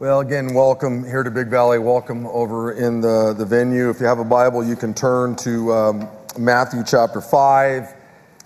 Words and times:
Well, 0.00 0.18
again, 0.18 0.54
welcome 0.54 1.04
here 1.04 1.22
to 1.22 1.30
Big 1.30 1.46
Valley. 1.46 1.78
Welcome 1.78 2.26
over 2.26 2.72
in 2.72 3.00
the, 3.00 3.32
the 3.32 3.46
venue. 3.46 3.90
If 3.90 4.00
you 4.00 4.06
have 4.06 4.18
a 4.18 4.24
Bible, 4.24 4.64
you 4.64 4.74
can 4.74 4.92
turn 4.92 5.36
to 5.36 5.72
um, 5.72 6.08
Matthew 6.36 6.82
chapter 6.84 7.20
5. 7.20 7.94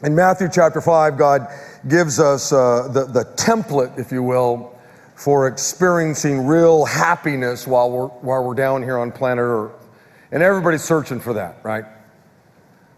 In 0.02 0.14
Matthew 0.14 0.50
chapter 0.52 0.82
5, 0.82 1.16
God 1.16 1.48
gives 1.88 2.20
us 2.20 2.52
uh, 2.52 2.88
the, 2.92 3.06
the 3.06 3.24
template, 3.36 3.98
if 3.98 4.12
you 4.12 4.22
will, 4.22 4.78
for 5.14 5.48
experiencing 5.48 6.46
real 6.46 6.84
happiness 6.84 7.66
while 7.66 7.90
we're, 7.90 8.08
while 8.08 8.44
we're 8.44 8.52
down 8.52 8.82
here 8.82 8.98
on 8.98 9.10
planet 9.10 9.42
Earth. 9.42 9.88
And 10.30 10.42
everybody's 10.42 10.84
searching 10.84 11.18
for 11.18 11.32
that, 11.32 11.60
right? 11.62 11.86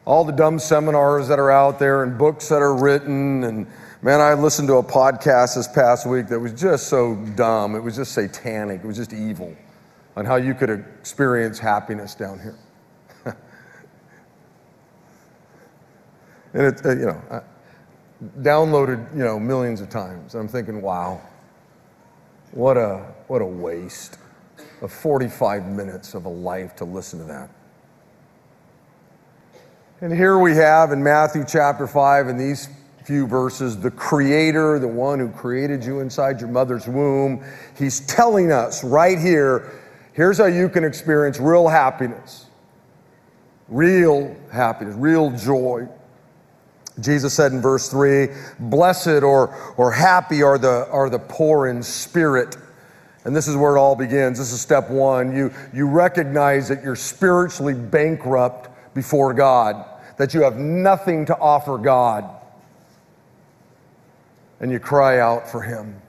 All 0.05 0.25
the 0.25 0.33
dumb 0.33 0.59
seminars 0.59 1.29
that 1.29 1.39
are 1.39 1.53
out 1.53 1.79
there 1.79 2.03
and 2.03 2.19
books 2.19 2.49
that 2.49 2.63
are 2.63 2.75
written 2.75 3.45
and 3.45 3.69
Man, 4.03 4.19
I 4.19 4.33
listened 4.33 4.67
to 4.69 4.77
a 4.77 4.83
podcast 4.83 5.57
this 5.57 5.69
past 5.69 6.07
week 6.07 6.29
that 6.29 6.41
was 6.41 6.59
just 6.59 6.87
so 6.87 7.17
dumb. 7.37 7.75
It 7.75 7.81
was 7.81 7.97
just 7.97 8.13
satanic. 8.13 8.83
It 8.83 8.87
was 8.87 8.97
just 8.97 9.13
evil 9.13 9.55
on 10.17 10.25
how 10.25 10.37
you 10.37 10.55
could 10.55 10.71
experience 10.71 11.59
happiness 11.59 12.15
down 12.15 12.41
here. 12.41 12.57
and 16.55 16.67
it, 16.67 16.87
uh, 16.87 16.91
you 16.93 17.07
know, 17.07 17.23
I 17.31 17.41
downloaded, 18.41 19.13
you 19.13 19.23
know, 19.23 19.39
millions 19.39 19.83
of 19.83 19.91
times. 19.91 20.35
I'm 20.35 20.49
thinking, 20.49 20.81
wow, 20.81 21.21
what 22.53 22.79
a, 22.79 23.05
what 23.27 23.43
a 23.43 23.47
waste 23.47 24.17
of 24.81 24.91
45 24.91 25.67
minutes 25.67 26.15
of 26.15 26.25
a 26.25 26.31
life 26.31 26.75
to 26.77 26.87
listen 26.87 27.19
to 27.19 27.27
that. 27.27 27.51
And 30.01 30.11
here 30.11 30.39
we 30.39 30.57
have 30.57 30.91
in 30.91 31.03
Matthew 31.03 31.45
chapter 31.47 31.87
5, 31.87 32.29
in 32.29 32.39
these 32.39 32.71
few 33.11 33.27
verses, 33.27 33.77
the 33.77 33.91
Creator, 33.91 34.79
the 34.79 34.87
one 34.87 35.19
who 35.19 35.29
created 35.31 35.85
you 35.85 35.99
inside 35.99 36.39
your 36.39 36.49
mother's 36.49 36.87
womb, 36.87 37.45
He's 37.77 37.99
telling 38.07 38.53
us 38.53 38.85
right 38.85 39.19
here 39.19 39.73
here's 40.13 40.39
how 40.39 40.47
you 40.47 40.69
can 40.69 40.85
experience 40.85 41.41
real 41.41 41.67
happiness, 41.67 42.47
real 43.67 44.37
happiness, 44.53 44.95
real 44.95 45.37
joy. 45.37 45.89
Jesus 47.01 47.35
said 47.35 47.51
in 47.51 47.61
verse 47.61 47.89
3 47.89 48.29
Blessed 48.61 49.25
or, 49.25 49.75
or 49.77 49.91
happy 49.91 50.45
are 50.45 50.57
the, 50.57 50.87
are 50.93 51.11
the 51.11 51.19
poor 51.19 51.67
in 51.67 51.83
spirit. 51.83 52.57
And 53.25 53.35
this 53.35 53.49
is 53.49 53.57
where 53.57 53.75
it 53.75 53.81
all 53.81 53.97
begins. 53.97 54.39
This 54.39 54.53
is 54.53 54.61
step 54.61 54.89
one. 54.89 55.35
You, 55.35 55.53
you 55.75 55.89
recognize 55.89 56.69
that 56.69 56.85
you're 56.85 56.95
spiritually 56.95 57.75
bankrupt 57.75 58.95
before 58.95 59.35
God, 59.35 59.85
that 60.17 60.33
you 60.33 60.43
have 60.43 60.59
nothing 60.59 61.27
to 61.27 61.37
offer 61.37 61.77
God 61.77 62.37
and 64.61 64.71
you 64.71 64.79
cry 64.79 65.19
out 65.19 65.49
for 65.49 65.63
Him. 65.63 66.01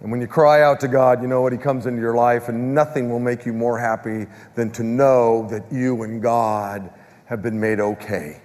And 0.00 0.10
when 0.10 0.20
you 0.20 0.26
cry 0.26 0.62
out 0.62 0.80
to 0.80 0.88
God, 0.88 1.22
you 1.22 1.28
know 1.28 1.42
what? 1.42 1.52
He 1.52 1.58
comes 1.58 1.86
into 1.86 2.00
your 2.00 2.14
life, 2.14 2.48
and 2.48 2.74
nothing 2.74 3.10
will 3.10 3.18
make 3.18 3.46
you 3.46 3.52
more 3.52 3.78
happy 3.78 4.26
than 4.54 4.70
to 4.72 4.82
know 4.82 5.48
that 5.50 5.64
you 5.72 6.02
and 6.02 6.22
God 6.22 6.90
have 7.24 7.42
been 7.42 7.58
made 7.58 7.80
okay. 7.80 8.40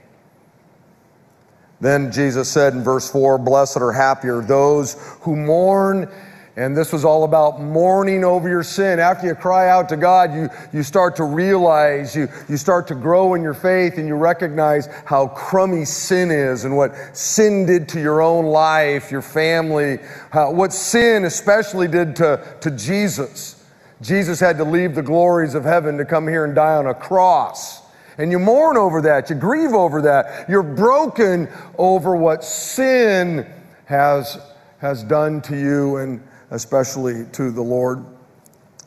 Then 1.81 2.11
Jesus 2.11 2.49
said 2.49 2.73
in 2.73 2.83
verse 2.83 3.11
4 3.11 3.37
Blessed 3.39 3.77
or 3.77 3.91
happy 3.91 4.29
are 4.29 4.41
those 4.41 4.93
who 5.21 5.35
mourn 5.35 6.11
and 6.57 6.75
this 6.75 6.91
was 6.91 7.05
all 7.05 7.23
about 7.23 7.61
mourning 7.61 8.25
over 8.25 8.49
your 8.49 8.63
sin. 8.63 8.99
After 8.99 9.25
you 9.25 9.35
cry 9.35 9.69
out 9.69 9.87
to 9.89 9.97
God, 9.97 10.33
you, 10.33 10.49
you 10.73 10.83
start 10.83 11.15
to 11.15 11.23
realize, 11.23 12.13
you, 12.13 12.27
you 12.49 12.57
start 12.57 12.87
to 12.87 12.95
grow 12.95 13.35
in 13.35 13.41
your 13.41 13.53
faith, 13.53 13.97
and 13.97 14.05
you 14.05 14.15
recognize 14.15 14.87
how 15.05 15.27
crummy 15.27 15.85
sin 15.85 16.29
is 16.29 16.65
and 16.65 16.75
what 16.75 16.93
sin 17.15 17.65
did 17.65 17.87
to 17.89 18.01
your 18.01 18.21
own 18.21 18.45
life, 18.45 19.11
your 19.11 19.21
family, 19.21 19.99
how, 20.29 20.51
what 20.51 20.73
sin 20.73 21.23
especially 21.23 21.87
did 21.87 22.17
to, 22.17 22.57
to 22.59 22.71
Jesus. 22.71 23.65
Jesus 24.01 24.39
had 24.39 24.57
to 24.57 24.65
leave 24.65 24.93
the 24.93 25.03
glories 25.03 25.55
of 25.55 25.63
heaven 25.63 25.97
to 25.99 26.05
come 26.05 26.27
here 26.27 26.43
and 26.43 26.53
die 26.53 26.75
on 26.75 26.87
a 26.87 26.93
cross. 26.93 27.81
And 28.17 28.29
you 28.29 28.39
mourn 28.39 28.75
over 28.75 29.01
that, 29.03 29.29
you 29.29 29.37
grieve 29.37 29.73
over 29.73 30.01
that, 30.01 30.49
you're 30.49 30.63
broken 30.63 31.47
over 31.77 32.13
what 32.15 32.43
sin 32.43 33.47
has, 33.85 34.37
has 34.79 35.03
done 35.03 35.41
to 35.43 35.57
you. 35.57 35.97
And 35.97 36.21
especially 36.51 37.25
to 37.31 37.49
the 37.51 37.61
Lord. 37.61 38.05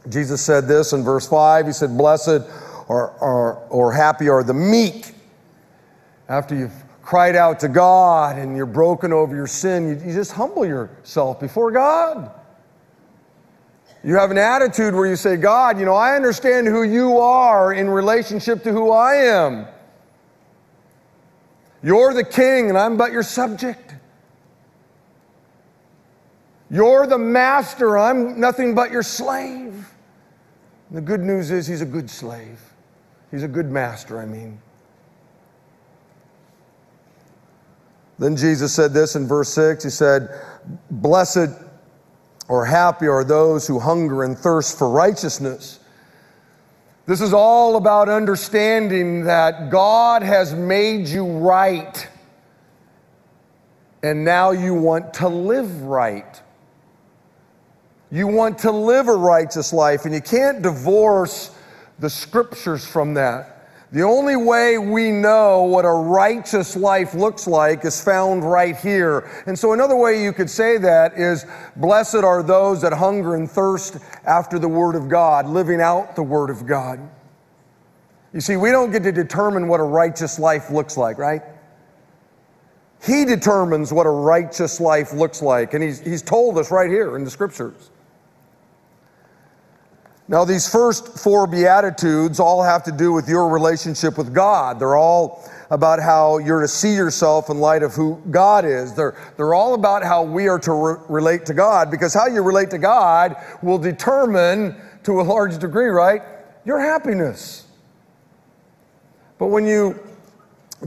Jesus 0.09 0.43
said 0.43 0.69
this 0.69 0.93
in 0.93 1.03
verse 1.03 1.27
5. 1.27 1.67
He 1.67 1.73
said, 1.73 1.97
Blessed 1.97 2.43
or, 2.89 3.11
or, 3.21 3.55
or 3.71 3.93
happy 3.93 4.29
are 4.29 4.45
the 4.45 4.55
meek. 4.55 5.15
After 6.29 6.55
you've 6.55 6.85
cried 7.03 7.37
out 7.37 7.61
to 7.61 7.69
God 7.69 8.39
and 8.39 8.57
you're 8.57 8.67
broken 8.67 9.13
over 9.13 9.35
your 9.35 9.47
sin, 9.47 9.89
you, 9.89 10.07
you 10.07 10.15
just 10.15 10.33
humble 10.33 10.65
yourself 10.65 11.41
before 11.41 11.71
God. 11.71 12.31
You 14.03 14.17
have 14.17 14.31
an 14.31 14.39
attitude 14.39 14.95
where 14.95 15.07
you 15.07 15.17
say, 15.17 15.37
God, 15.37 15.79
you 15.79 15.87
know, 15.87 15.95
I 15.95 16.15
understand 16.15 16.67
who 16.67 16.83
you 16.83 17.19
are 17.19 17.73
in 17.73 17.89
relationship 17.89 18.63
to 18.65 18.73
who 18.73 18.91
I 18.91 19.15
am. 19.15 19.67
You're 21.83 22.13
the 22.13 22.25
king 22.25 22.69
and 22.69 22.77
I'm 22.77 22.99
but 22.99 23.13
your 23.13 23.23
subject. 23.23 23.95
You're 26.71 27.07
the 27.07 27.19
master, 27.19 27.99
I'm 27.99 28.41
nothing 28.41 28.75
but 28.75 28.91
your 28.91 29.03
slave. 29.03 29.91
And 30.89 30.99
the 30.99 31.03
good 31.03 31.21
news 31.21 31.51
is, 31.51 31.67
he's 31.67 31.83
a 31.83 31.87
good 31.87 32.09
slave. 32.09 32.61
He's 33.31 33.43
a 33.43 33.49
good 33.49 33.71
master, 33.71 34.19
I 34.19 34.27
mean. 34.27 34.61
Then 38.19 38.37
Jesus 38.37 38.73
said 38.73 38.93
this 38.93 39.17
in 39.17 39.27
verse 39.27 39.53
6 39.53 39.85
He 39.85 39.91
said, 39.91 40.29
Blessed 40.91 41.51
or 42.49 42.65
happy 42.65 43.07
are 43.07 43.25
those 43.25 43.67
who 43.67 43.79
hunger 43.79 44.23
and 44.23 44.39
thirst 44.39 44.79
for 44.79 44.89
righteousness. 44.89 45.81
This 47.07 47.21
is 47.21 47.35
all 47.35 47.77
about 47.77 48.09
understanding 48.09 49.25
that 49.25 49.71
God 49.71 50.23
has 50.23 50.55
made 50.55 51.07
you 51.07 51.27
right, 51.27 52.09
and 54.03 54.25
now 54.25 54.53
you 54.53 54.75
want 54.75 55.13
to 55.15 55.29
live 55.29 55.83
right. 55.83 56.41
You 58.15 58.29
want 58.29 58.59
to 58.59 58.71
live 58.71 59.09
a 59.09 59.17
righteous 59.17 59.73
life, 59.73 60.05
and 60.05 60.15
you 60.15 60.21
can't 60.21 60.63
divorce 60.63 61.51
the 61.99 62.09
scriptures 62.09 62.87
from 62.87 63.15
that. 63.15 63.69
The 63.91 64.03
only 64.03 64.37
way 64.37 64.79
we 64.79 65.11
know 65.11 65.65
what 65.65 65.85
a 65.85 65.91
righteous 65.91 66.77
life 66.77 67.15
looks 67.15 67.49
like 67.49 67.85
is 67.85 68.01
found 68.01 68.49
right 68.49 68.77
here. 68.77 69.29
And 69.49 69.59
so, 69.59 69.73
another 69.73 69.97
way 69.97 70.23
you 70.23 70.33
could 70.33 70.49
say 70.49 70.79
that 70.79 71.19
is 71.19 71.45
Blessed 71.75 72.23
are 72.23 72.45
those 72.45 72.83
that 72.83 72.93
hunger 72.93 73.35
and 73.35 73.51
thirst 73.51 73.97
after 74.25 74.61
the 74.61 74.69
Word 74.69 74.95
of 74.95 75.09
God, 75.09 75.49
living 75.49 75.81
out 75.81 76.15
the 76.15 76.23
Word 76.23 76.51
of 76.51 76.69
God. 76.69 77.01
You 78.33 78.41
see, 78.41 78.57
we 78.57 78.71
don't 78.71 78.93
get 78.93 79.03
to 79.03 79.11
determine 79.11 79.67
what 79.67 79.81
a 79.81 79.85
righteous 79.85 80.39
life 80.39 80.71
looks 80.71 80.97
like, 80.97 81.19
right? 81.19 81.43
He 83.03 83.25
determines 83.25 83.93
what 83.93 84.07
a 84.07 84.11
righteous 84.11 84.79
life 84.79 85.13
looks 85.13 85.43
like, 85.43 85.75
and 85.75 85.83
He's, 85.83 85.99
he's 85.99 86.23
told 86.23 86.59
us 86.59 86.71
right 86.71 86.89
here 86.89 87.17
in 87.17 87.25
the 87.25 87.31
Scriptures. 87.31 87.91
Now, 90.27 90.47
these 90.47 90.67
first 90.67 91.19
four 91.19 91.47
Beatitudes 91.47 92.41
all 92.41 92.63
have 92.63 92.83
to 92.85 92.93
do 92.93 93.13
with 93.13 93.29
your 93.29 93.49
relationship 93.51 94.17
with 94.17 94.33
God. 94.33 94.79
They're 94.79 94.97
all 94.97 95.47
about 95.71 96.01
how 96.01 96.39
you're 96.39 96.63
to 96.63 96.69
see 96.69 96.95
yourself 96.95 97.51
in 97.51 97.59
light 97.59 97.83
of 97.83 97.93
who 97.93 98.23
God 98.31 98.65
is. 98.65 98.95
They're, 98.95 99.15
they're 99.37 99.53
all 99.53 99.75
about 99.75 100.03
how 100.03 100.23
we 100.23 100.49
are 100.49 100.59
to 100.61 100.73
re- 100.73 100.97
relate 101.11 101.45
to 101.47 101.55
God 101.55 101.91
because 101.91 102.15
how 102.15 102.27
you 102.27 102.43
relate 102.43 102.71
to 102.71 102.79
God 102.79 103.37
will 103.63 103.77
determine, 103.77 104.81
to 105.03 105.21
a 105.21 105.23
large 105.23 105.59
degree, 105.59 105.89
right, 105.89 106.23
your 106.65 106.81
happiness. 106.81 107.67
But 109.39 109.49
when 109.49 109.67
you 109.67 110.01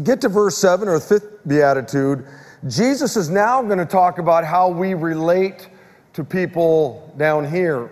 get 0.03 0.19
to 0.21 0.29
verse 0.29 0.57
7 0.57 0.87
or 0.87 0.99
fifth 0.99 1.47
Beatitude, 1.47 2.25
Jesus 2.67 3.15
is 3.15 3.29
now 3.29 3.61
going 3.61 3.77
to 3.77 3.85
talk 3.85 4.17
about 4.17 4.45
how 4.45 4.69
we 4.69 4.95
relate 4.95 5.69
to 6.13 6.23
people 6.23 7.13
down 7.17 7.47
here. 7.47 7.91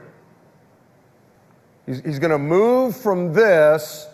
He's, 1.86 2.00
he's 2.02 2.20
going 2.20 2.32
to 2.32 2.40
move 2.40 2.96
from 2.96 3.34
this. 3.34 4.08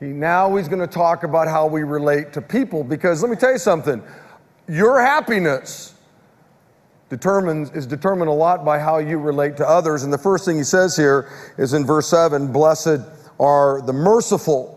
He, 0.00 0.06
now 0.06 0.54
he's 0.56 0.68
going 0.68 0.80
to 0.80 0.86
talk 0.86 1.24
about 1.24 1.48
how 1.48 1.66
we 1.66 1.82
relate 1.82 2.32
to 2.34 2.42
people. 2.42 2.84
Because 2.84 3.22
let 3.22 3.30
me 3.30 3.36
tell 3.36 3.52
you 3.52 3.58
something 3.58 4.02
your 4.68 5.00
happiness 5.00 5.94
determines, 7.08 7.70
is 7.70 7.86
determined 7.86 8.28
a 8.28 8.34
lot 8.34 8.64
by 8.64 8.78
how 8.78 8.98
you 8.98 9.18
relate 9.18 9.56
to 9.58 9.68
others. 9.68 10.02
And 10.02 10.12
the 10.12 10.18
first 10.18 10.44
thing 10.44 10.56
he 10.56 10.64
says 10.64 10.96
here 10.96 11.30
is 11.56 11.72
in 11.72 11.86
verse 11.86 12.08
7 12.08 12.52
Blessed 12.52 13.00
are 13.38 13.80
the 13.82 13.92
merciful. 13.92 14.75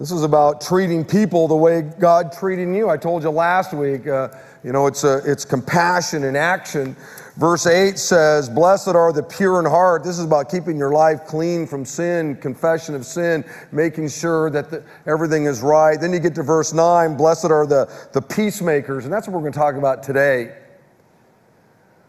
This 0.00 0.12
is 0.12 0.22
about 0.22 0.62
treating 0.62 1.04
people 1.04 1.46
the 1.46 1.54
way 1.54 1.82
God 1.82 2.32
treating 2.32 2.74
you. 2.74 2.88
I 2.88 2.96
told 2.96 3.22
you 3.22 3.28
last 3.28 3.74
week, 3.74 4.06
uh, 4.06 4.30
you 4.64 4.72
know, 4.72 4.86
it's, 4.86 5.04
a, 5.04 5.20
it's 5.30 5.44
compassion 5.44 6.24
in 6.24 6.36
action. 6.36 6.96
Verse 7.36 7.66
8 7.66 7.98
says, 7.98 8.48
Blessed 8.48 8.88
are 8.88 9.12
the 9.12 9.22
pure 9.22 9.60
in 9.60 9.66
heart. 9.66 10.02
This 10.02 10.18
is 10.18 10.24
about 10.24 10.50
keeping 10.50 10.78
your 10.78 10.90
life 10.90 11.26
clean 11.26 11.66
from 11.66 11.84
sin, 11.84 12.36
confession 12.36 12.94
of 12.94 13.04
sin, 13.04 13.44
making 13.72 14.08
sure 14.08 14.48
that 14.48 14.70
the, 14.70 14.82
everything 15.04 15.44
is 15.44 15.60
right. 15.60 16.00
Then 16.00 16.14
you 16.14 16.18
get 16.18 16.34
to 16.36 16.42
verse 16.42 16.72
9, 16.72 17.18
Blessed 17.18 17.50
are 17.50 17.66
the, 17.66 18.08
the 18.14 18.22
peacemakers. 18.22 19.04
And 19.04 19.12
that's 19.12 19.28
what 19.28 19.34
we're 19.34 19.40
going 19.40 19.52
to 19.52 19.58
talk 19.58 19.74
about 19.74 20.02
today. 20.02 20.56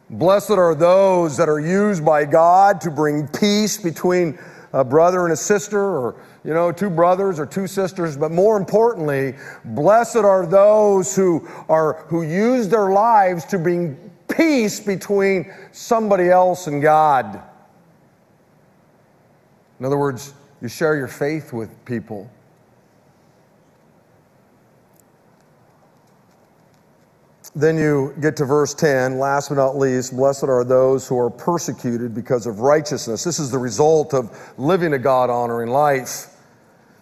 Blessed 0.10 0.52
are 0.52 0.76
those 0.76 1.36
that 1.36 1.50
are 1.50 1.60
used 1.60 2.06
by 2.06 2.24
God 2.24 2.80
to 2.82 2.90
bring 2.90 3.28
peace 3.28 3.78
between 3.78 4.40
a 4.74 4.84
brother 4.84 5.24
and 5.24 5.34
a 5.34 5.38
sister, 5.38 5.80
or, 5.80 6.16
you 6.44 6.54
know, 6.54 6.72
two 6.72 6.90
brothers 6.90 7.40
or 7.40 7.46
two 7.46 7.68
sisters. 7.68 8.16
But 8.18 8.32
more 8.32 8.58
importantly, 8.58 9.36
blessed 9.66 10.18
are 10.18 10.46
those 10.46 11.16
who, 11.16 11.48
are, 11.70 12.06
who 12.08 12.24
use 12.24 12.68
their 12.68 12.92
lives 12.92 13.46
to 13.46 13.60
bring 13.60 14.12
peace 14.28 14.80
between 14.80 15.54
somebody 15.72 16.30
else 16.30 16.68
and 16.68 16.82
God. 16.82 17.42
In 19.80 19.86
other 19.86 19.98
words, 19.98 20.34
you 20.62 20.68
share 20.68 20.96
your 20.96 21.08
faith 21.08 21.54
with 21.54 21.70
people. 21.86 22.30
Then 27.54 27.78
you 27.78 28.16
get 28.22 28.38
to 28.38 28.46
verse 28.46 28.74
10. 28.74 29.20
Last 29.20 29.50
but 29.50 29.56
not 29.56 29.78
least, 29.78 30.16
blessed 30.16 30.46
are 30.46 30.64
those 30.64 31.08
who 31.08 31.18
are 31.20 31.30
persecuted 31.30 32.14
because 32.16 32.48
of 32.48 32.60
righteousness. 32.60 33.24
This 33.24 33.40
is 33.40 33.52
the 33.52 33.58
result 33.58 34.14
of 34.14 34.54
living 34.58 34.94
a 34.94 35.00
God 35.00 35.30
honoring 35.30 35.70
life. 35.70 36.28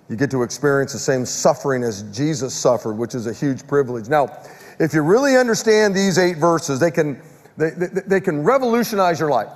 You 0.10 0.16
get 0.16 0.31
to 0.31 0.42
experience 0.42 0.94
the 0.94 1.00
same 1.00 1.24
suffering 1.24 1.84
as 1.84 2.01
Jesus 2.16 2.56
suffered, 2.56 2.94
which 2.94 3.13
is 3.13 3.28
a 3.28 3.34
huge 3.34 3.68
privilege. 3.68 4.10
Now, 4.10 4.40
if 4.80 4.94
you 4.94 5.01
really 5.01 5.38
understand 5.38 5.94
these 5.94 6.18
eight 6.18 6.38
verses, 6.38 6.80
they 6.80 6.90
can, 6.90 7.22
they, 7.57 7.69
they, 7.69 7.88
they 8.07 8.22
can 8.22 8.44
revolutionize 8.44 9.19
your 9.19 9.30
life. 9.30 9.52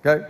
Okay? 0.00 0.26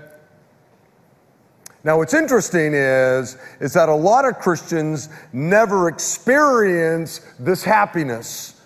Now, 1.85 1.99
what's 1.99 2.14
interesting 2.14 2.75
is, 2.75 3.38
is 3.61 3.73
that 3.75 3.88
a 3.88 3.94
lot 3.94 4.25
of 4.25 4.41
Christians 4.41 5.11
never 5.32 5.87
experience 5.87 7.21
this 7.38 7.62
happiness 7.62 8.58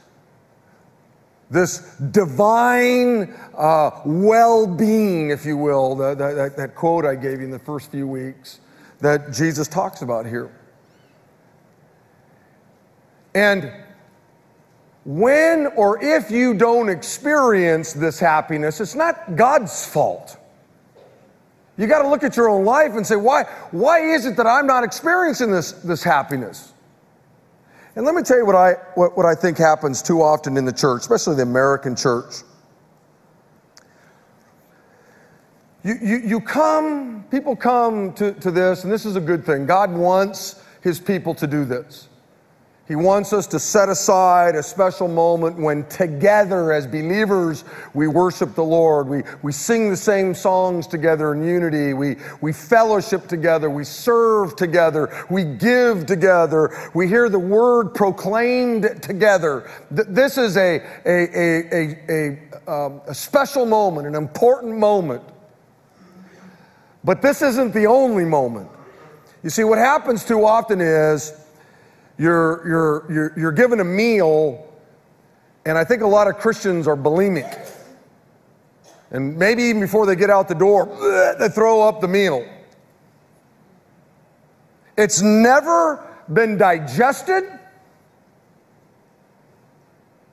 this 1.53 1.97
divine 1.97 3.35
uh, 3.57 3.91
well 4.07 4.67
being, 4.67 5.31
if 5.31 5.45
you 5.45 5.57
will, 5.57 5.95
that, 5.97 6.19
that, 6.19 6.57
that 6.57 6.75
quote 6.75 7.05
I 7.05 7.15
gave 7.15 7.41
you 7.41 7.45
in 7.45 7.51
the 7.51 7.59
first 7.59 7.91
few 7.91 8.09
weeks 8.09 8.61
that 9.01 9.33
Jesus 9.33 9.69
talks 9.69 10.01
about 10.01 10.25
here. 10.25 10.51
And 13.35 13.71
when 15.05 15.67
or 15.77 16.03
if 16.03 16.31
you 16.31 16.55
don't 16.55 16.89
experience 16.89 17.93
this 17.93 18.19
happiness, 18.19 18.81
it's 18.81 18.95
not 18.95 19.37
God's 19.37 19.87
fault. 19.87 20.39
You 21.77 21.87
got 21.87 22.03
to 22.03 22.09
look 22.09 22.23
at 22.23 22.37
your 22.37 22.49
own 22.49 22.65
life 22.65 22.93
and 22.93 23.07
say, 23.07 23.17
why, 23.17 23.45
why 23.73 24.01
is 24.01 24.25
it 24.25 24.37
that 24.37 24.47
I'm 24.47 24.67
not 24.67 24.85
experiencing 24.85 25.51
this, 25.51 25.73
this 25.73 26.03
happiness? 26.03 26.72
And 27.95 28.07
let 28.07 28.15
me 28.15 28.23
tell 28.23 28.39
you 28.39 28.47
what 28.47 28.57
I, 28.57 28.73
what, 28.95 29.17
what 29.17 29.27
I 29.27 29.35
think 29.35 29.59
happens 29.59 30.01
too 30.01 30.23
often 30.23 30.57
in 30.57 30.65
the 30.65 30.73
church, 30.73 31.03
especially 31.03 31.37
the 31.37 31.43
American 31.43 31.95
church. 31.95 32.37
You, 35.85 35.97
you, 36.01 36.17
you 36.19 36.41
come, 36.41 37.25
people 37.31 37.57
come 37.57 38.13
to, 38.15 38.33
to 38.35 38.51
this, 38.51 38.85
and 38.85 38.93
this 38.93 39.05
is 39.05 39.17
a 39.17 39.21
good 39.21 39.45
thing. 39.45 39.67
God 39.67 39.93
wants 39.93 40.63
his 40.81 41.01
people 41.01 41.35
to 41.35 41.47
do 41.47 41.65
this. 41.65 42.09
He 42.93 42.97
wants 42.97 43.33
us 43.33 43.47
to 43.47 43.59
set 43.59 43.89
aside 43.89 44.55
a 44.55 44.63
special 44.63 45.09
moment 45.09 45.57
when 45.57 45.87
together 45.87 46.75
as 46.75 46.87
believers 46.87 47.65
we 47.95 48.07
worship 48.07 48.55
the 48.55 48.65
Lord. 48.65 49.09
We, 49.09 49.23
we 49.41 49.51
sing 49.51 49.89
the 49.89 49.97
same 49.97 50.35
songs 50.35 50.87
together 50.87 51.33
in 51.33 51.43
unity. 51.43 51.95
We, 51.95 52.17
we 52.43 52.53
fellowship 52.53 53.29
together. 53.29 53.71
We 53.71 53.85
serve 53.85 54.57
together. 54.57 55.25
We 55.31 55.43
give 55.43 56.05
together. 56.05 56.91
We 56.93 57.09
hear 57.09 57.31
the 57.31 57.39
word 57.39 57.95
proclaimed 57.95 59.03
together. 59.03 59.71
This 59.91 60.37
is 60.37 60.59
a, 60.59 60.83
a, 61.07 61.31
a, 61.35 61.69
a, 61.73 62.39
a, 62.69 62.71
um, 62.71 63.01
a 63.07 63.15
special 63.15 63.65
moment, 63.65 64.07
an 64.07 64.15
important 64.15 64.77
moment. 64.77 65.23
But 67.05 67.23
this 67.23 67.41
isn't 67.41 67.73
the 67.73 67.87
only 67.87 68.27
moment. 68.27 68.69
You 69.43 69.49
see, 69.49 69.65
what 69.65 69.79
happens 69.79 70.27
too 70.27 70.45
often 70.45 70.83
is 70.83 71.39
you're, 72.23 72.69
you're, 72.69 73.13
you're, 73.13 73.33
you're 73.37 73.53
given 73.53 73.81
a 73.81 73.85
meal, 73.85 74.73
and 75.67 75.77
I 75.77 75.83
think 75.83 76.03
a 76.03 76.07
lot 76.07 76.29
of 76.29 76.39
Christians 76.39 76.87
are 76.87 76.97
bulimic. 76.97 77.69
And 79.11 79.37
maybe 79.37 79.65
even 79.65 79.81
before 79.81 80.07
they 80.07 80.15
get 80.15 80.31
out 80.31 80.47
the 80.47 80.55
door, 80.55 80.87
they 81.39 81.49
throw 81.49 81.83
up 81.83 82.01
the 82.01 82.07
meal. 82.07 82.49
It's 84.97 85.21
never 85.21 86.07
been 86.33 86.57
digested. 86.57 87.45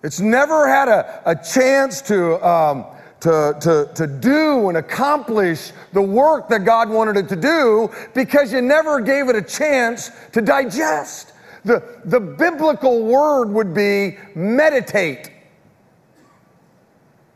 It's 0.03 0.19
never 0.19 0.67
had 0.67 0.87
a, 0.89 1.21
a 1.25 1.35
chance 1.35 2.01
to, 2.03 2.47
um, 2.47 2.85
to, 3.21 3.57
to, 3.61 3.91
to 3.95 4.07
do 4.07 4.69
and 4.69 4.77
accomplish 4.77 5.71
the 5.91 6.01
work 6.01 6.49
that 6.49 6.65
God 6.65 6.89
wanted 6.89 7.17
it 7.17 7.27
to 7.29 7.35
do 7.35 7.89
because 8.13 8.53
you 8.53 8.61
never 8.61 9.01
gave 9.01 9.27
it 9.27 9.35
a 9.35 9.41
chance 9.41 10.11
to 10.33 10.41
digest. 10.41 11.33
The, 11.65 12.01
the 12.05 12.19
biblical 12.19 13.03
word 13.03 13.49
would 13.49 13.73
be 13.73 14.17
meditate. 14.35 15.31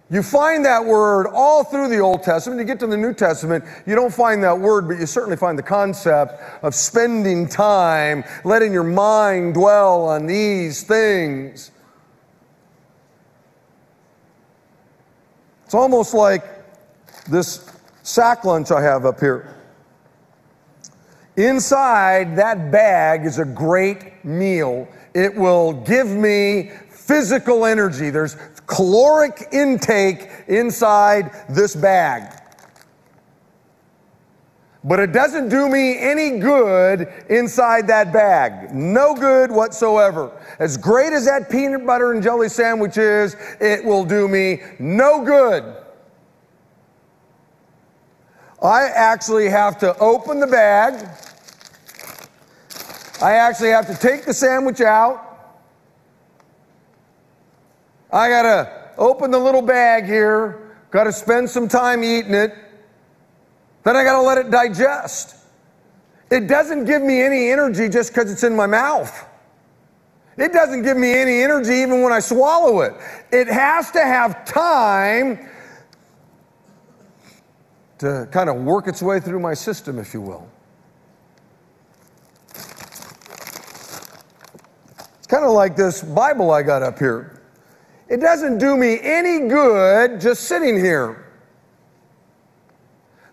You 0.09 0.21
find 0.21 0.63
that 0.65 0.85
word 0.85 1.27
all 1.27 1.63
through 1.63 1.89
the 1.89 1.97
Old 1.99 2.21
Testament. 2.21 2.59
You 2.59 2.65
get 2.65 2.79
to 2.81 2.87
the 2.87 2.95
New 2.95 3.13
Testament, 3.13 3.63
you 3.87 3.95
don't 3.95 4.13
find 4.13 4.43
that 4.43 4.59
word, 4.59 4.87
but 4.87 4.99
you 4.99 5.07
certainly 5.07 5.37
find 5.37 5.57
the 5.57 5.63
concept 5.63 6.39
of 6.63 6.75
spending 6.75 7.47
time, 7.47 8.23
letting 8.43 8.71
your 8.71 8.83
mind 8.83 9.55
dwell 9.55 10.07
on 10.07 10.27
these 10.27 10.83
things. 10.83 11.71
It's 15.65 15.73
almost 15.73 16.13
like 16.13 16.43
this 17.25 17.67
sack 18.03 18.45
lunch 18.45 18.69
I 18.69 18.83
have 18.83 19.07
up 19.07 19.19
here. 19.19 19.62
Inside 21.35 22.35
that 22.35 22.71
bag 22.71 23.25
is 23.25 23.39
a 23.39 23.45
great 23.45 24.23
meal. 24.23 24.87
It 25.13 25.35
will 25.35 25.73
give 25.73 26.07
me 26.07 26.71
physical 26.89 27.65
energy. 27.65 28.09
There's 28.09 28.37
caloric 28.67 29.47
intake 29.51 30.29
inside 30.47 31.31
this 31.49 31.75
bag. 31.75 32.39
But 34.85 34.99
it 34.99 35.13
doesn't 35.13 35.47
do 35.49 35.69
me 35.69 35.97
any 35.97 36.39
good 36.39 37.07
inside 37.29 37.87
that 37.87 38.11
bag. 38.11 38.73
No 38.73 39.15
good 39.15 39.49
whatsoever. 39.49 40.31
As 40.59 40.77
great 40.77 41.13
as 41.13 41.25
that 41.25 41.49
peanut 41.49 41.85
butter 41.85 42.11
and 42.11 42.21
jelly 42.21 42.49
sandwich 42.49 42.97
is, 42.97 43.37
it 43.61 43.83
will 43.83 44.03
do 44.03 44.27
me 44.27 44.61
no 44.79 45.23
good. 45.23 45.82
I 48.63 48.87
actually 48.87 49.49
have 49.49 49.77
to 49.79 49.97
open 49.99 50.39
the 50.39 50.47
bag 50.47 51.05
I 53.23 53.35
actually 53.35 53.69
have 53.69 53.87
to 53.87 53.95
take 53.95 54.25
the 54.25 54.33
sandwich 54.33 54.81
out. 54.81 55.55
I 58.11 58.27
got 58.27 58.41
to 58.41 58.91
open 58.97 59.31
the 59.31 59.39
little 59.39 59.61
bag 59.61 60.03
here, 60.03 60.75
got 60.91 61.05
to 61.05 61.13
spend 61.13 61.49
some 61.49 61.69
time 61.69 62.03
eating 62.03 62.33
it. 62.33 62.53
Then 63.83 63.95
I 63.95 64.03
got 64.03 64.19
to 64.19 64.21
let 64.21 64.39
it 64.39 64.51
digest. 64.51 65.37
It 66.29 66.47
doesn't 66.47 66.83
give 66.83 67.01
me 67.01 67.21
any 67.21 67.49
energy 67.49 67.87
just 67.87 68.13
because 68.13 68.29
it's 68.29 68.43
in 68.43 68.57
my 68.57 68.65
mouth. 68.65 69.25
It 70.35 70.51
doesn't 70.51 70.81
give 70.81 70.97
me 70.97 71.13
any 71.13 71.43
energy 71.43 71.75
even 71.75 72.01
when 72.01 72.11
I 72.11 72.19
swallow 72.19 72.81
it. 72.81 72.93
It 73.31 73.47
has 73.47 73.89
to 73.91 74.01
have 74.01 74.43
time 74.43 75.47
to 78.03 78.27
kind 78.31 78.49
of 78.49 78.57
work 78.57 78.87
its 78.87 79.01
way 79.01 79.21
through 79.21 79.39
my 79.39 79.53
system, 79.53 79.97
if 79.97 80.13
you 80.13 80.19
will. 80.19 80.45
It's 85.17 85.27
kind 85.27 85.45
of 85.45 85.51
like 85.51 85.77
this 85.77 86.03
Bible 86.03 86.51
I 86.51 86.63
got 86.63 86.83
up 86.83 86.99
here. 86.99 87.41
It 88.09 88.17
doesn't 88.17 88.57
do 88.57 88.75
me 88.75 88.99
any 89.01 89.47
good 89.47 90.19
just 90.19 90.43
sitting 90.43 90.75
here. 90.77 91.25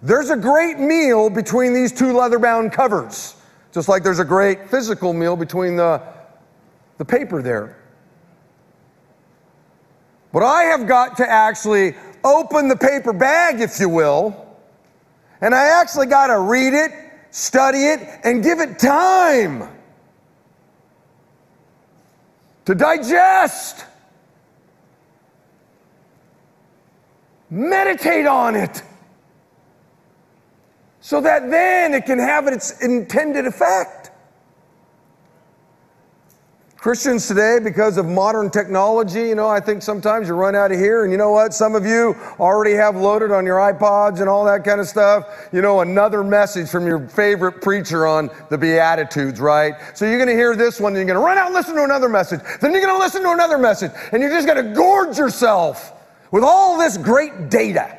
There's 0.03 0.31
a 0.31 0.37
great 0.37 0.79
meal 0.79 1.29
between 1.29 1.75
these 1.75 1.93
two 1.93 2.17
leather 2.17 2.39
bound 2.39 2.73
covers, 2.73 3.35
just 3.73 3.89
like 3.89 4.05
there's 4.05 4.21
a 4.21 4.25
great 4.25 4.71
physical 4.71 5.13
meal 5.13 5.35
between 5.35 5.75
the, 5.75 6.01
the 6.99 7.05
paper 7.05 7.43
there. 7.43 7.77
But 10.33 10.45
I 10.45 10.63
have 10.63 10.87
got 10.87 11.17
to 11.17 11.29
actually 11.29 11.97
open 12.23 12.69
the 12.69 12.77
paper 12.77 13.13
bag, 13.13 13.61
if 13.61 13.81
you 13.81 13.89
will, 13.89 14.47
and 15.41 15.55
I 15.55 15.81
actually 15.81 16.07
got 16.07 16.29
to 16.29 16.39
read 16.39 16.75
it, 16.75 16.93
study 17.31 17.87
it, 17.87 18.01
and 18.25 18.43
give 18.43 18.61
it 18.61 18.79
time 18.79 19.69
to 22.65 22.75
digest. 22.75 23.85
Meditate 27.53 28.27
on 28.27 28.55
it 28.55 28.83
so 31.01 31.21
that 31.21 31.51
then 31.51 31.95
it 31.95 32.07
can 32.07 32.21
have 32.21 32.47
its 32.47 32.81
intended 32.81 33.45
effect. 33.45 34.00
Christians 36.81 37.29
today, 37.29 37.59
because 37.63 37.99
of 37.99 38.07
modern 38.07 38.49
technology, 38.49 39.29
you 39.29 39.35
know, 39.35 39.47
I 39.47 39.61
think 39.61 39.83
sometimes 39.83 40.29
you 40.29 40.35
run 40.35 40.57
out 40.57 40.73
of 40.73 40.79
here, 40.79 41.03
and 41.05 41.13
you 41.13 41.19
know 41.19 41.31
what? 41.31 41.53
Some 41.53 41.75
of 41.75 41.85
you 41.85 42.17
already 42.39 42.73
have 42.73 42.97
loaded 42.97 43.31
on 43.31 43.45
your 43.45 43.59
iPods 43.59 44.21
and 44.21 44.31
all 44.31 44.47
that 44.47 44.65
kind 44.65 44.81
of 44.81 44.89
stuff, 44.89 45.47
you 45.53 45.61
know, 45.61 45.81
another 45.83 46.25
message 46.25 46.71
from 46.71 46.87
your 46.87 47.07
favorite 47.07 47.61
preacher 47.61 48.07
on 48.07 48.31
the 48.49 48.57
Beatitudes, 48.57 49.41
right? 49.41 49.75
So 49.93 50.07
you're 50.07 50.17
going 50.17 50.31
to 50.31 50.35
hear 50.35 50.57
this 50.57 50.81
one, 50.81 50.97
and 50.97 51.07
you're 51.07 51.15
going 51.15 51.23
to 51.23 51.27
run 51.27 51.37
out 51.37 51.49
and 51.49 51.55
listen 51.55 51.75
to 51.75 51.85
another 51.85 52.09
message. 52.09 52.41
Then 52.63 52.73
you're 52.73 52.81
going 52.81 52.95
to 52.95 52.99
listen 52.99 53.21
to 53.25 53.33
another 53.33 53.59
message, 53.59 53.91
and 54.13 54.23
you're 54.23 54.33
just 54.33 54.47
going 54.47 54.65
to 54.67 54.73
gorge 54.73 55.19
yourself 55.19 55.93
with 56.31 56.45
all 56.45 56.79
this 56.79 56.97
great 56.97 57.51
data. 57.51 57.95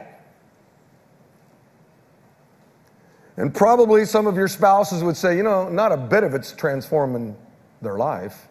And 3.38 3.54
probably 3.54 4.06
some 4.06 4.26
of 4.26 4.36
your 4.36 4.48
spouses 4.48 5.04
would 5.04 5.18
say, 5.18 5.38
you 5.38 5.44
know, 5.44 5.70
not 5.70 5.92
a 5.92 5.98
bit 5.98 6.24
of 6.24 6.34
it's 6.34 6.52
transforming 6.52 7.38
their 7.84 8.00
life. 8.00 8.48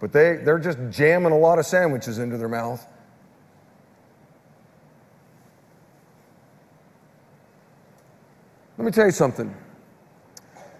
But 0.00 0.12
they, 0.12 0.36
they're 0.36 0.58
just 0.58 0.78
jamming 0.90 1.32
a 1.32 1.38
lot 1.38 1.58
of 1.58 1.66
sandwiches 1.66 2.18
into 2.18 2.36
their 2.36 2.48
mouth. 2.48 2.86
Let 8.76 8.84
me 8.84 8.92
tell 8.92 9.06
you 9.06 9.12
something. 9.12 9.54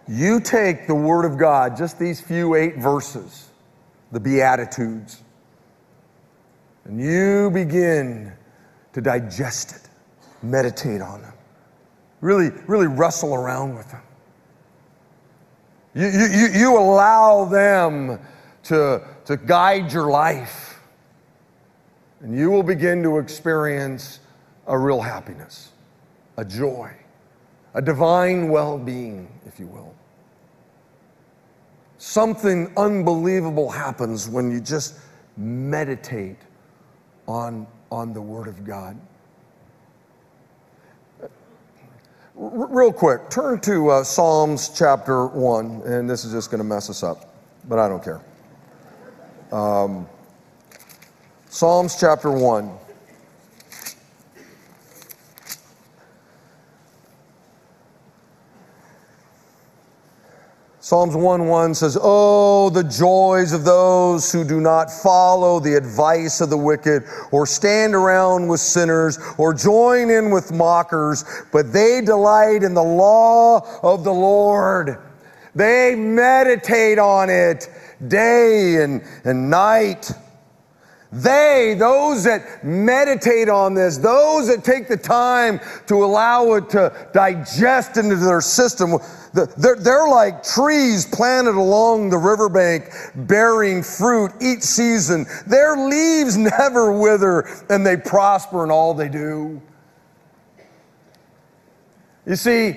You 0.06 0.40
take 0.40 0.86
the 0.86 0.94
Word 0.94 1.24
of 1.24 1.36
God, 1.36 1.76
just 1.76 1.98
these 1.98 2.20
few 2.20 2.54
eight 2.54 2.76
verses, 2.76 3.50
the 4.12 4.20
Beatitudes, 4.20 5.22
and 6.84 6.98
you 7.00 7.50
begin 7.50 8.32
to 8.94 9.00
digest 9.00 9.72
it, 9.72 9.90
meditate 10.42 11.02
on 11.02 11.20
them, 11.20 11.34
really, 12.20 12.50
really 12.66 12.86
wrestle 12.86 13.34
around 13.34 13.74
with 13.74 13.90
them. 13.90 14.02
You, 15.94 16.06
you, 16.06 16.48
you 16.54 16.78
allow 16.78 17.44
them 17.44 18.18
to, 18.68 19.02
to 19.24 19.36
guide 19.36 19.92
your 19.92 20.10
life. 20.10 20.80
And 22.20 22.36
you 22.36 22.50
will 22.50 22.62
begin 22.62 23.02
to 23.02 23.18
experience 23.18 24.20
a 24.66 24.78
real 24.78 25.00
happiness, 25.00 25.72
a 26.36 26.44
joy, 26.44 26.92
a 27.74 27.82
divine 27.82 28.48
well 28.48 28.78
being, 28.78 29.28
if 29.46 29.58
you 29.58 29.66
will. 29.66 29.94
Something 31.96 32.72
unbelievable 32.76 33.70
happens 33.70 34.28
when 34.28 34.50
you 34.50 34.60
just 34.60 34.94
meditate 35.36 36.38
on, 37.26 37.66
on 37.90 38.12
the 38.12 38.20
Word 38.20 38.48
of 38.48 38.64
God. 38.64 38.98
Real 42.34 42.92
quick, 42.92 43.30
turn 43.30 43.58
to 43.60 43.88
uh, 43.88 44.04
Psalms 44.04 44.68
chapter 44.68 45.26
1, 45.26 45.82
and 45.86 46.08
this 46.08 46.24
is 46.24 46.32
just 46.32 46.50
going 46.50 46.58
to 46.58 46.64
mess 46.64 46.88
us 46.88 47.02
up, 47.02 47.34
but 47.68 47.80
I 47.80 47.88
don't 47.88 48.02
care. 48.02 48.22
Um, 49.52 50.06
Psalms 51.48 51.96
chapter 51.98 52.30
1. 52.30 52.70
Psalms 60.80 61.14
1 61.14 61.48
1 61.48 61.74
says, 61.74 61.98
Oh, 62.00 62.70
the 62.70 62.84
joys 62.84 63.52
of 63.52 63.64
those 63.64 64.30
who 64.32 64.44
do 64.44 64.60
not 64.60 64.90
follow 64.90 65.60
the 65.60 65.74
advice 65.74 66.40
of 66.40 66.50
the 66.50 66.56
wicked, 66.56 67.04
or 67.30 67.46
stand 67.46 67.94
around 67.94 68.48
with 68.48 68.60
sinners, 68.60 69.18
or 69.38 69.52
join 69.52 70.10
in 70.10 70.30
with 70.30 70.52
mockers, 70.52 71.24
but 71.52 71.72
they 71.72 72.00
delight 72.02 72.62
in 72.62 72.74
the 72.74 72.82
law 72.82 73.60
of 73.82 74.04
the 74.04 74.12
Lord. 74.12 74.98
They 75.54 75.94
meditate 75.94 76.98
on 76.98 77.30
it 77.30 77.68
day 78.06 78.82
and, 78.82 79.02
and 79.24 79.50
night. 79.50 80.10
They, 81.10 81.74
those 81.78 82.24
that 82.24 82.62
meditate 82.62 83.48
on 83.48 83.72
this, 83.72 83.96
those 83.96 84.46
that 84.48 84.62
take 84.62 84.88
the 84.88 84.96
time 84.96 85.58
to 85.86 86.04
allow 86.04 86.52
it 86.54 86.68
to 86.70 87.10
digest 87.14 87.96
into 87.96 88.16
their 88.16 88.42
system, 88.42 88.98
they're, 89.32 89.76
they're 89.76 90.08
like 90.08 90.42
trees 90.42 91.06
planted 91.06 91.54
along 91.54 92.10
the 92.10 92.18
riverbank 92.18 92.90
bearing 93.14 93.82
fruit 93.82 94.32
each 94.42 94.60
season. 94.60 95.24
Their 95.46 95.76
leaves 95.76 96.36
never 96.58 96.92
wither 96.92 97.48
and 97.70 97.86
they 97.86 97.96
prosper 97.96 98.64
in 98.64 98.70
all 98.70 98.92
they 98.92 99.08
do. 99.08 99.62
You 102.26 102.36
see, 102.36 102.76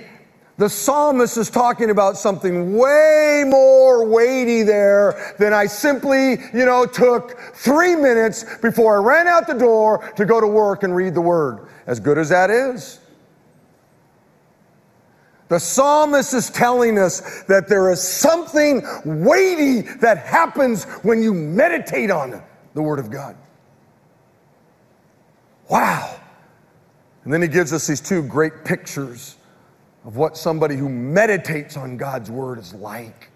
the 0.57 0.69
psalmist 0.69 1.37
is 1.37 1.49
talking 1.49 1.89
about 1.89 2.17
something 2.17 2.75
way 2.77 3.43
more 3.47 4.05
weighty 4.05 4.63
there 4.63 5.35
than 5.39 5.53
I 5.53 5.65
simply, 5.65 6.31
you 6.53 6.65
know, 6.65 6.85
took 6.85 7.39
three 7.55 7.95
minutes 7.95 8.45
before 8.61 8.99
I 8.99 9.03
ran 9.03 9.27
out 9.27 9.47
the 9.47 9.53
door 9.53 10.11
to 10.17 10.25
go 10.25 10.39
to 10.39 10.47
work 10.47 10.83
and 10.83 10.95
read 10.95 11.15
the 11.15 11.21
word. 11.21 11.67
As 11.87 11.99
good 11.99 12.17
as 12.17 12.29
that 12.29 12.49
is. 12.51 12.99
The 15.47 15.59
psalmist 15.59 16.33
is 16.33 16.49
telling 16.49 16.97
us 16.97 17.43
that 17.43 17.67
there 17.67 17.91
is 17.91 18.01
something 18.01 18.83
weighty 19.03 19.81
that 19.97 20.19
happens 20.19 20.85
when 21.03 21.21
you 21.21 21.33
meditate 21.33 22.09
on 22.09 22.41
the 22.73 22.81
Word 22.81 22.99
of 22.99 23.11
God. 23.11 23.35
Wow. 25.69 26.17
And 27.25 27.33
then 27.33 27.41
he 27.41 27.49
gives 27.49 27.73
us 27.73 27.85
these 27.85 27.99
two 27.99 28.23
great 28.23 28.63
pictures 28.63 29.35
of 30.05 30.15
what 30.15 30.35
somebody 30.35 30.75
who 30.75 30.89
meditates 30.89 31.77
on 31.77 31.97
God's 31.97 32.31
word 32.31 32.57
is 32.57 32.73
like. 32.73 33.29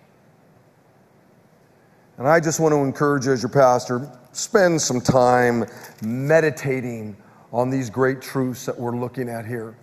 And 2.17 2.27
I 2.27 2.39
just 2.39 2.59
want 2.59 2.73
to 2.73 2.79
encourage 2.79 3.25
you, 3.25 3.33
as 3.33 3.41
your 3.41 3.49
pastor, 3.49 4.09
spend 4.31 4.81
some 4.81 5.01
time 5.01 5.65
meditating 6.01 7.15
on 7.51 7.69
these 7.69 7.89
great 7.89 8.21
truths 8.21 8.65
that 8.65 8.77
we're 8.77 8.95
looking 8.95 9.29
at 9.29 9.45
here 9.45 9.75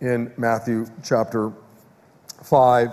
in 0.00 0.32
Matthew 0.36 0.86
chapter 1.02 1.52
5. 2.44 2.92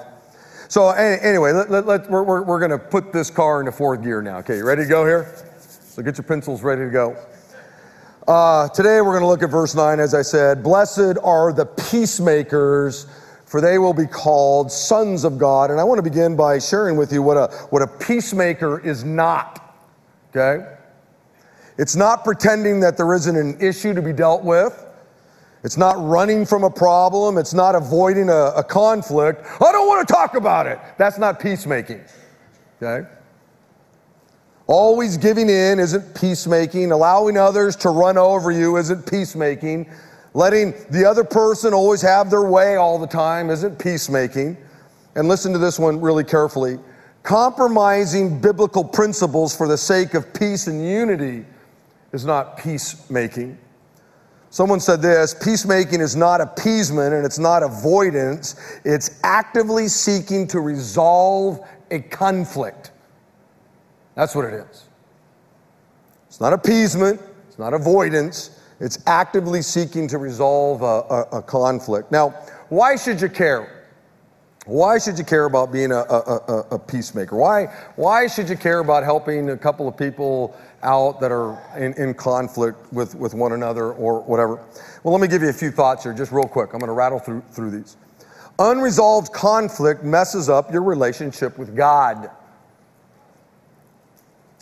So, 0.70 0.89
anyway, 0.89 1.51
let, 1.51 1.70
let, 1.70 1.86
let, 1.86 2.10
we're, 2.10 2.24
we're, 2.24 2.44
we're 2.44 2.60
going 2.60 2.72
to 2.72 2.79
put 2.79 3.13
this 3.13 3.29
car 3.29 3.60
into 3.60 3.72
fourth 3.72 4.03
gear 4.03 4.22
now. 4.22 4.38
Okay, 4.39 4.58
you 4.58 4.65
ready 4.65 4.84
to 4.84 4.89
go 4.89 5.06
here? 5.06 5.34
So, 5.60 6.01
get 6.01 6.17
your 6.17 6.25
pencils 6.25 6.63
ready 6.63 6.84
to 6.84 6.89
go. 6.89 7.17
Uh, 8.27 8.67
today, 8.70 9.00
we're 9.00 9.13
going 9.17 9.22
to 9.22 9.27
look 9.27 9.44
at 9.44 9.50
verse 9.50 9.75
9, 9.75 10.00
as 10.01 10.13
I 10.13 10.22
said. 10.22 10.62
Blessed 10.62 11.17
are 11.24 11.53
the 11.53 11.65
peacemakers 11.65 13.08
for 13.48 13.62
they 13.62 13.77
will 13.80 13.94
be 13.94 14.06
called 14.06 14.72
sons 14.72 15.24
of 15.24 15.38
God. 15.38 15.72
And 15.72 15.80
I 15.80 15.84
want 15.84 16.00
to 16.00 16.04
begin 16.04 16.36
by 16.36 16.60
sharing 16.60 16.98
with 16.98 17.13
you 17.13 17.22
what 17.22 17.38
a, 17.38 17.48
what 17.70 17.82
a 17.82 17.88
peacemaker 17.88 18.80
is 18.86 19.06
not. 19.06 19.74
Okay? 20.30 20.68
It's 21.77 21.96
not 21.96 22.25
pretending 22.25 22.82
that 22.82 22.98
there 22.98 23.13
isn't 23.13 23.36
an 23.36 23.58
issue 23.62 23.94
to 23.94 24.01
be 24.01 24.12
dealt 24.12 24.44
with. 24.44 24.86
It's 25.63 25.77
not 25.77 25.96
running 25.98 26.46
from 26.46 26.66
a 26.66 26.70
problem. 26.70 27.38
It's 27.38 27.54
not 27.54 27.74
avoiding 27.74 28.30
a, 28.30 28.51
a 28.58 28.63
conflict. 28.63 29.46
I 29.62 29.72
don't 29.72 29.88
want 29.88 30.06
to 30.06 30.13
talk 30.13 30.36
about 30.36 30.68
it. 30.68 30.80
That's 30.98 31.18
not 31.18 31.39
peacemaking. 31.39 32.04
Okay? 32.82 33.08
Always 34.68 35.18
giving 35.18 35.50
in 35.50 35.80
isn't 35.80 36.16
peacemaking. 36.16 36.92
Allowing 36.92 37.38
others 37.38 37.77
to 37.77 37.89
run 37.89 38.18
over 38.18 38.51
you 38.51 38.75
isn't 38.75 39.10
peacemaking. 39.10 39.89
Letting 40.38 40.75
the 40.91 41.03
other 41.03 41.24
person 41.24 41.74
always 41.74 42.00
have 42.03 42.29
their 42.29 42.44
way 42.44 42.75
all 42.75 43.00
the 43.00 43.08
time 43.08 43.50
isn't 43.50 43.79
peacemaking. 43.79 44.56
And 45.15 45.27
listen 45.27 45.51
to 45.51 45.58
this 45.58 45.79
one 45.79 46.00
really 46.00 46.24
carefully. 46.24 46.77
Compromising 47.24 48.39
biblical 48.39 48.84
principles 48.84 49.58
for 49.58 49.67
the 49.67 49.79
sake 49.79 50.13
of 50.13 50.32
peace 50.36 50.67
and 50.67 50.88
unity 50.88 51.44
is 52.13 52.24
not 52.24 52.56
peacemaking. 52.56 53.58
Someone 54.51 54.79
said 54.79 55.01
this 55.01 55.34
peacemaking 55.34 56.01
is 56.01 56.15
not 56.15 56.39
appeasement 56.39 57.15
and 57.15 57.25
it's 57.25 57.39
not 57.39 57.63
avoidance, 57.63 58.79
it's 58.86 59.20
actively 59.24 59.88
seeking 59.88 60.46
to 60.50 60.60
resolve 60.60 61.67
a 61.89 61.98
conflict. 61.98 62.91
That's 64.13 64.36
what 64.36 64.46
it 64.46 64.53
is. 64.53 64.86
It's 66.27 66.39
not 66.39 66.53
appeasement, 66.53 67.20
it's 67.48 67.58
not 67.58 67.74
avoidance, 67.74 68.57
it's 68.79 69.00
actively 69.07 69.62
seeking 69.62 70.07
to 70.10 70.17
resolve 70.17 70.81
a, 70.81 70.86
a, 71.36 71.39
a 71.39 71.41
conflict. 71.41 72.12
Now, 72.12 72.29
why 72.69 72.96
should 72.96 73.22
you 73.22 73.29
care? 73.29 73.77
Why 74.67 75.00
should 75.00 75.17
you 75.17 75.24
care 75.24 75.46
about 75.46 75.72
being 75.72 75.93
a, 75.93 76.00
a, 76.00 76.65
a, 76.72 76.79
peacemaker? 76.79 77.38
Why, 77.38 77.67
why 77.96 78.27
should 78.27 78.50
you 78.50 78.57
care 78.57 78.79
about 78.79 79.05
helping 79.05 79.51
a 79.51 79.57
couple 79.57 79.88
of 79.88 79.96
people 79.96 80.57
out 80.84 81.22
that 81.22 81.31
are 81.31 81.57
in, 81.77 81.93
in 81.93 82.13
conflict 82.13 82.91
with, 82.91 83.15
with 83.15 83.34
one 83.34 83.53
another 83.53 83.93
or 83.93 84.19
whatever? 84.24 84.55
Well, 85.03 85.13
let 85.13 85.22
me 85.22 85.29
give 85.29 85.41
you 85.41 85.48
a 85.48 85.53
few 85.53 85.72
thoughts 85.72 86.03
here, 86.03 86.13
just 86.13 86.34
real 86.34 86.43
quick. 86.43 86.74
I'm 86.74 86.79
going 86.79 86.88
to 86.88 86.93
rattle 86.93 87.19
through, 87.19 87.43
through 87.50 87.72
these. 87.72 87.96
Unresolved 88.60 89.31
conflict 89.31 90.03
messes 90.03 90.50
up 90.50 90.69
your 90.74 90.84
relationship 90.84 91.57
with 91.57 91.74
God. 91.74 92.29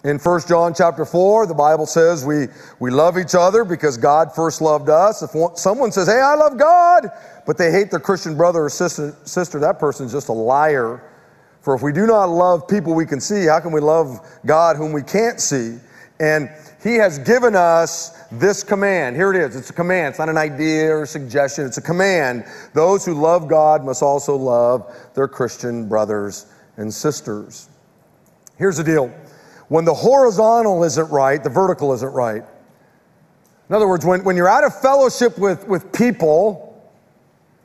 In 0.05 0.19
1 0.19 0.41
John 0.47 0.71
chapter 0.75 1.03
4, 1.03 1.47
the 1.47 1.55
Bible 1.55 1.88
says 1.88 2.24
we, 2.24 2.45
we 2.79 2.91
love 2.91 3.17
each 3.17 3.33
other 3.33 3.65
because 3.65 3.97
God 3.97 4.35
first 4.35 4.62
loved 4.62 4.88
us. 4.88 5.24
If 5.24 5.31
someone 5.57 5.91
says, 5.91 6.05
hey, 6.05 6.21
I 6.21 6.35
love 6.35 6.59
God, 6.59 7.09
but 7.47 7.57
they 7.57 7.71
hate 7.71 7.89
their 7.89 8.00
Christian 8.00 8.38
brother 8.38 8.65
or 8.65 8.69
sister, 8.69 9.15
sister 9.24 9.57
that 9.62 9.79
person's 9.79 10.12
just 10.12 10.29
a 10.29 10.31
liar. 10.31 11.01
For 11.62 11.74
if 11.74 11.81
we 11.81 11.91
do 11.91 12.05
not 12.05 12.25
love 12.25 12.67
people 12.67 12.93
we 12.93 13.07
can 13.07 13.19
see, 13.19 13.47
how 13.47 13.59
can 13.59 13.71
we 13.71 13.81
love 13.81 14.19
God 14.45 14.75
whom 14.75 14.93
we 14.93 15.01
can't 15.01 15.41
see? 15.41 15.79
And 16.19 16.51
He 16.83 16.97
has 16.97 17.17
given 17.17 17.55
us 17.55 18.15
this 18.31 18.63
command. 18.63 19.15
Here 19.15 19.33
it 19.33 19.41
is. 19.41 19.55
It's 19.55 19.71
a 19.71 19.74
command. 19.74 20.09
It's 20.09 20.19
not 20.19 20.29
an 20.29 20.38
idea 20.38 20.95
or 20.95 21.07
suggestion. 21.07 21.65
It's 21.65 21.79
a 21.79 21.81
command. 21.81 22.45
Those 22.75 23.05
who 23.05 23.15
love 23.15 23.47
God 23.47 23.83
must 23.83 24.03
also 24.03 24.35
love 24.35 24.95
their 25.15 25.27
Christian 25.27 25.89
brothers 25.89 26.45
and 26.77 26.93
sisters. 26.93 27.69
Here's 28.59 28.77
the 28.77 28.83
deal 28.83 29.12
when 29.67 29.86
the 29.86 29.93
horizontal 29.93 30.84
isn't 30.84 31.10
right, 31.10 31.43
the 31.43 31.50
vertical 31.50 31.93
isn't 31.93 32.13
right. 32.13 32.43
In 33.69 33.75
other 33.75 33.88
words, 33.88 34.05
when, 34.05 34.24
when 34.24 34.36
you're 34.36 34.48
out 34.48 34.63
of 34.63 34.79
fellowship 34.79 35.38
with, 35.39 35.67
with 35.67 35.91
people, 35.91 36.89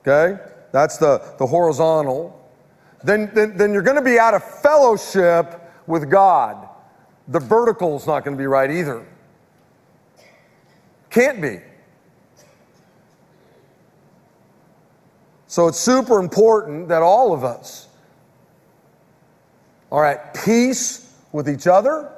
okay, 0.01 0.43
that's 0.73 0.97
the, 0.97 1.35
the 1.39 1.47
horizontal 1.47 2.41
then, 3.03 3.31
then, 3.35 3.57
then 3.57 3.73
you're 3.73 3.83
going 3.83 3.97
to 3.97 4.03
be 4.03 4.19
out 4.19 4.35
of 4.35 4.45
fellowship 4.61 5.61
with 5.87 6.11
God. 6.11 6.69
The 7.29 7.41
vertical's 7.41 8.07
not 8.07 8.25
going 8.25 8.37
to 8.37 8.41
be 8.41 8.47
right 8.47 8.71
either. 8.71 9.07
Can't 11.09 11.41
be. 11.41 11.61
So 15.47 15.67
it's 15.67 15.81
super 15.81 16.21
important 16.21 16.89
that 16.89 17.03
all 17.03 17.33
of 17.33 17.43
us 17.43 17.89
are 19.91 20.05
at 20.05 20.35
peace 20.45 21.10
with 21.33 21.49
each 21.49 21.67
other 21.67 22.11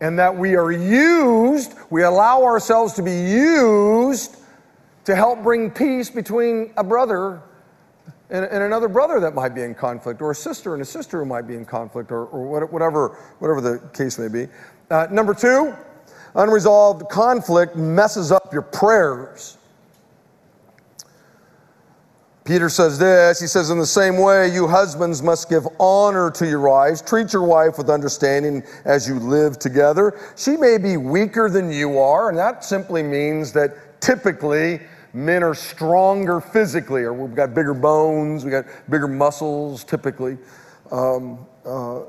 and 0.00 0.18
that 0.18 0.36
we 0.36 0.56
are 0.56 0.72
used, 0.72 1.74
we 1.90 2.02
allow 2.02 2.42
ourselves 2.42 2.94
to 2.94 3.02
be 3.02 3.12
used 3.12 4.36
to 5.04 5.14
help 5.14 5.42
bring 5.42 5.70
peace 5.70 6.10
between 6.10 6.72
a 6.76 6.84
brother 6.84 7.42
and, 8.30 8.44
and, 8.46 8.62
another 8.62 8.88
brother 8.88 9.20
that 9.20 9.34
might 9.34 9.54
be 9.54 9.62
in 9.62 9.74
conflict, 9.74 10.22
or 10.22 10.30
a 10.30 10.34
sister 10.34 10.72
and 10.72 10.82
a 10.82 10.84
sister 10.84 11.20
who 11.20 11.26
might 11.26 11.46
be 11.46 11.54
in 11.54 11.64
conflict, 11.64 12.10
or, 12.10 12.24
or 12.26 12.66
whatever, 12.66 13.18
whatever 13.38 13.60
the 13.60 13.78
case 13.92 14.18
may 14.18 14.28
be. 14.28 14.48
Uh, 14.90 15.06
number 15.10 15.34
two, 15.34 15.74
unresolved 16.34 17.08
conflict 17.10 17.76
messes 17.76 18.32
up 18.32 18.52
your 18.52 18.62
prayers. 18.62 19.58
Peter 22.44 22.68
says 22.68 22.98
this 22.98 23.40
He 23.40 23.46
says, 23.46 23.70
In 23.70 23.78
the 23.78 23.86
same 23.86 24.18
way, 24.18 24.52
you 24.52 24.68
husbands 24.68 25.22
must 25.22 25.48
give 25.48 25.66
honor 25.80 26.30
to 26.32 26.46
your 26.46 26.60
wives. 26.60 27.00
Treat 27.02 27.32
your 27.32 27.44
wife 27.44 27.78
with 27.78 27.88
understanding 27.88 28.62
as 28.84 29.08
you 29.08 29.18
live 29.18 29.58
together. 29.58 30.18
She 30.36 30.56
may 30.56 30.78
be 30.78 30.96
weaker 30.96 31.48
than 31.48 31.72
you 31.72 31.98
are, 31.98 32.28
and 32.28 32.38
that 32.38 32.64
simply 32.64 33.02
means 33.02 33.52
that 33.52 34.00
typically 34.00 34.80
Men 35.14 35.44
are 35.44 35.54
stronger 35.54 36.40
physically, 36.40 37.02
or 37.02 37.12
we've 37.12 37.36
got 37.36 37.54
bigger 37.54 37.72
bones, 37.72 38.44
we've 38.44 38.50
got 38.50 38.64
bigger 38.90 39.06
muscles 39.06 39.84
typically. 39.84 40.36
Um, 40.90 41.46
uh, 41.64 42.00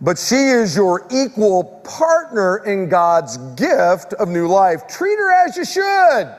but 0.00 0.18
she 0.18 0.36
is 0.36 0.74
your 0.74 1.06
equal 1.10 1.82
partner 1.84 2.64
in 2.64 2.88
God's 2.88 3.36
gift 3.56 4.14
of 4.14 4.28
new 4.28 4.48
life. 4.48 4.88
Treat 4.88 5.18
her 5.18 5.46
as 5.46 5.54
you 5.54 5.66
should, 5.66 6.34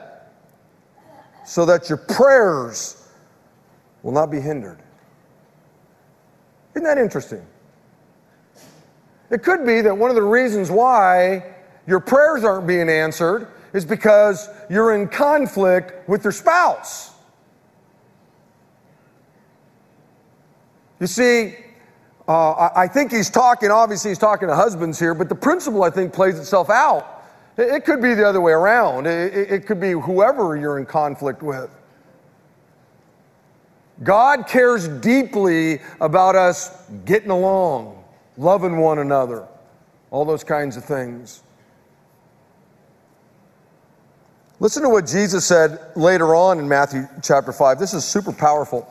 so 1.50 1.66
that 1.66 1.90
your 1.90 1.98
prayers 1.98 3.08
will 4.04 4.12
not 4.12 4.30
be 4.30 4.40
hindered. 4.40 4.78
Isn't 6.76 6.84
that 6.84 7.00
interesting? 7.00 7.44
It 9.32 9.42
could 9.42 9.66
be 9.66 9.82
that 9.82 9.98
one 9.98 10.12
of 10.12 10.16
the 10.16 10.22
reasons 10.22 10.70
why 10.70 11.56
your 11.88 12.00
prayers 12.00 12.44
aren't 12.44 12.68
being 12.68 12.88
answered 12.88 13.48
is 13.74 13.84
because 13.84 14.48
you're 14.70 14.94
in 14.94 15.08
conflict 15.08 16.08
with 16.08 16.24
your 16.24 16.32
spouse. 16.32 17.10
You 21.00 21.08
see, 21.08 21.56
uh, 22.28 22.70
I 22.76 22.88
think 22.88 23.12
he's 23.12 23.32
talking, 23.32 23.72
obviously, 23.72 24.12
he's 24.12 24.20
talking 24.20 24.50
to 24.50 24.56
husbands 24.56 25.00
here, 25.00 25.16
but 25.16 25.30
the 25.30 25.36
principle, 25.36 25.82
I 25.82 25.90
think, 25.90 26.14
plays 26.14 26.38
itself 26.38 26.70
out. 26.70 27.19
It, 27.60 27.84
could 27.84 28.02
be 28.02 28.14
the 28.14 28.26
other 28.26 28.40
way 28.40 28.54
around, 28.54 29.06
it, 29.06 29.66
could 29.66 29.82
be 29.82 29.92
whoever 29.92 30.56
you're 30.56 30.80
in 30.80 30.86
conflict 30.86 31.44
with. 31.44 31.70
God 34.02 34.48
cares 34.48 34.88
deeply 34.88 35.82
about 36.00 36.38
us 36.38 36.90
getting 37.04 37.32
along, 37.32 38.02
loving 38.38 38.78
one 38.78 39.00
another, 39.00 39.46
all 40.10 40.24
those 40.24 40.46
kinds 40.46 40.78
of 40.78 40.86
things. 40.86 41.44
Listen 44.62 44.84
to 44.84 44.90
what 44.90 45.06
Jesus 45.06 45.46
said 45.46 45.80
later 45.98 46.36
on 46.36 46.60
in 46.60 46.68
Matthew 46.68 47.08
chapter 47.22 47.52
5. 47.52 47.78
This 47.78 47.94
is 47.94 48.06
super 48.06 48.32
powerful. 48.32 48.88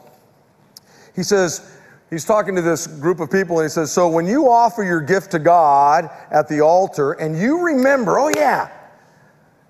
He 1.16 1.22
says, 1.22 1.77
He's 2.10 2.24
talking 2.24 2.54
to 2.54 2.62
this 2.62 2.86
group 2.86 3.20
of 3.20 3.30
people 3.30 3.58
and 3.58 3.66
he 3.66 3.68
says, 3.68 3.92
So 3.92 4.08
when 4.08 4.26
you 4.26 4.48
offer 4.48 4.82
your 4.82 5.00
gift 5.00 5.30
to 5.32 5.38
God 5.38 6.08
at 6.30 6.48
the 6.48 6.60
altar 6.60 7.12
and 7.12 7.38
you 7.38 7.60
remember, 7.60 8.18
oh 8.18 8.30
yeah, 8.34 8.70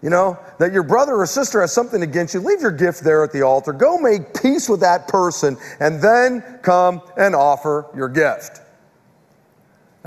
you 0.02 0.10
know, 0.10 0.38
that 0.58 0.72
your 0.72 0.84
brother 0.84 1.16
or 1.16 1.26
sister 1.26 1.60
has 1.60 1.72
something 1.72 2.02
against 2.02 2.34
you, 2.34 2.40
leave 2.40 2.60
your 2.60 2.70
gift 2.70 3.02
there 3.02 3.24
at 3.24 3.32
the 3.32 3.42
altar. 3.42 3.72
Go 3.72 3.98
make 3.98 4.40
peace 4.40 4.68
with 4.68 4.80
that 4.80 5.08
person 5.08 5.56
and 5.80 6.00
then 6.00 6.42
come 6.62 7.02
and 7.16 7.34
offer 7.34 7.86
your 7.96 8.08
gift. 8.08 8.60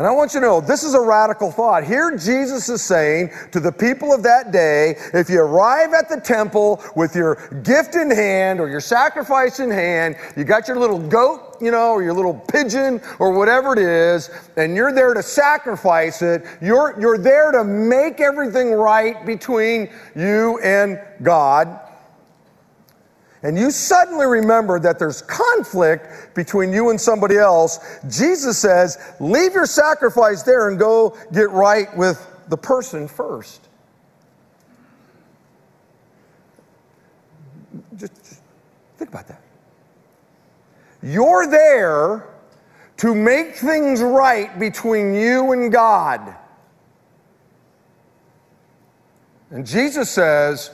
And 0.02 0.08
I 0.08 0.14
want 0.14 0.34
you 0.34 0.40
to 0.40 0.48
know 0.48 0.62
this 0.62 0.82
is 0.82 0.96
a 0.96 1.00
radical 1.00 1.52
thought. 1.52 1.84
Here, 1.84 2.18
Jesus 2.18 2.70
is 2.70 2.82
saying 2.82 3.30
to 3.52 3.60
the 3.60 3.72
people 3.72 4.12
of 4.12 4.24
that 4.24 4.52
day 4.52 4.96
if 5.14 5.30
you 5.30 5.42
arrive 5.42 5.94
at 5.94 6.10
the 6.10 6.20
temple 6.20 6.82
with 6.96 7.16
your 7.16 7.36
gift 7.62 7.94
in 7.94 8.10
hand 8.10 8.60
or 8.60 8.68
your 8.68 8.80
sacrifice 8.80 9.60
in 9.60 9.70
hand, 9.70 10.16
you 10.36 10.44
got 10.44 10.68
your 10.68 10.80
little 10.80 10.98
goat, 10.98 11.56
you 11.62 11.70
know, 11.70 11.92
or 11.92 12.02
your 12.02 12.14
little 12.14 12.34
pigeon 12.34 13.00
or 13.20 13.32
whatever 13.32 13.74
it 13.74 13.78
is, 13.78 14.32
and 14.58 14.76
you're 14.76 14.92
there 14.92 15.14
to 15.14 15.22
sacrifice 15.22 16.24
it, 16.24 16.46
you're, 16.64 17.00
you're 17.00 17.20
there 17.20 17.52
to 17.52 17.64
make 17.64 18.20
everything 18.20 18.72
right 18.72 19.24
between 19.24 19.88
you 20.16 20.60
and 20.64 21.00
God 21.22 21.80
and 23.44 23.58
you 23.58 23.72
suddenly 23.72 24.28
remember 24.28 24.80
that 24.80 25.00
there's 25.00 25.22
conflict 25.24 26.36
between 26.36 26.72
you 26.72 26.92
and 26.92 27.02
somebody 27.02 27.38
else, 27.38 28.00
Jesus 28.08 28.58
says, 28.58 28.98
leave 29.20 29.54
your 29.54 29.66
sacrifice 29.66 30.44
there 30.44 30.70
and 30.70 30.78
go 30.78 31.18
get 31.34 31.50
right 31.50 31.96
with 31.98 32.28
the 32.50 32.58
person 32.58 33.08
first. 33.08 33.68
Just, 37.98 38.14
just 38.24 38.42
think 38.98 39.10
about 39.10 39.28
that. 39.28 39.42
You're 41.02 41.48
there 41.48 42.28
to 42.98 43.16
make 43.16 43.56
things 43.56 44.04
right 44.04 44.60
between 44.60 45.16
you 45.16 45.52
and 45.52 45.72
God. 45.72 46.36
And 49.50 49.66
Jesus 49.66 50.10
says, 50.12 50.70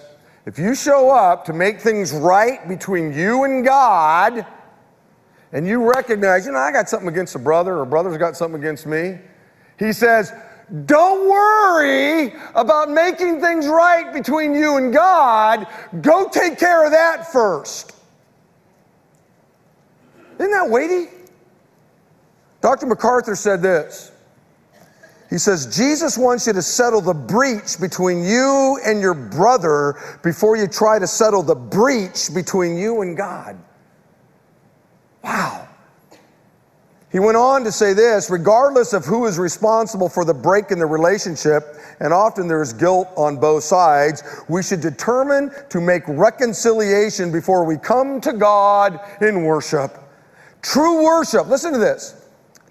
if 0.47 0.57
you 0.57 0.73
show 0.73 1.11
up 1.11 1.43
to 1.43 1.53
make 1.53 1.81
things 1.81 2.13
right 2.13 2.65
between 2.69 3.13
you 3.13 3.43
and 3.43 3.65
God, 3.65 4.45
and 5.51 5.67
you 5.67 5.91
recognize, 5.91 6.45
you 6.45 6.53
know, 6.53 6.59
I 6.59 6.71
got 6.71 6.87
something 6.87 7.09
against 7.09 7.35
a 7.35 7.39
brother, 7.39 7.79
or 7.79 7.85
brother's 7.85 8.17
got 8.17 8.37
something 8.37 8.61
against 8.61 8.85
me, 8.85 9.19
he 9.77 9.91
says, 9.91 10.31
don't 10.85 11.29
worry 11.29 12.33
about 12.55 12.89
making 12.89 13.41
things 13.41 13.67
right 13.67 14.13
between 14.13 14.53
you 14.53 14.77
and 14.77 14.93
God. 14.93 15.67
Go 15.99 16.29
take 16.29 16.57
care 16.57 16.85
of 16.85 16.93
that 16.93 17.29
first. 17.29 17.93
Isn't 20.39 20.51
that 20.51 20.69
weighty? 20.69 21.09
Dr. 22.61 22.85
MacArthur 22.85 23.35
said 23.35 23.61
this 23.61 24.13
he 25.29 25.37
says, 25.37 25.75
Jesus 25.75 26.17
wants 26.17 26.47
you 26.47 26.53
to 26.53 26.61
settle 26.61 27.01
the 27.01 27.13
breach 27.13 27.79
between 27.79 28.23
you 28.23 28.79
and 28.85 29.01
your 29.01 29.13
brother 29.13 29.95
before 30.23 30.55
you 30.55 30.67
try 30.67 30.99
to 30.99 31.07
settle 31.07 31.43
the 31.43 31.55
breach 31.55 32.33
between 32.33 32.77
you 32.77 33.01
and 33.01 33.17
God. 33.17 33.57
Wow. 35.23 35.67
He 37.11 37.19
went 37.19 37.35
on 37.35 37.63
to 37.65 37.71
say 37.71 37.93
this 37.93 38.29
regardless 38.29 38.93
of 38.93 39.03
who 39.03 39.25
is 39.25 39.37
responsible 39.37 40.07
for 40.07 40.23
the 40.23 40.33
break 40.33 40.71
in 40.71 40.79
the 40.79 40.85
relationship, 40.85 41.63
and 41.99 42.13
often 42.13 42.47
there 42.47 42.61
is 42.61 42.71
guilt 42.71 43.09
on 43.17 43.37
both 43.37 43.63
sides, 43.63 44.23
we 44.47 44.63
should 44.63 44.81
determine 44.81 45.51
to 45.69 45.81
make 45.81 46.03
reconciliation 46.07 47.31
before 47.31 47.65
we 47.65 47.77
come 47.77 48.21
to 48.21 48.31
God 48.33 48.99
in 49.21 49.43
worship. 49.43 49.97
True 50.61 51.03
worship, 51.03 51.47
listen 51.47 51.73
to 51.73 51.79
this. 51.79 52.26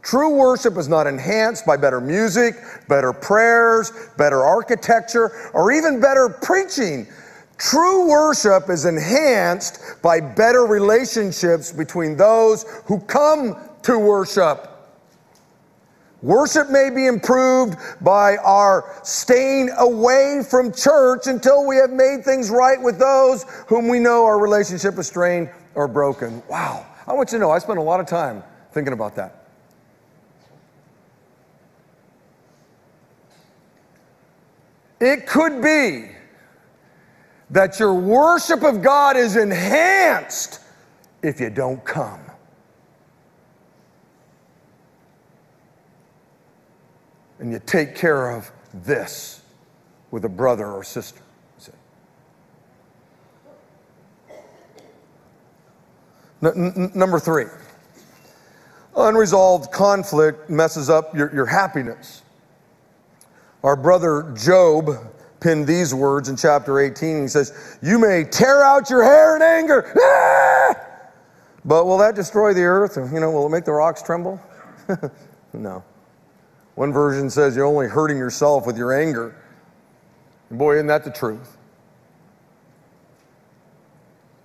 True 0.06 0.36
worship 0.36 0.76
is 0.76 0.86
not 0.86 1.08
enhanced 1.08 1.66
by 1.66 1.76
better 1.76 2.00
music, 2.00 2.54
better 2.88 3.12
prayers, 3.12 3.90
better 4.16 4.44
architecture, 4.44 5.50
or 5.52 5.72
even 5.72 6.00
better 6.00 6.28
preaching. 6.28 7.08
True 7.58 8.08
worship 8.08 8.70
is 8.70 8.84
enhanced 8.84 9.80
by 10.04 10.20
better 10.20 10.60
relationships 10.60 11.72
between 11.72 12.16
those 12.16 12.64
who 12.84 13.00
come 13.00 13.56
to 13.82 13.98
worship. 13.98 14.70
Worship 16.22 16.70
may 16.70 16.88
be 16.88 17.06
improved 17.06 17.76
by 18.00 18.36
our 18.36 19.00
staying 19.02 19.70
away 19.76 20.42
from 20.48 20.72
church 20.72 21.26
until 21.26 21.66
we 21.66 21.78
have 21.78 21.90
made 21.90 22.24
things 22.24 22.48
right 22.48 22.80
with 22.80 23.00
those 23.00 23.42
whom 23.66 23.88
we 23.88 23.98
know 23.98 24.24
our 24.24 24.38
relationship 24.38 24.96
is 24.98 25.08
strained 25.08 25.50
or 25.74 25.88
broken. 25.88 26.44
Wow. 26.48 26.86
I 27.08 27.12
want 27.12 27.32
you 27.32 27.38
to 27.38 27.40
know, 27.40 27.50
I 27.50 27.58
spent 27.58 27.80
a 27.80 27.82
lot 27.82 27.98
of 27.98 28.06
time 28.06 28.44
thinking 28.70 28.92
about 28.92 29.16
that. 29.16 29.35
It 35.00 35.26
could 35.26 35.62
be 35.62 36.10
that 37.50 37.78
your 37.78 37.94
worship 37.94 38.62
of 38.62 38.82
God 38.82 39.16
is 39.16 39.36
enhanced 39.36 40.60
if 41.22 41.40
you 41.40 41.50
don't 41.50 41.84
come. 41.84 42.20
And 47.38 47.52
you 47.52 47.60
take 47.64 47.94
care 47.94 48.30
of 48.30 48.50
this 48.72 49.42
with 50.10 50.24
a 50.24 50.28
brother 50.28 50.66
or 50.66 50.82
sister. 50.82 51.20
Number 56.40 57.18
three, 57.18 57.46
unresolved 58.94 59.72
conflict 59.72 60.48
messes 60.50 60.88
up 60.90 61.14
your, 61.16 61.34
your 61.34 61.46
happiness. 61.46 62.22
Our 63.66 63.74
brother 63.74 64.32
Job 64.36 64.90
penned 65.40 65.66
these 65.66 65.92
words 65.92 66.28
in 66.28 66.36
chapter 66.36 66.78
18. 66.78 67.22
He 67.22 67.26
says, 67.26 67.78
You 67.82 67.98
may 67.98 68.22
tear 68.22 68.62
out 68.62 68.88
your 68.88 69.02
hair 69.02 69.34
in 69.34 69.42
anger, 69.42 69.92
but 71.64 71.84
will 71.84 71.98
that 71.98 72.14
destroy 72.14 72.54
the 72.54 72.62
earth? 72.62 72.96
You 72.96 73.18
know, 73.18 73.32
will 73.32 73.44
it 73.46 73.50
make 73.50 73.64
the 73.64 73.72
rocks 73.72 74.02
tremble? 74.02 74.40
no. 75.52 75.82
One 76.76 76.92
version 76.92 77.28
says 77.28 77.56
you're 77.56 77.66
only 77.66 77.88
hurting 77.88 78.16
yourself 78.16 78.68
with 78.68 78.78
your 78.78 78.96
anger. 78.96 79.34
And 80.50 80.60
boy, 80.60 80.76
isn't 80.76 80.86
that 80.86 81.02
the 81.02 81.10
truth? 81.10 81.56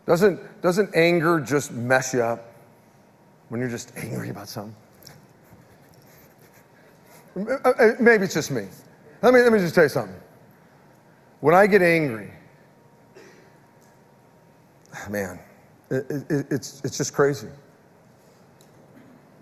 Doesn't, 0.07 0.61
doesn't 0.63 0.95
anger 0.95 1.39
just 1.39 1.71
mess 1.71 2.11
you 2.11 2.23
up 2.23 2.55
when 3.49 3.61
you're 3.61 3.69
just 3.69 3.95
angry 3.97 4.31
about 4.31 4.49
something? 4.49 4.75
Uh, 7.37 7.69
uh, 7.69 7.91
maybe 7.99 8.23
it's 8.23 8.33
just 8.33 8.49
me. 8.49 8.65
Let 9.21 9.33
me, 9.33 9.41
let 9.41 9.53
me 9.53 9.59
just 9.59 9.75
tell 9.75 9.83
you 9.83 9.89
something. 9.89 10.15
When 11.41 11.53
I 11.53 11.67
get 11.67 11.81
angry, 11.81 12.31
man, 15.09 15.39
it, 15.89 16.05
it, 16.09 16.47
it's, 16.49 16.81
it's 16.83 16.97
just 16.97 17.13
crazy. 17.13 17.47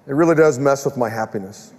It 0.07 0.13
really 0.13 0.35
does 0.35 0.59
mess 0.59 0.85
with 0.85 0.97
my 0.97 1.09
happiness. 1.09 1.73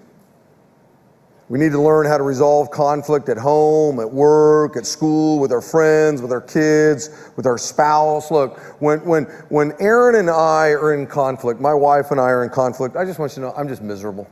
We 1.48 1.58
need 1.58 1.72
to 1.72 1.80
learn 1.80 2.06
how 2.06 2.16
to 2.16 2.22
resolve 2.22 2.70
conflict 2.70 3.28
at 3.28 3.36
home, 3.36 3.98
at 3.98 4.08
work, 4.08 4.76
at 4.76 4.86
school, 4.86 5.40
with 5.40 5.50
our 5.50 5.60
friends, 5.60 6.22
with 6.22 6.30
our 6.30 6.40
kids, 6.40 7.32
with 7.34 7.44
our 7.44 7.58
spouse. 7.58 8.30
Look, 8.30 8.56
when, 8.80 9.04
when, 9.04 9.24
when 9.48 9.72
Aaron 9.80 10.14
and 10.14 10.30
I 10.30 10.68
are 10.68 10.94
in 10.94 11.08
conflict, 11.08 11.60
my 11.60 11.74
wife 11.74 12.12
and 12.12 12.20
I 12.20 12.30
are 12.30 12.44
in 12.44 12.50
conflict, 12.50 12.94
I 12.94 13.04
just 13.04 13.18
want 13.18 13.32
you 13.32 13.42
to 13.42 13.48
know 13.48 13.54
I'm 13.56 13.66
just 13.66 13.82
miserable. 13.82 14.30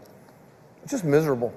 Just 0.86 1.04
miserable. 1.04 1.52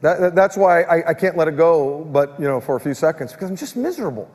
That, 0.00 0.20
that, 0.20 0.34
that's 0.34 0.56
why 0.56 0.82
I, 0.82 1.10
I 1.10 1.14
can't 1.14 1.36
let 1.36 1.48
it 1.48 1.56
go, 1.56 2.04
but, 2.04 2.38
you 2.38 2.46
know, 2.46 2.60
for 2.60 2.76
a 2.76 2.80
few 2.80 2.94
seconds, 2.94 3.32
because 3.32 3.50
I'm 3.50 3.56
just 3.56 3.76
miserable. 3.76 4.30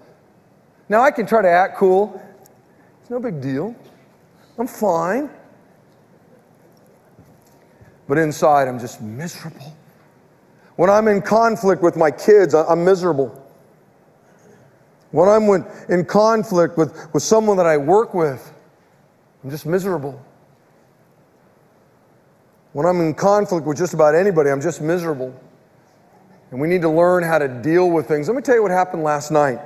Now, 0.90 1.02
I 1.02 1.12
can 1.12 1.26
try 1.26 1.42
to 1.42 1.50
act 1.50 1.78
cool. 1.78 2.22
It's 3.02 3.10
no 3.10 3.20
big 3.20 3.42
deal. 3.42 3.76
I'm 4.58 4.68
fine. 4.68 5.30
But 8.08 8.18
inside, 8.18 8.68
I'm 8.68 8.80
just 8.80 9.02
miserable. 9.02 9.76
When 10.76 10.90
I'm 10.90 11.08
in 11.08 11.22
conflict 11.22 11.82
with 11.82 11.96
my 11.96 12.12
kids, 12.12 12.54
I'm 12.54 12.84
miserable. 12.84 13.40
When 15.12 15.30
I'm 15.30 15.48
in 15.90 16.06
conflict 16.06 16.78
with, 16.78 17.14
with 17.14 17.24
someone 17.24 17.56
that 17.58 17.68
I 17.68 17.78
work 17.78 18.14
with, 18.14 18.52
I'm 19.44 19.50
just 19.50 19.66
miserable. 19.66 20.20
When 22.74 22.88
I'm 22.88 23.00
in 23.02 23.14
conflict 23.14 23.68
with 23.68 23.78
just 23.78 23.94
about 23.94 24.16
anybody, 24.16 24.50
I'm 24.50 24.62
just 24.62 24.82
miserable. 24.82 25.40
And 26.54 26.62
we 26.62 26.68
need 26.68 26.84
to 26.84 26.90
learn 26.90 27.24
how 27.24 27.40
to 27.40 27.48
deal 27.48 27.90
with 27.90 28.08
things. 28.08 28.28
Let 28.28 28.36
me 28.36 28.44
tell 28.44 28.54
you 28.54 28.62
what 28.62 28.70
happened 28.70 29.02
last 29.02 29.32
night. 29.32 29.58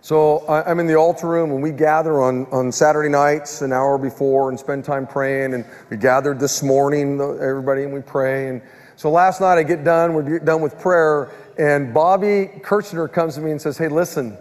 So 0.00 0.48
I'm 0.48 0.80
in 0.80 0.86
the 0.86 0.94
altar 0.94 1.28
room 1.28 1.50
and 1.50 1.62
we 1.62 1.72
gather 1.72 2.22
on, 2.22 2.46
on 2.46 2.72
Saturday 2.72 3.10
nights 3.10 3.60
an 3.60 3.70
hour 3.70 3.98
before 3.98 4.48
and 4.48 4.58
spend 4.58 4.82
time 4.82 5.06
praying. 5.06 5.52
And 5.52 5.66
we 5.90 5.98
gathered 5.98 6.40
this 6.40 6.62
morning, 6.62 7.20
uh, 7.20 7.32
everybody, 7.32 7.82
and 7.82 7.92
we 7.92 8.00
pray. 8.00 8.48
And 8.48 8.62
so 8.96 9.10
last 9.10 9.42
night 9.42 9.58
I 9.58 9.62
get 9.62 9.84
done, 9.84 10.14
we're 10.14 10.38
done 10.38 10.62
with 10.62 10.78
prayer, 10.80 11.30
and 11.58 11.92
Bobby 11.92 12.48
Kirchner 12.62 13.06
comes 13.06 13.34
to 13.34 13.42
me 13.42 13.50
and 13.50 13.60
says, 13.60 13.76
Hey, 13.76 13.88
listen, 13.88 14.38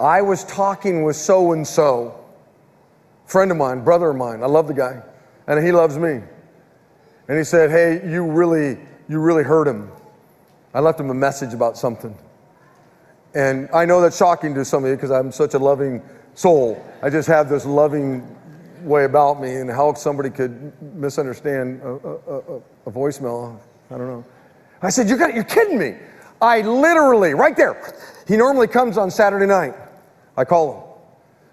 I 0.00 0.22
was 0.22 0.44
talking 0.44 1.02
with 1.02 1.16
so 1.16 1.50
and 1.50 1.66
so, 1.66 2.24
friend 3.26 3.50
of 3.50 3.56
mine, 3.56 3.82
brother 3.82 4.10
of 4.10 4.16
mine. 4.16 4.44
I 4.44 4.46
love 4.46 4.68
the 4.68 4.74
guy, 4.74 5.02
and 5.48 5.66
he 5.66 5.72
loves 5.72 5.98
me. 5.98 6.20
And 7.26 7.36
he 7.36 7.42
said, 7.42 7.70
Hey, 7.70 8.08
you 8.08 8.24
really, 8.24 8.78
you 9.08 9.18
really 9.18 9.42
hurt 9.42 9.66
him. 9.66 9.90
I 10.74 10.80
left 10.80 11.00
him 11.00 11.08
a 11.10 11.14
message 11.14 11.54
about 11.54 11.78
something. 11.78 12.16
And 13.34 13.68
I 13.72 13.84
know 13.84 14.00
that's 14.00 14.16
shocking 14.16 14.54
to 14.54 14.64
some 14.64 14.84
of 14.84 14.90
you 14.90 14.96
because 14.96 15.10
I'm 15.10 15.32
such 15.32 15.54
a 15.54 15.58
loving 15.58 16.02
soul. 16.34 16.84
I 17.02 17.10
just 17.10 17.28
have 17.28 17.48
this 17.48 17.64
loving 17.64 18.22
way 18.84 19.04
about 19.04 19.40
me, 19.40 19.56
and 19.56 19.70
how 19.70 19.94
somebody 19.94 20.30
could 20.30 20.72
misunderstand 20.94 21.80
a, 21.82 21.88
a, 21.88 22.16
a, 22.16 22.56
a 22.86 22.90
voicemail, 22.90 23.58
I 23.90 23.96
don't 23.96 24.06
know. 24.06 24.24
I 24.82 24.90
said, 24.90 25.08
you 25.08 25.16
got, 25.16 25.34
You're 25.34 25.44
kidding 25.44 25.78
me. 25.78 25.96
I 26.40 26.60
literally, 26.60 27.32
right 27.32 27.56
there, 27.56 27.94
he 28.28 28.36
normally 28.36 28.66
comes 28.66 28.98
on 28.98 29.10
Saturday 29.10 29.46
night. 29.46 29.74
I 30.36 30.44
call 30.44 30.74
him 30.74 30.90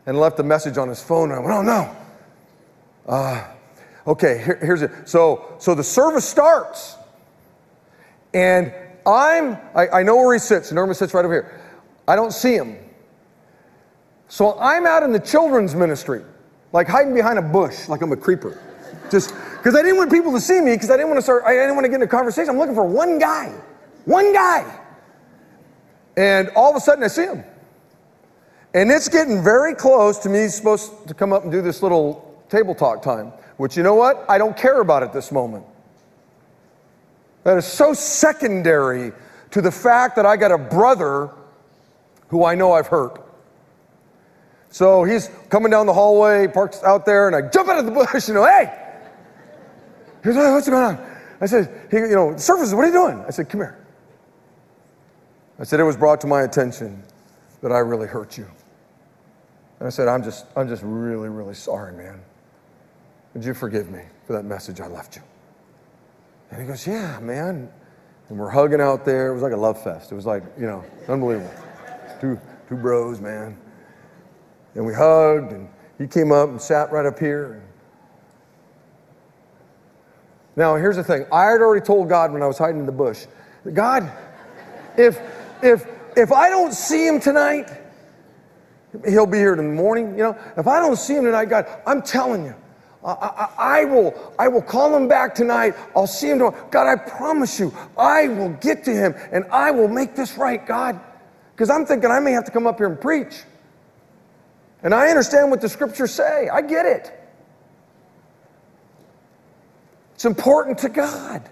and 0.07 0.19
left 0.19 0.39
a 0.39 0.43
message 0.43 0.77
on 0.77 0.89
his 0.89 1.01
phone, 1.01 1.31
I 1.31 1.39
went, 1.39 1.51
Oh 1.51 1.62
no. 1.62 1.95
Uh, 3.07 3.47
okay, 4.07 4.41
here, 4.43 4.60
here's 4.62 4.81
it. 4.81 4.91
So, 5.05 5.55
so 5.60 5.73
the 5.73 5.84
service 5.84 6.27
starts, 6.27 6.97
and 8.34 8.73
I'm, 9.05 9.57
I, 9.75 9.87
I 9.87 10.03
know 10.03 10.15
where 10.17 10.33
he 10.33 10.39
sits. 10.39 10.69
He 10.69 10.75
normally 10.75 10.95
sits 10.95 11.13
right 11.13 11.25
over 11.25 11.33
here. 11.33 11.61
I 12.07 12.15
don't 12.15 12.31
see 12.31 12.55
him. 12.55 12.77
So 14.27 14.57
I'm 14.59 14.85
out 14.85 15.03
in 15.03 15.11
the 15.11 15.19
children's 15.19 15.75
ministry, 15.75 16.23
like 16.71 16.87
hiding 16.87 17.13
behind 17.13 17.37
a 17.37 17.41
bush, 17.41 17.89
like 17.89 18.01
I'm 18.01 18.11
a 18.11 18.17
creeper. 18.17 18.61
Just 19.09 19.33
because 19.57 19.75
I 19.75 19.81
didn't 19.81 19.97
want 19.97 20.11
people 20.11 20.31
to 20.31 20.39
see 20.39 20.61
me, 20.61 20.73
because 20.73 20.89
I 20.89 20.95
didn't 20.95 21.09
want 21.09 21.17
to 21.17 21.23
start, 21.23 21.43
I 21.45 21.51
didn't 21.51 21.75
want 21.75 21.85
to 21.85 21.89
get 21.89 21.95
in 21.95 22.03
a 22.03 22.07
conversation. 22.07 22.49
I'm 22.49 22.57
looking 22.57 22.75
for 22.75 22.85
one 22.85 23.19
guy, 23.19 23.53
one 24.05 24.31
guy. 24.33 24.79
And 26.15 26.49
all 26.55 26.69
of 26.69 26.75
a 26.75 26.79
sudden 26.79 27.03
I 27.03 27.07
see 27.07 27.25
him. 27.25 27.43
And 28.73 28.89
it's 28.89 29.09
getting 29.09 29.43
very 29.43 29.75
close 29.75 30.17
to 30.19 30.29
me 30.29 30.47
supposed 30.47 31.07
to 31.07 31.13
come 31.13 31.33
up 31.33 31.43
and 31.43 31.51
do 31.51 31.61
this 31.61 31.83
little 31.83 32.41
table 32.49 32.73
talk 32.73 33.01
time, 33.01 33.33
which 33.57 33.75
you 33.75 33.83
know 33.83 33.95
what? 33.95 34.25
I 34.29 34.37
don't 34.37 34.55
care 34.55 34.79
about 34.79 35.03
at 35.03 35.11
this 35.11 35.31
moment. 35.31 35.65
That 37.43 37.58
is 37.58 37.65
so 37.65 37.93
secondary 37.93 39.12
to 39.51 39.62
the 39.62 39.71
fact 39.71 40.15
that 40.15 40.25
I 40.25 40.38
got 40.38 40.51
a 40.51 40.58
brother 40.58 41.32
who 42.30 42.45
I 42.45 42.56
know 42.56 42.73
I've 42.73 42.88
hurt. 42.88 43.23
So 44.69 45.04
he's 45.04 45.30
coming 45.49 45.69
down 45.69 45.86
the 45.86 45.93
hallway, 45.93 46.47
parks 46.47 46.82
out 46.84 47.06
there, 47.06 47.27
and 47.27 47.36
I 47.36 47.41
jump 47.49 47.67
out 47.69 47.80
of 47.80 47.86
the 47.86 47.91
bush, 47.91 48.10
you 48.27 48.34
know, 48.34 48.45
hey! 48.45 48.77
He's 50.23 50.36
like, 50.36 50.54
what's 50.54 50.69
going 50.69 50.97
on? 50.97 51.12
I 51.41 51.45
said, 51.47 51.88
he, 51.89 51.97
you 51.97 52.15
know, 52.15 52.38
surfaces, 52.38 52.73
what 52.75 52.84
are 52.84 52.88
you 52.88 52.93
doing? 52.93 53.23
I 53.27 53.32
said, 53.32 53.49
come 53.49 53.62
here. 53.62 53.77
I 55.60 55.63
said, 55.63 55.80
it 55.80 55.84
was 55.84 55.97
brought 55.97 56.21
to 56.21 56.27
my 56.27 56.43
attention 56.43 57.04
that 57.62 57.71
I 57.71 57.80
really 57.80 58.08
hurt 58.08 58.38
you. 58.38 58.47
And 59.80 59.88
I 59.88 59.89
said, 59.89 60.08
I'm 60.08 60.23
just, 60.23 60.45
I'm 60.56 60.67
just 60.67 60.84
really, 60.84 61.30
really 61.30 61.56
sorry, 61.56 61.93
man. 61.93 62.21
Would 63.34 63.43
you 63.43 63.54
forgive 63.54 63.89
me 63.89 64.01
for 64.27 64.34
that 64.34 64.45
message 64.45 64.80
I 64.80 64.88
left 64.88 65.15
you? 65.15 65.23
And 66.51 66.61
he 66.61 66.67
goes, 66.67 66.85
yeah, 66.85 67.19
man. 67.19 67.71
And 68.29 68.37
we're 68.37 68.49
hugging 68.49 68.81
out 68.81 69.03
there. 69.05 69.31
It 69.31 69.33
was 69.33 69.43
like 69.43 69.53
a 69.53 69.57
love 69.57 69.81
fest. 69.81 70.11
It 70.11 70.15
was 70.15 70.25
like, 70.25 70.43
you 70.57 70.67
know, 70.67 70.83
unbelievable 71.07 71.51
two, 72.21 72.39
two 72.69 72.75
bros, 72.75 73.19
man. 73.19 73.57
And 74.75 74.85
we 74.85 74.93
hugged, 74.93 75.51
and 75.51 75.67
he 75.97 76.07
came 76.07 76.31
up 76.31 76.49
and 76.49 76.61
sat 76.61 76.91
right 76.91 77.05
up 77.05 77.19
here. 77.19 77.63
Now, 80.55 80.75
here's 80.75 80.95
the 80.95 81.03
thing. 81.03 81.25
I 81.31 81.45
had 81.45 81.61
already 81.61 81.83
told 81.83 82.07
God 82.07 82.31
when 82.31 82.43
I 82.43 82.47
was 82.47 82.57
hiding 82.57 82.79
in 82.79 82.85
the 82.85 82.91
bush, 82.91 83.25
God, 83.73 84.09
if, 84.97 85.19
if, 85.63 85.85
if 86.15 86.31
I 86.31 86.49
don't 86.49 86.73
see 86.73 87.07
him 87.07 87.19
tonight, 87.19 87.69
he'll 89.07 89.25
be 89.25 89.37
here 89.37 89.53
in 89.53 89.57
the 89.57 89.63
morning. 89.63 90.11
You 90.11 90.23
know, 90.23 90.37
if 90.57 90.67
I 90.67 90.79
don't 90.79 90.97
see 90.97 91.15
him 91.15 91.25
tonight, 91.25 91.45
God, 91.45 91.65
I'm 91.87 92.01
telling 92.01 92.45
you, 92.45 92.55
I, 93.03 93.11
I, 93.11 93.49
I, 93.57 93.85
will, 93.85 94.33
I 94.37 94.47
will 94.47 94.61
call 94.61 94.95
him 94.95 95.07
back 95.07 95.33
tonight. 95.33 95.73
I'll 95.95 96.07
see 96.07 96.29
him 96.29 96.39
tomorrow. 96.39 96.67
God, 96.69 96.87
I 96.87 96.95
promise 96.95 97.59
you, 97.59 97.73
I 97.97 98.27
will 98.27 98.49
get 98.53 98.83
to 98.85 98.91
him 98.91 99.15
and 99.31 99.45
I 99.51 99.71
will 99.71 99.87
make 99.87 100.15
this 100.15 100.37
right, 100.37 100.65
God. 100.65 100.99
Because 101.53 101.69
I'm 101.69 101.85
thinking 101.85 102.11
I 102.11 102.19
may 102.19 102.31
have 102.31 102.45
to 102.45 102.51
come 102.51 102.67
up 102.67 102.77
here 102.77 102.87
and 102.87 102.99
preach. 102.99 103.43
And 104.83 104.93
I 104.93 105.09
understand 105.09 105.51
what 105.51 105.61
the 105.61 105.69
scriptures 105.69 106.11
say, 106.11 106.49
I 106.49 106.61
get 106.61 106.85
it. 106.85 107.17
It's 110.15 110.25
important 110.25 110.77
to 110.79 110.89
God. 110.89 111.47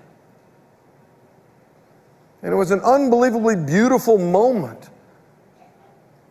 And 2.41 2.53
it 2.53 2.55
was 2.55 2.71
an 2.71 2.81
unbelievably 2.81 3.57
beautiful 3.65 4.17
moment 4.17 4.89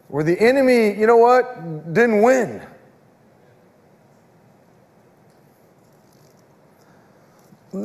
where 0.09 0.24
the 0.24 0.38
enemy, 0.40 0.98
you 0.98 1.07
know 1.07 1.18
what, 1.18 1.92
didn't 1.92 2.22
win. 2.22 2.66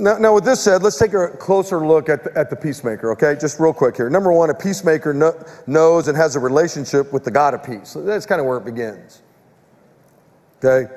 Now, 0.02 0.18
now, 0.18 0.34
with 0.34 0.44
this 0.44 0.62
said, 0.62 0.82
let's 0.82 0.98
take 0.98 1.14
a 1.14 1.30
closer 1.30 1.86
look 1.86 2.10
at 2.10 2.24
the, 2.24 2.38
at 2.38 2.50
the 2.50 2.56
peacemaker, 2.56 3.12
okay? 3.12 3.36
Just 3.40 3.60
real 3.60 3.74
quick 3.74 3.96
here. 3.96 4.10
Number 4.10 4.32
one, 4.32 4.50
a 4.50 4.54
peacemaker 4.54 5.14
kn- 5.14 5.46
knows 5.68 6.08
and 6.08 6.18
has 6.18 6.36
a 6.36 6.40
relationship 6.40 7.14
with 7.14 7.24
the 7.24 7.32
God 7.32 7.54
of 7.54 7.64
peace. 7.64 7.96
That's 7.98 8.26
kind 8.26 8.42
of 8.42 8.48
where 8.48 8.58
it 8.58 8.66
begins. 8.66 9.22
Okay? 10.64 10.92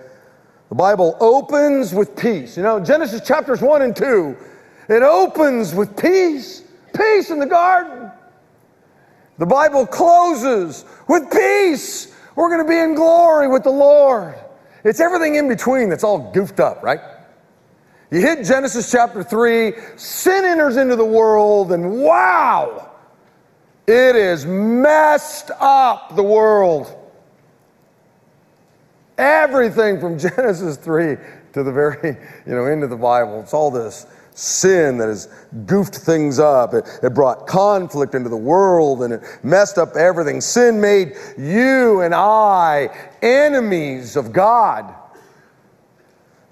The 0.68 0.74
Bible 0.74 1.16
opens 1.20 1.94
with 1.94 2.16
peace. 2.16 2.56
You 2.56 2.62
know, 2.62 2.80
Genesis 2.80 3.26
chapters 3.26 3.60
1 3.60 3.82
and 3.82 3.94
2, 3.94 4.36
it 4.88 5.02
opens 5.02 5.74
with 5.74 5.96
peace. 5.96 6.62
Peace 6.94 7.30
in 7.30 7.38
the 7.38 7.46
garden. 7.46 8.10
The 9.38 9.46
Bible 9.46 9.86
closes 9.86 10.84
with 11.08 11.30
peace. 11.30 12.14
We're 12.34 12.48
going 12.48 12.64
to 12.64 12.68
be 12.68 12.78
in 12.78 12.94
glory 12.94 13.48
with 13.48 13.64
the 13.64 13.70
Lord. 13.70 14.34
It's 14.84 15.00
everything 15.00 15.34
in 15.34 15.48
between 15.48 15.88
that's 15.88 16.04
all 16.04 16.30
goofed 16.32 16.60
up, 16.60 16.82
right? 16.82 17.00
You 18.10 18.20
hit 18.20 18.44
Genesis 18.44 18.90
chapter 18.90 19.24
3, 19.24 19.72
sin 19.96 20.44
enters 20.44 20.76
into 20.76 20.94
the 20.94 21.04
world, 21.04 21.72
and 21.72 22.00
wow, 22.00 22.90
it 23.86 24.14
is 24.14 24.46
messed 24.46 25.50
up 25.58 26.14
the 26.14 26.22
world. 26.22 26.94
Everything 29.18 29.98
from 29.98 30.18
Genesis 30.18 30.76
3 30.76 31.16
to 31.52 31.62
the 31.62 31.72
very, 31.72 32.16
you 32.46 32.54
know, 32.54 32.66
end 32.66 32.84
of 32.84 32.90
the 32.90 32.96
Bible. 32.96 33.40
It's 33.40 33.54
all 33.54 33.70
this 33.70 34.06
sin 34.34 34.98
that 34.98 35.08
has 35.08 35.28
goofed 35.64 35.96
things 35.96 36.38
up. 36.38 36.74
It, 36.74 36.84
it, 37.02 37.14
brought 37.14 37.46
conflict 37.46 38.14
into 38.14 38.28
the 38.28 38.36
world 38.36 39.02
and 39.02 39.14
it 39.14 39.22
messed 39.42 39.78
up 39.78 39.96
everything. 39.96 40.42
Sin 40.42 40.78
made 40.80 41.14
you 41.38 42.02
and 42.02 42.14
I 42.14 42.90
enemies 43.22 44.14
of 44.14 44.32
God. 44.32 44.94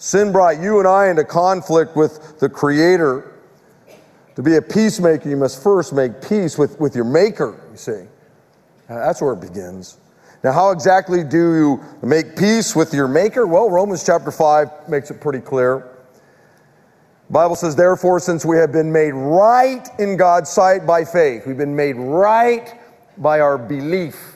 Sin 0.05 0.33
brought 0.33 0.61
you 0.61 0.81
and 0.81 0.87
I 0.87 1.09
into 1.09 1.25
conflict 1.25 1.97
with 1.97 2.39
the 2.39 2.47
Creator. 2.47 3.33
To 4.35 4.43
be 4.43 4.57
a 4.57 4.61
peacemaker, 4.61 5.31
you 5.31 5.39
must 5.39 5.63
first 5.63 5.95
make 5.95 6.21
peace 6.21 6.59
with, 6.59 6.79
with 6.79 6.95
your 6.95 7.07
Maker, 7.07 7.59
you 7.71 7.79
see. 7.79 8.03
That's 8.87 9.23
where 9.23 9.33
it 9.33 9.41
begins. 9.41 9.97
Now, 10.43 10.53
how 10.53 10.73
exactly 10.73 11.25
do 11.25 11.55
you 11.55 11.85
make 12.03 12.37
peace 12.37 12.77
with 12.77 12.93
your 12.93 13.09
Maker? 13.09 13.47
Well, 13.47 13.71
Romans 13.71 14.05
chapter 14.05 14.31
5 14.31 14.91
makes 14.91 15.11
it 15.11 15.23
pretty 15.23 15.41
clear. 15.41 15.89
The 17.29 17.33
Bible 17.33 17.57
says, 17.57 17.75
therefore, 17.75 18.21
since 18.21 18.45
we 18.45 18.59
have 18.59 18.73
been 18.73 18.93
made 18.93 19.13
right 19.13 19.89
in 19.99 20.19
God's 20.19 20.51
sight 20.51 20.87
by 20.87 21.07
faith, 21.07 21.47
we've 21.47 21.57
been 21.57 21.75
made 21.75 21.97
right 21.97 22.79
by 23.17 23.41
our 23.41 23.57
belief 23.57 24.34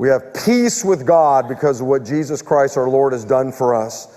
we 0.00 0.08
have 0.08 0.32
peace 0.32 0.82
with 0.82 1.04
God 1.04 1.46
because 1.46 1.82
of 1.82 1.86
what 1.86 2.06
Jesus 2.06 2.40
Christ 2.40 2.78
our 2.78 2.88
Lord 2.88 3.12
has 3.12 3.22
done 3.22 3.52
for 3.52 3.74
us. 3.74 4.08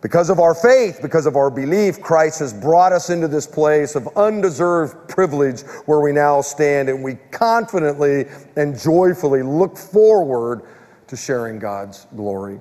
Because 0.00 0.28
of 0.28 0.40
our 0.40 0.56
faith, 0.56 0.98
because 1.02 1.24
of 1.24 1.36
our 1.36 1.52
belief, 1.52 2.00
Christ 2.00 2.40
has 2.40 2.52
brought 2.52 2.92
us 2.92 3.10
into 3.10 3.28
this 3.28 3.46
place 3.46 3.94
of 3.94 4.08
undeserved 4.16 5.08
privilege 5.08 5.60
where 5.86 6.00
we 6.00 6.10
now 6.10 6.40
stand, 6.40 6.88
and 6.88 7.04
we 7.04 7.14
confidently 7.30 8.24
and 8.56 8.76
joyfully 8.76 9.44
look 9.44 9.78
forward 9.78 10.62
to 11.06 11.16
sharing 11.16 11.60
God's 11.60 12.08
glory. 12.16 12.60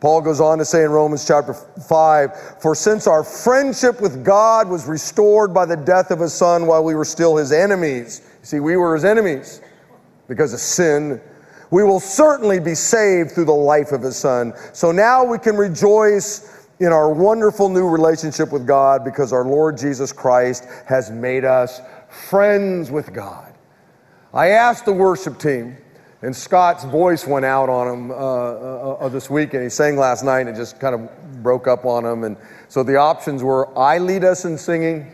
Paul 0.00 0.20
goes 0.20 0.40
on 0.40 0.58
to 0.58 0.64
say 0.64 0.82
in 0.82 0.90
Romans 0.90 1.24
chapter 1.24 1.54
5 1.54 2.60
For 2.60 2.74
since 2.74 3.06
our 3.06 3.22
friendship 3.22 4.00
with 4.00 4.24
God 4.24 4.68
was 4.68 4.86
restored 4.86 5.54
by 5.54 5.66
the 5.66 5.76
death 5.76 6.10
of 6.10 6.18
his 6.18 6.34
son 6.34 6.66
while 6.66 6.82
we 6.82 6.96
were 6.96 7.04
still 7.04 7.36
his 7.36 7.52
enemies, 7.52 8.28
see, 8.42 8.58
we 8.58 8.76
were 8.76 8.96
his 8.96 9.04
enemies 9.04 9.60
because 10.26 10.52
of 10.52 10.58
sin 10.58 11.20
we 11.70 11.84
will 11.84 12.00
certainly 12.00 12.60
be 12.60 12.74
saved 12.74 13.32
through 13.32 13.44
the 13.44 13.52
life 13.52 13.92
of 13.92 14.02
his 14.02 14.16
son. 14.16 14.52
So 14.72 14.92
now 14.92 15.24
we 15.24 15.38
can 15.38 15.56
rejoice 15.56 16.66
in 16.80 16.92
our 16.92 17.12
wonderful 17.12 17.68
new 17.68 17.88
relationship 17.88 18.52
with 18.52 18.66
God 18.66 19.04
because 19.04 19.32
our 19.32 19.44
Lord 19.44 19.76
Jesus 19.76 20.12
Christ 20.12 20.66
has 20.86 21.10
made 21.10 21.44
us 21.44 21.80
friends 22.08 22.90
with 22.90 23.12
God. 23.12 23.52
I 24.32 24.48
asked 24.48 24.84
the 24.84 24.92
worship 24.92 25.38
team, 25.38 25.76
and 26.22 26.34
Scott's 26.34 26.84
voice 26.84 27.26
went 27.26 27.44
out 27.44 27.68
on 27.68 27.88
him 27.88 28.10
uh, 28.10 28.14
uh, 28.14 28.96
uh, 29.00 29.08
this 29.08 29.28
week, 29.28 29.54
and 29.54 29.62
he 29.62 29.68
sang 29.68 29.96
last 29.96 30.24
night 30.24 30.40
and 30.40 30.50
it 30.50 30.56
just 30.56 30.78
kind 30.78 30.94
of 30.94 31.42
broke 31.42 31.66
up 31.66 31.84
on 31.84 32.04
him. 32.04 32.24
And 32.24 32.36
so 32.68 32.82
the 32.82 32.96
options 32.96 33.42
were 33.42 33.76
I 33.78 33.98
lead 33.98 34.24
us 34.24 34.44
in 34.44 34.56
singing, 34.58 35.06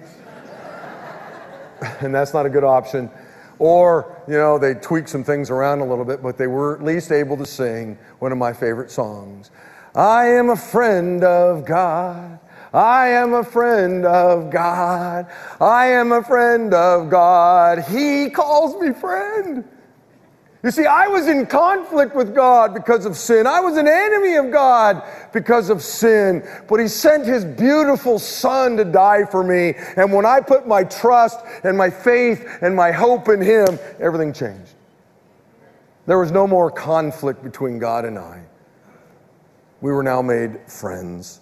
and 2.00 2.14
that's 2.14 2.34
not 2.34 2.46
a 2.46 2.50
good 2.50 2.64
option. 2.64 3.10
Or, 3.58 4.22
you 4.26 4.34
know, 4.34 4.58
they 4.58 4.74
tweak 4.74 5.08
some 5.08 5.24
things 5.24 5.50
around 5.50 5.80
a 5.80 5.84
little 5.84 6.04
bit, 6.04 6.22
but 6.22 6.36
they 6.36 6.46
were 6.46 6.76
at 6.76 6.82
least 6.82 7.12
able 7.12 7.36
to 7.36 7.46
sing 7.46 7.98
one 8.18 8.32
of 8.32 8.38
my 8.38 8.52
favorite 8.52 8.90
songs. 8.90 9.50
I 9.94 10.26
am 10.26 10.50
a 10.50 10.56
friend 10.56 11.22
of 11.22 11.64
God. 11.64 12.40
I 12.72 13.08
am 13.08 13.34
a 13.34 13.44
friend 13.44 14.04
of 14.04 14.50
God. 14.50 15.28
I 15.60 15.86
am 15.86 16.10
a 16.10 16.24
friend 16.24 16.74
of 16.74 17.08
God. 17.08 17.84
He 17.84 18.28
calls 18.30 18.80
me 18.80 18.92
friend. 18.92 19.64
You 20.64 20.70
see, 20.70 20.86
I 20.86 21.08
was 21.08 21.28
in 21.28 21.44
conflict 21.44 22.14
with 22.14 22.34
God 22.34 22.72
because 22.72 23.04
of 23.04 23.18
sin. 23.18 23.46
I 23.46 23.60
was 23.60 23.76
an 23.76 23.86
enemy 23.86 24.36
of 24.36 24.50
God 24.50 25.02
because 25.30 25.68
of 25.68 25.82
sin. 25.82 26.42
But 26.66 26.80
He 26.80 26.88
sent 26.88 27.26
His 27.26 27.44
beautiful 27.44 28.18
Son 28.18 28.78
to 28.78 28.84
die 28.84 29.26
for 29.26 29.44
me. 29.44 29.74
And 29.98 30.10
when 30.10 30.24
I 30.24 30.40
put 30.40 30.66
my 30.66 30.82
trust 30.84 31.40
and 31.64 31.76
my 31.76 31.90
faith 31.90 32.48
and 32.62 32.74
my 32.74 32.92
hope 32.92 33.28
in 33.28 33.42
Him, 33.42 33.78
everything 34.00 34.32
changed. 34.32 34.72
There 36.06 36.18
was 36.18 36.32
no 36.32 36.46
more 36.46 36.70
conflict 36.70 37.44
between 37.44 37.78
God 37.78 38.06
and 38.06 38.18
I. 38.18 38.42
We 39.82 39.92
were 39.92 40.02
now 40.02 40.22
made 40.22 40.58
friends. 40.66 41.40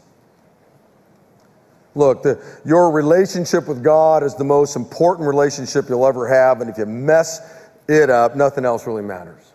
Look, 1.95 2.25
the, 2.25 2.43
your 2.65 2.91
relationship 2.91 3.69
with 3.69 3.85
God 3.85 4.25
is 4.25 4.35
the 4.35 4.45
most 4.45 4.75
important 4.75 5.29
relationship 5.29 5.89
you'll 5.89 6.07
ever 6.07 6.27
have. 6.27 6.61
And 6.61 6.69
if 6.69 6.77
you 6.77 6.87
mess 6.87 7.62
it 7.89 8.11
up, 8.11 8.37
nothing 8.37 8.65
else 8.65 8.87
really 8.87 9.03
matters. 9.03 9.53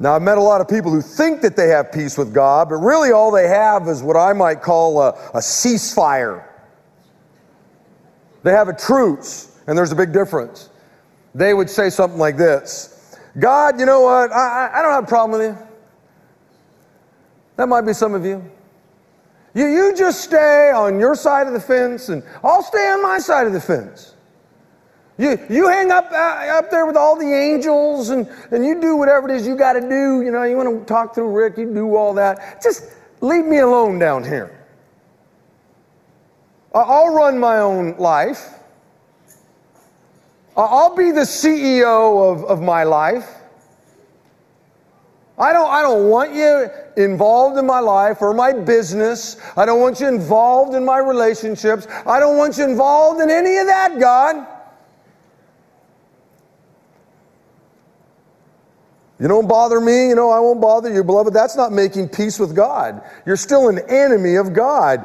Now, 0.00 0.14
I've 0.14 0.22
met 0.22 0.38
a 0.38 0.42
lot 0.42 0.60
of 0.60 0.68
people 0.68 0.92
who 0.92 1.02
think 1.02 1.40
that 1.40 1.56
they 1.56 1.68
have 1.68 1.90
peace 1.90 2.16
with 2.16 2.32
God, 2.32 2.68
but 2.68 2.76
really 2.76 3.10
all 3.10 3.32
they 3.32 3.48
have 3.48 3.88
is 3.88 4.02
what 4.02 4.16
I 4.16 4.32
might 4.32 4.62
call 4.62 5.02
a, 5.02 5.08
a 5.34 5.38
ceasefire. 5.38 6.44
They 8.44 8.52
have 8.52 8.68
a 8.68 8.72
truce, 8.72 9.58
and 9.66 9.76
there's 9.76 9.90
a 9.90 9.96
big 9.96 10.12
difference. 10.12 10.70
They 11.34 11.52
would 11.52 11.68
say 11.68 11.90
something 11.90 12.18
like 12.18 12.36
this 12.36 13.16
God, 13.38 13.78
you 13.78 13.86
know 13.86 14.02
what? 14.02 14.32
I, 14.32 14.70
I 14.72 14.82
don't 14.82 14.92
have 14.92 15.04
a 15.04 15.06
problem 15.06 15.38
with 15.38 15.50
you. 15.50 15.68
That 17.56 17.68
might 17.68 17.82
be 17.82 17.92
some 17.92 18.14
of 18.14 18.24
you. 18.24 18.48
You, 19.54 19.66
you 19.66 19.96
just 19.96 20.22
stay 20.22 20.70
on 20.70 21.00
your 21.00 21.16
side 21.16 21.48
of 21.48 21.52
the 21.52 21.60
fence, 21.60 22.08
and 22.08 22.22
I'll 22.44 22.62
stay 22.62 22.88
on 22.90 23.02
my 23.02 23.18
side 23.18 23.48
of 23.48 23.52
the 23.52 23.60
fence. 23.60 24.14
You, 25.18 25.36
you 25.50 25.68
hang 25.68 25.90
up, 25.90 26.12
uh, 26.12 26.58
up 26.58 26.70
there 26.70 26.86
with 26.86 26.96
all 26.96 27.16
the 27.18 27.26
angels 27.26 28.10
and, 28.10 28.28
and 28.52 28.64
you 28.64 28.80
do 28.80 28.96
whatever 28.96 29.28
it 29.28 29.34
is 29.34 29.46
you 29.46 29.56
got 29.56 29.72
to 29.72 29.80
do. 29.80 30.22
You 30.22 30.30
know, 30.30 30.44
you 30.44 30.56
want 30.56 30.78
to 30.78 30.84
talk 30.84 31.12
through 31.12 31.30
Rick, 31.30 31.58
you 31.58 31.74
do 31.74 31.96
all 31.96 32.14
that. 32.14 32.62
Just 32.62 32.94
leave 33.20 33.44
me 33.44 33.58
alone 33.58 33.98
down 33.98 34.22
here. 34.22 34.54
I'll 36.72 37.12
run 37.12 37.36
my 37.36 37.58
own 37.58 37.96
life. 37.96 38.54
I'll 40.56 40.94
be 40.94 41.10
the 41.10 41.22
CEO 41.22 42.32
of, 42.32 42.44
of 42.44 42.62
my 42.62 42.84
life. 42.84 43.28
I 45.36 45.52
don't, 45.52 45.70
I 45.70 45.82
don't 45.82 46.08
want 46.08 46.34
you 46.34 46.68
involved 46.96 47.58
in 47.58 47.66
my 47.66 47.78
life 47.80 48.22
or 48.22 48.34
my 48.34 48.52
business. 48.52 49.36
I 49.56 49.66
don't 49.66 49.80
want 49.80 50.00
you 50.00 50.08
involved 50.08 50.74
in 50.74 50.84
my 50.84 50.98
relationships. 50.98 51.86
I 52.06 52.20
don't 52.20 52.36
want 52.36 52.58
you 52.58 52.64
involved 52.64 53.20
in 53.20 53.30
any 53.30 53.56
of 53.58 53.66
that, 53.66 53.98
God. 53.98 54.46
You 59.20 59.26
don't 59.26 59.48
bother 59.48 59.80
me, 59.80 60.08
you 60.08 60.14
know, 60.14 60.30
I 60.30 60.38
won't 60.38 60.60
bother 60.60 60.92
you, 60.92 61.02
beloved. 61.02 61.34
That's 61.34 61.56
not 61.56 61.72
making 61.72 62.08
peace 62.08 62.38
with 62.38 62.54
God. 62.54 63.02
You're 63.26 63.36
still 63.36 63.68
an 63.68 63.80
enemy 63.88 64.36
of 64.36 64.52
God. 64.52 65.04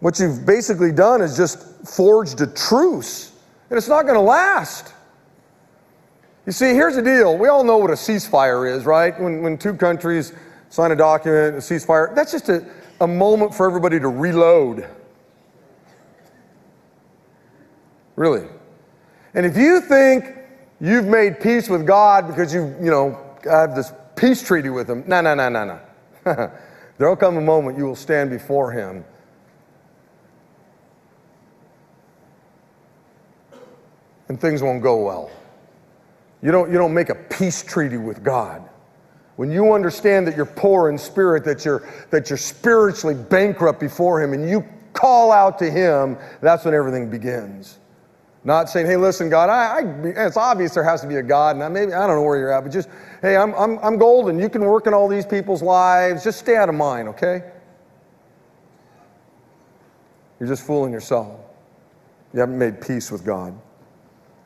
What 0.00 0.18
you've 0.18 0.44
basically 0.44 0.92
done 0.92 1.20
is 1.20 1.36
just 1.36 1.86
forged 1.86 2.40
a 2.40 2.46
truce, 2.48 3.32
and 3.68 3.76
it's 3.76 3.88
not 3.88 4.02
going 4.02 4.14
to 4.14 4.20
last. 4.20 4.92
You 6.46 6.52
see, 6.52 6.74
here's 6.74 6.96
the 6.96 7.02
deal. 7.02 7.38
We 7.38 7.48
all 7.48 7.62
know 7.62 7.76
what 7.76 7.90
a 7.90 7.94
ceasefire 7.94 8.68
is, 8.74 8.84
right? 8.84 9.18
When, 9.20 9.42
when 9.42 9.56
two 9.56 9.74
countries 9.74 10.32
sign 10.68 10.90
a 10.90 10.96
document, 10.96 11.54
a 11.54 11.58
ceasefire, 11.58 12.14
that's 12.14 12.32
just 12.32 12.48
a, 12.48 12.66
a 13.00 13.06
moment 13.06 13.54
for 13.54 13.66
everybody 13.66 14.00
to 14.00 14.08
reload. 14.08 14.88
Really. 18.16 18.48
And 19.34 19.46
if 19.46 19.56
you 19.56 19.80
think 19.80 20.39
You've 20.80 21.06
made 21.06 21.40
peace 21.40 21.68
with 21.68 21.86
God 21.86 22.26
because 22.26 22.54
you, 22.54 22.74
you 22.80 22.90
know, 22.90 23.18
have 23.44 23.74
this 23.74 23.92
peace 24.16 24.42
treaty 24.42 24.70
with 24.70 24.88
Him. 24.88 25.04
No, 25.06 25.20
no, 25.20 25.34
no, 25.34 25.48
no, 25.48 25.80
no. 26.24 26.50
There'll 26.98 27.16
come 27.16 27.36
a 27.36 27.40
moment 27.40 27.78
you 27.78 27.84
will 27.84 27.96
stand 27.96 28.30
before 28.30 28.72
Him. 28.72 29.04
And 34.28 34.40
things 34.40 34.62
won't 34.62 34.82
go 34.82 35.04
well. 35.04 35.30
You 36.42 36.52
don't, 36.52 36.70
you 36.70 36.78
don't 36.78 36.94
make 36.94 37.10
a 37.10 37.14
peace 37.14 37.62
treaty 37.62 37.96
with 37.96 38.22
God 38.22 38.70
when 39.40 39.50
you 39.50 39.72
understand 39.72 40.26
that 40.26 40.36
you're 40.36 40.44
poor 40.44 40.90
in 40.90 40.98
spirit, 40.98 41.46
that 41.46 41.64
you're, 41.64 41.88
that 42.10 42.28
you're 42.28 42.36
spiritually 42.36 43.14
bankrupt 43.14 43.80
before 43.80 44.22
Him, 44.22 44.34
and 44.34 44.46
you 44.46 44.62
call 44.92 45.32
out 45.32 45.58
to 45.60 45.70
Him, 45.70 46.18
that's 46.42 46.66
when 46.66 46.74
everything 46.74 47.08
begins. 47.08 47.78
Not 48.42 48.70
saying, 48.70 48.86
hey, 48.86 48.96
listen, 48.96 49.28
God, 49.28 49.50
I, 49.50 49.80
I, 49.80 50.26
it's 50.26 50.36
obvious 50.36 50.72
there 50.72 50.82
has 50.82 51.02
to 51.02 51.06
be 51.06 51.16
a 51.16 51.22
God, 51.22 51.56
and 51.56 51.62
I, 51.62 51.68
maybe 51.68 51.92
I 51.92 52.06
don't 52.06 52.16
know 52.16 52.22
where 52.22 52.38
you're 52.38 52.52
at, 52.52 52.62
but 52.62 52.72
just, 52.72 52.88
hey, 53.20 53.36
I'm, 53.36 53.52
I'm, 53.54 53.78
I'm 53.80 53.98
golden. 53.98 54.38
You 54.38 54.48
can 54.48 54.62
work 54.62 54.86
in 54.86 54.94
all 54.94 55.08
these 55.08 55.26
people's 55.26 55.62
lives. 55.62 56.24
Just 56.24 56.38
stay 56.38 56.56
out 56.56 56.70
of 56.70 56.74
mine, 56.74 57.08
okay? 57.08 57.42
You're 60.38 60.48
just 60.48 60.66
fooling 60.66 60.90
yourself. 60.90 61.38
You 62.32 62.40
haven't 62.40 62.58
made 62.58 62.80
peace 62.80 63.10
with 63.10 63.26
God. 63.26 63.54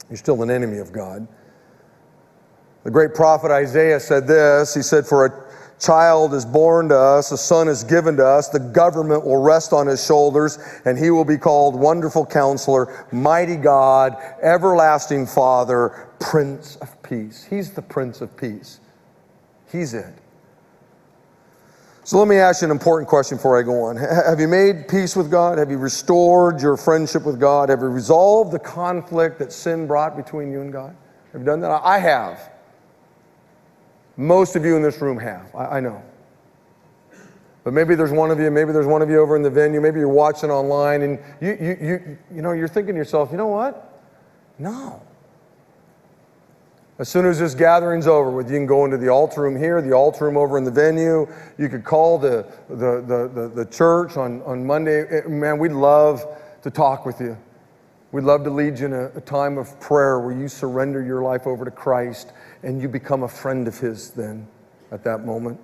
You're 0.09 0.16
still 0.16 0.42
an 0.42 0.50
enemy 0.50 0.78
of 0.78 0.92
God. 0.92 1.28
The 2.83 2.90
great 2.90 3.14
prophet 3.14 3.50
Isaiah 3.50 3.98
said 4.00 4.26
this 4.26 4.74
He 4.74 4.83
said, 4.83 5.07
For 5.07 5.26
a 5.26 5.43
child 5.85 6.35
is 6.35 6.44
born 6.44 6.88
to 6.88 6.97
us, 6.97 7.33
a 7.33 7.37
son 7.37 7.68
is 7.68 7.85
given 7.85 8.16
to 8.16 8.27
us, 8.27 8.49
the 8.49 8.59
government 8.59 9.25
will 9.25 9.42
rest 9.42 9.73
on 9.73 9.87
his 9.87 10.05
shoulders, 10.05 10.59
and 10.85 10.99
he 10.99 11.11
will 11.11 11.25
be 11.25 11.37
called 11.37 11.75
Wonderful 11.75 12.27
Counselor, 12.27 13.07
Mighty 13.12 13.57
God, 13.57 14.16
Everlasting 14.42 15.27
Father, 15.27 16.09
Prince 16.20 16.77
of 16.77 17.03
Peace. 17.03 17.44
He's 17.44 17.70
the 17.73 17.83
Prince 17.83 18.20
of 18.20 18.37
Peace. 18.37 18.81
He's 19.70 19.94
it. 19.94 20.14
So 22.05 22.18
let 22.18 22.29
me 22.29 22.37
ask 22.37 22.61
you 22.61 22.66
an 22.66 22.70
important 22.70 23.09
question 23.09 23.38
before 23.38 23.59
I 23.59 23.62
go 23.62 23.85
on. 23.85 23.97
Have 23.97 24.38
you 24.38 24.47
made 24.47 24.88
peace 24.88 25.16
with 25.16 25.31
God? 25.31 25.57
Have 25.57 25.70
you 25.70 25.79
restored 25.79 26.61
your 26.61 26.77
friendship 26.77 27.25
with 27.25 27.40
God? 27.40 27.70
Have 27.70 27.81
you 27.81 27.88
resolved 27.88 28.53
the 28.53 28.59
conflict 28.59 29.38
that 29.38 29.53
sin 29.53 29.87
brought 29.87 30.14
between 30.14 30.53
you 30.53 30.61
and 30.61 30.70
God? 30.70 30.94
Have 31.33 31.40
you 31.40 31.47
done 31.47 31.61
that? 31.61 31.70
I 31.83 31.99
have. 31.99 32.54
Most 34.16 34.57
of 34.57 34.64
you 34.64 34.77
in 34.77 34.83
this 34.83 35.00
room 35.00 35.18
have. 35.18 35.55
I, 35.55 35.77
I 35.77 35.81
know. 35.81 36.03
But 37.64 37.72
maybe 37.72 37.94
there's 37.94 38.12
one 38.12 38.31
of 38.31 38.38
you, 38.38 38.50
maybe 38.50 38.72
there's 38.72 38.87
one 38.87 39.00
of 39.00 39.09
you 39.09 39.18
over 39.20 39.37
in 39.37 39.42
the 39.42 39.50
venue, 39.50 39.81
maybe 39.81 39.98
you're 39.98 40.09
watching 40.09 40.50
online 40.50 41.00
and 41.03 41.18
you, 41.40 41.57
you, 41.59 41.77
you, 41.81 42.18
you 42.37 42.42
know, 42.42 42.53
you're 42.53 42.68
thinking 42.68 42.94
to 42.94 42.98
yourself, 42.98 43.31
you 43.33 43.38
know 43.38 43.48
what? 43.48 44.03
No. 44.59 45.03
As 46.98 47.09
soon 47.09 47.27
as 47.27 47.40
this 47.40 47.55
gathering's 47.55 48.07
over 48.07 48.31
with, 48.31 48.48
you 48.48 48.57
can 48.57 48.66
go 48.66 48.85
into 48.85 48.98
the 48.98 49.09
altar 49.09 49.40
room 49.40 49.57
here, 49.57 49.83
the 49.83 49.92
altar 49.92 50.27
room 50.27 50.37
over 50.37 50.59
in 50.59 50.62
the 50.64 50.70
venue. 50.70 51.27
You 51.59 51.68
could 51.68 51.85
call 51.85 52.18
the, 52.18 52.46
the, 52.68 53.00
the, 53.00 53.31
the, 53.35 53.48
the 53.48 53.66
church 53.66 54.16
on, 54.16 54.42
on 54.42 54.64
Monday. 54.64 55.05
Eh, 55.09 55.27
man, 55.27 55.59
we'd 55.59 55.72
love 55.72 56.24
to 56.62 56.70
talk 56.70 57.05
with 57.05 57.20
you. 57.20 57.37
We'd 58.12 58.22
love 58.22 58.44
to 58.44 58.50
lead 58.50 58.79
you 58.79 58.87
in 58.87 58.92
a, 58.92 59.07
a 59.16 59.20
time 59.20 59.59
of 59.59 59.81
prayer 59.81 60.20
where 60.20 60.37
you 60.37 60.46
surrender 60.46 61.03
your 61.03 61.20
life 61.20 61.48
over 61.48 61.64
to 61.64 61.70
Christ 61.72 62.33
and 62.64 62.81
you 62.81 62.88
become 62.88 63.22
a 63.22 63.29
friend 63.29 63.68
of 63.68 63.79
His 63.79 64.11
then 64.11 64.48
at 64.90 65.05
that 65.05 65.24
moment. 65.24 65.61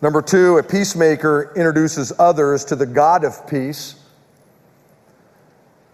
Number 0.00 0.22
two, 0.22 0.58
a 0.58 0.62
peacemaker 0.62 1.52
introduces 1.56 2.12
others 2.18 2.64
to 2.66 2.76
the 2.76 2.86
God 2.86 3.24
of 3.24 3.48
peace. 3.48 3.96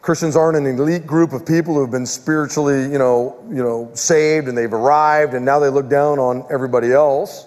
Christians 0.02 0.36
aren't 0.36 0.58
an 0.58 0.66
elite 0.66 1.06
group 1.06 1.32
of 1.32 1.46
people 1.46 1.74
who 1.74 1.80
have 1.80 1.90
been 1.90 2.04
spiritually, 2.04 2.82
you 2.82 2.98
know, 2.98 3.42
you 3.48 3.62
know, 3.62 3.90
saved 3.94 4.48
and 4.48 4.56
they've 4.56 4.72
arrived 4.72 5.32
and 5.32 5.46
now 5.46 5.58
they 5.58 5.70
look 5.70 5.88
down 5.88 6.18
on 6.18 6.44
everybody 6.50 6.92
else. 6.92 7.46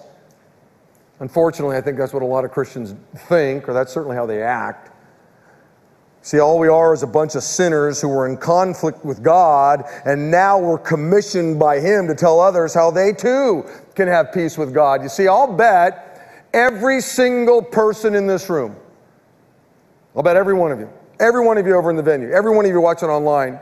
Unfortunately, 1.20 1.76
I 1.76 1.80
think 1.80 1.96
that's 1.96 2.12
what 2.12 2.22
a 2.22 2.26
lot 2.26 2.44
of 2.44 2.50
Christians 2.50 2.94
think, 3.28 3.68
or 3.68 3.72
that's 3.72 3.92
certainly 3.92 4.16
how 4.16 4.26
they 4.26 4.42
act. 4.42 4.90
See, 6.28 6.40
all 6.40 6.58
we 6.58 6.68
are 6.68 6.92
is 6.92 7.02
a 7.02 7.06
bunch 7.06 7.36
of 7.36 7.42
sinners 7.42 8.02
who 8.02 8.08
were 8.08 8.28
in 8.28 8.36
conflict 8.36 9.02
with 9.02 9.22
God, 9.22 9.84
and 10.04 10.30
now 10.30 10.58
we're 10.58 10.76
commissioned 10.76 11.58
by 11.58 11.80
Him 11.80 12.06
to 12.06 12.14
tell 12.14 12.38
others 12.38 12.74
how 12.74 12.90
they 12.90 13.14
too 13.14 13.64
can 13.94 14.08
have 14.08 14.30
peace 14.30 14.58
with 14.58 14.74
God. 14.74 15.02
You 15.02 15.08
see, 15.08 15.26
I'll 15.26 15.50
bet 15.50 16.44
every 16.52 17.00
single 17.00 17.62
person 17.62 18.14
in 18.14 18.26
this 18.26 18.50
room, 18.50 18.76
I'll 20.14 20.22
bet 20.22 20.36
every 20.36 20.52
one 20.52 20.70
of 20.70 20.80
you, 20.80 20.90
Every 21.18 21.42
one 21.42 21.56
of 21.56 21.66
you 21.66 21.74
over 21.74 21.88
in 21.88 21.96
the 21.96 22.02
venue, 22.02 22.30
every 22.30 22.54
one 22.54 22.66
of 22.66 22.70
you 22.70 22.78
watching 22.78 23.08
online, 23.08 23.58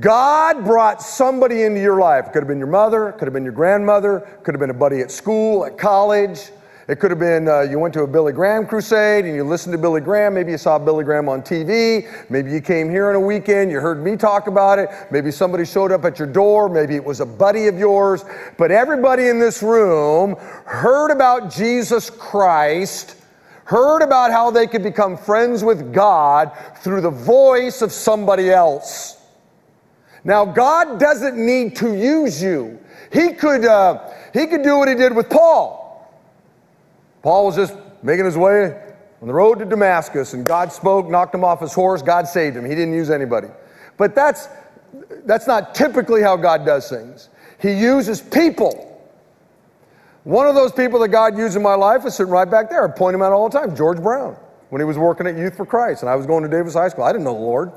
God 0.00 0.64
brought 0.64 1.02
somebody 1.02 1.64
into 1.64 1.82
your 1.82 1.98
life. 1.98 2.28
It 2.28 2.32
could 2.32 2.40
have 2.40 2.48
been 2.48 2.56
your 2.56 2.68
mother, 2.68 3.12
could 3.12 3.26
have 3.26 3.34
been 3.34 3.44
your 3.44 3.52
grandmother, 3.52 4.20
could 4.44 4.54
have 4.54 4.60
been 4.60 4.70
a 4.70 4.74
buddy 4.74 5.00
at 5.00 5.10
school, 5.10 5.66
at 5.66 5.76
college. 5.76 6.52
It 6.88 6.98
could 6.98 7.10
have 7.12 7.20
been 7.20 7.46
uh, 7.48 7.60
you 7.60 7.78
went 7.78 7.94
to 7.94 8.02
a 8.02 8.06
Billy 8.06 8.32
Graham 8.32 8.66
crusade 8.66 9.24
and 9.24 9.34
you 9.34 9.44
listened 9.44 9.72
to 9.72 9.78
Billy 9.78 10.00
Graham. 10.00 10.34
Maybe 10.34 10.50
you 10.50 10.58
saw 10.58 10.78
Billy 10.78 11.04
Graham 11.04 11.28
on 11.28 11.40
TV. 11.40 12.08
Maybe 12.28 12.50
you 12.50 12.60
came 12.60 12.90
here 12.90 13.08
on 13.08 13.14
a 13.14 13.20
weekend. 13.20 13.70
You 13.70 13.80
heard 13.80 14.02
me 14.02 14.16
talk 14.16 14.48
about 14.48 14.78
it. 14.78 14.90
Maybe 15.12 15.30
somebody 15.30 15.64
showed 15.64 15.92
up 15.92 16.04
at 16.04 16.18
your 16.18 16.26
door. 16.26 16.68
Maybe 16.68 16.96
it 16.96 17.04
was 17.04 17.20
a 17.20 17.26
buddy 17.26 17.68
of 17.68 17.78
yours. 17.78 18.24
But 18.58 18.72
everybody 18.72 19.28
in 19.28 19.38
this 19.38 19.62
room 19.62 20.34
heard 20.66 21.10
about 21.12 21.52
Jesus 21.52 22.10
Christ 22.10 23.16
heard 23.64 24.02
about 24.02 24.30
how 24.30 24.50
they 24.50 24.66
could 24.66 24.82
become 24.82 25.16
friends 25.16 25.64
with 25.64 25.94
God 25.94 26.52
through 26.78 27.00
the 27.00 27.10
voice 27.10 27.80
of 27.80 27.92
somebody 27.92 28.50
else. 28.50 29.18
Now, 30.24 30.44
God 30.44 31.00
doesn't 31.00 31.36
need 31.36 31.76
to 31.76 31.94
use 31.94 32.42
you. 32.42 32.78
He 33.12 33.32
could, 33.32 33.64
uh, 33.64 34.10
he 34.32 34.46
could 34.46 34.62
do 34.62 34.78
what 34.78 34.88
he 34.88 34.94
did 34.94 35.14
with 35.14 35.30
Paul. 35.30 35.81
Paul 37.22 37.46
was 37.46 37.56
just 37.56 37.74
making 38.02 38.24
his 38.24 38.36
way 38.36 38.80
on 39.20 39.28
the 39.28 39.34
road 39.34 39.60
to 39.60 39.64
Damascus, 39.64 40.34
and 40.34 40.44
God 40.44 40.72
spoke, 40.72 41.08
knocked 41.08 41.34
him 41.34 41.44
off 41.44 41.60
his 41.60 41.72
horse. 41.72 42.02
God 42.02 42.26
saved 42.26 42.56
him. 42.56 42.64
He 42.64 42.74
didn't 42.74 42.94
use 42.94 43.10
anybody. 43.10 43.48
But 43.96 44.14
that's, 44.14 44.48
that's 45.24 45.46
not 45.46 45.74
typically 45.74 46.22
how 46.22 46.36
God 46.36 46.66
does 46.66 46.88
things. 46.88 47.28
He 47.60 47.72
uses 47.72 48.20
people. 48.20 48.88
One 50.24 50.46
of 50.46 50.54
those 50.54 50.72
people 50.72 50.98
that 51.00 51.08
God 51.08 51.38
used 51.38 51.56
in 51.56 51.62
my 51.62 51.74
life 51.74 52.04
is 52.04 52.14
sitting 52.14 52.32
right 52.32 52.50
back 52.50 52.68
there. 52.68 52.86
I 52.86 52.90
point 52.90 53.14
him 53.14 53.22
out 53.22 53.32
all 53.32 53.48
the 53.48 53.58
time, 53.58 53.76
George 53.76 54.00
Brown, 54.00 54.36
when 54.70 54.80
he 54.80 54.84
was 54.84 54.98
working 54.98 55.26
at 55.26 55.36
Youth 55.36 55.56
for 55.56 55.66
Christ, 55.66 56.02
and 56.02 56.10
I 56.10 56.16
was 56.16 56.26
going 56.26 56.42
to 56.42 56.48
Davis 56.48 56.74
High 56.74 56.88
School. 56.88 57.04
I 57.04 57.12
didn't 57.12 57.24
know 57.24 57.34
the 57.34 57.40
Lord. 57.40 57.72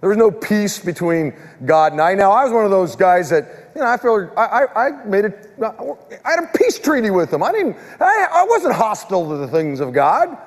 There 0.00 0.08
was 0.08 0.16
no 0.16 0.30
peace 0.30 0.78
between 0.78 1.34
God 1.66 1.92
and 1.92 2.00
I. 2.00 2.14
Now, 2.14 2.32
I 2.32 2.44
was 2.44 2.52
one 2.52 2.64
of 2.64 2.70
those 2.70 2.96
guys 2.96 3.28
that, 3.30 3.70
you 3.74 3.82
know, 3.82 3.86
I 3.86 3.96
feel 3.98 4.32
I, 4.36 4.44
I, 4.44 4.86
I 4.86 5.04
made 5.04 5.26
it, 5.26 5.50
I 5.62 6.30
had 6.30 6.44
a 6.44 6.50
peace 6.56 6.78
treaty 6.78 7.10
with 7.10 7.30
them. 7.30 7.42
I 7.42 7.52
didn't, 7.52 7.76
I, 8.00 8.28
I 8.32 8.44
wasn't 8.48 8.74
hostile 8.74 9.28
to 9.28 9.36
the 9.36 9.48
things 9.48 9.80
of 9.80 9.92
God. 9.92 10.38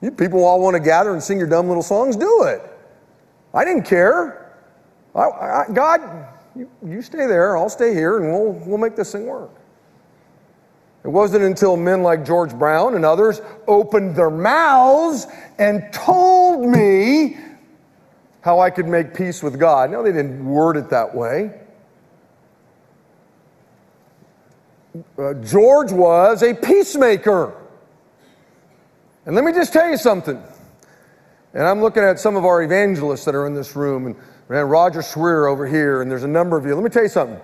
You 0.00 0.10
people 0.10 0.42
all 0.44 0.60
want 0.60 0.74
to 0.74 0.80
gather 0.80 1.12
and 1.12 1.22
sing 1.22 1.38
your 1.38 1.48
dumb 1.48 1.68
little 1.68 1.82
songs, 1.82 2.16
do 2.16 2.44
it. 2.44 2.62
I 3.52 3.64
didn't 3.64 3.84
care. 3.84 4.54
I, 5.14 5.20
I, 5.20 5.64
God, 5.72 6.28
you, 6.56 6.70
you 6.86 7.02
stay 7.02 7.26
there, 7.26 7.58
I'll 7.58 7.68
stay 7.68 7.92
here, 7.92 8.18
and 8.18 8.32
we'll, 8.32 8.52
we'll 8.66 8.78
make 8.78 8.96
this 8.96 9.12
thing 9.12 9.26
work. 9.26 9.50
It 11.04 11.08
wasn't 11.08 11.44
until 11.44 11.76
men 11.76 12.02
like 12.02 12.24
George 12.24 12.54
Brown 12.54 12.94
and 12.94 13.04
others 13.04 13.40
opened 13.66 14.16
their 14.16 14.30
mouths 14.30 15.26
and 15.58 15.92
told 15.92 16.68
me 16.68 17.36
how 18.40 18.60
I 18.60 18.70
could 18.70 18.86
make 18.86 19.14
peace 19.14 19.42
with 19.42 19.58
God. 19.58 19.90
No, 19.90 20.02
they 20.02 20.12
didn't 20.12 20.44
word 20.44 20.76
it 20.76 20.90
that 20.90 21.14
way. 21.14 21.60
Uh, 25.18 25.34
George 25.34 25.92
was 25.92 26.42
a 26.42 26.54
peacemaker. 26.54 27.54
And 29.26 29.34
let 29.34 29.44
me 29.44 29.52
just 29.52 29.72
tell 29.72 29.88
you 29.88 29.96
something. 29.96 30.42
And 31.54 31.62
I'm 31.66 31.80
looking 31.80 32.02
at 32.02 32.18
some 32.18 32.36
of 32.36 32.44
our 32.44 32.62
evangelists 32.62 33.24
that 33.24 33.34
are 33.34 33.46
in 33.46 33.54
this 33.54 33.74
room, 33.76 34.06
and 34.06 34.16
man, 34.48 34.66
Roger 34.66 35.02
Swear 35.02 35.48
over 35.48 35.66
here, 35.66 36.02
and 36.02 36.10
there's 36.10 36.24
a 36.24 36.28
number 36.28 36.56
of 36.56 36.64
you. 36.64 36.74
Let 36.74 36.84
me 36.84 36.90
tell 36.90 37.02
you 37.02 37.08
something. 37.08 37.40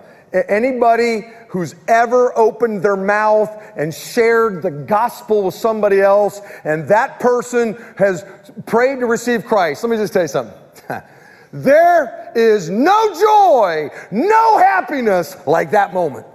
Anybody 0.49 1.27
who's 1.49 1.75
ever 1.87 2.37
opened 2.37 2.81
their 2.81 2.97
mouth 2.97 3.49
and 3.77 3.93
shared 3.93 4.61
the 4.61 4.71
gospel 4.71 5.43
with 5.43 5.53
somebody 5.53 6.01
else, 6.01 6.41
and 6.63 6.87
that 6.87 7.19
person 7.19 7.73
has 7.97 8.25
prayed 8.65 8.99
to 8.99 9.05
receive 9.05 9.45
Christ, 9.45 9.83
let 9.83 9.89
me 9.89 9.97
just 9.97 10.13
tell 10.13 10.23
you 10.23 10.27
something. 10.27 10.57
there 11.51 12.31
is 12.35 12.69
no 12.69 13.13
joy, 13.19 13.89
no 14.11 14.57
happiness 14.57 15.35
like 15.45 15.71
that 15.71 15.93
moment. 15.93 16.25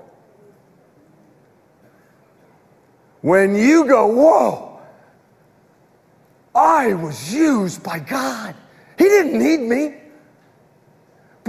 When 3.20 3.54
you 3.54 3.86
go, 3.86 4.06
whoa, 4.06 4.80
I 6.54 6.94
was 6.94 7.32
used 7.32 7.82
by 7.82 7.98
God. 7.98 8.54
He 8.96 9.04
didn't 9.04 9.38
need 9.38 9.60
me. 9.60 9.99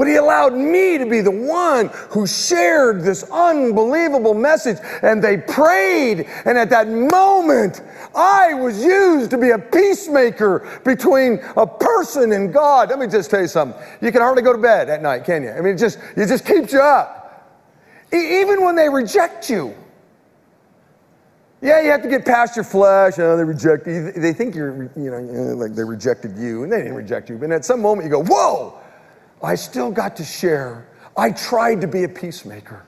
But 0.01 0.07
he 0.07 0.15
allowed 0.15 0.55
me 0.55 0.97
to 0.97 1.05
be 1.05 1.21
the 1.21 1.29
one 1.29 1.91
who 2.09 2.25
shared 2.25 3.03
this 3.03 3.21
unbelievable 3.29 4.33
message. 4.33 4.79
And 5.03 5.23
they 5.23 5.37
prayed. 5.37 6.27
And 6.45 6.57
at 6.57 6.71
that 6.71 6.87
moment, 6.87 7.83
I 8.15 8.55
was 8.55 8.83
used 8.83 9.29
to 9.29 9.37
be 9.37 9.51
a 9.51 9.59
peacemaker 9.59 10.81
between 10.83 11.39
a 11.55 11.67
person 11.67 12.31
and 12.31 12.51
God. 12.51 12.89
Let 12.89 12.97
me 12.97 13.05
just 13.05 13.29
tell 13.29 13.41
you 13.41 13.47
something. 13.47 13.79
You 14.01 14.11
can 14.11 14.21
hardly 14.21 14.41
go 14.41 14.53
to 14.53 14.57
bed 14.57 14.89
at 14.89 15.03
night, 15.03 15.23
can 15.23 15.43
you? 15.43 15.51
I 15.51 15.61
mean, 15.61 15.75
it 15.75 15.77
just, 15.77 15.99
it 16.15 16.25
just 16.25 16.47
keeps 16.47 16.73
you 16.73 16.81
up. 16.81 17.53
E- 18.11 18.41
even 18.41 18.63
when 18.63 18.75
they 18.75 18.89
reject 18.89 19.51
you. 19.51 19.75
Yeah, 21.61 21.79
you 21.79 21.91
have 21.91 22.01
to 22.01 22.09
get 22.09 22.25
past 22.25 22.55
your 22.55 22.65
flesh. 22.65 23.19
Know, 23.19 23.37
they 23.37 23.43
reject 23.43 23.85
you. 23.85 24.11
They 24.13 24.33
think 24.33 24.55
you're, 24.55 24.89
you 24.95 25.11
know, 25.11 25.19
like 25.53 25.75
they 25.75 25.83
rejected 25.83 26.39
you, 26.39 26.63
and 26.63 26.71
they 26.71 26.77
didn't 26.77 26.95
reject 26.95 27.29
you. 27.29 27.37
But 27.37 27.51
at 27.51 27.63
some 27.63 27.83
moment, 27.83 28.05
you 28.05 28.11
go, 28.11 28.23
"Whoa! 28.23 28.80
I 29.43 29.55
still 29.55 29.91
got 29.91 30.15
to 30.17 30.23
share. 30.23 30.87
I 31.17 31.31
tried 31.31 31.81
to 31.81 31.87
be 31.87 32.03
a 32.03 32.09
peacemaker. 32.09 32.85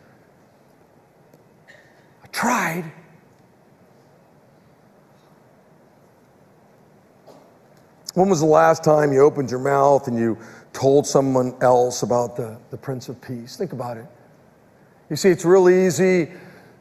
I 2.23 2.27
tried. 2.31 2.91
When 8.13 8.29
was 8.29 8.41
the 8.41 8.45
last 8.45 8.83
time 8.83 9.11
you 9.11 9.21
opened 9.21 9.49
your 9.49 9.59
mouth 9.59 10.07
and 10.07 10.17
you 10.17 10.37
told 10.71 11.07
someone 11.07 11.55
else 11.61 12.03
about 12.03 12.35
the, 12.35 12.57
the 12.69 12.77
Prince 12.77 13.09
of 13.09 13.19
Peace? 13.21 13.57
Think 13.57 13.73
about 13.73 13.97
it. 13.97 14.05
You 15.09 15.15
see, 15.15 15.29
it's 15.29 15.45
real 15.45 15.69
easy 15.69 16.31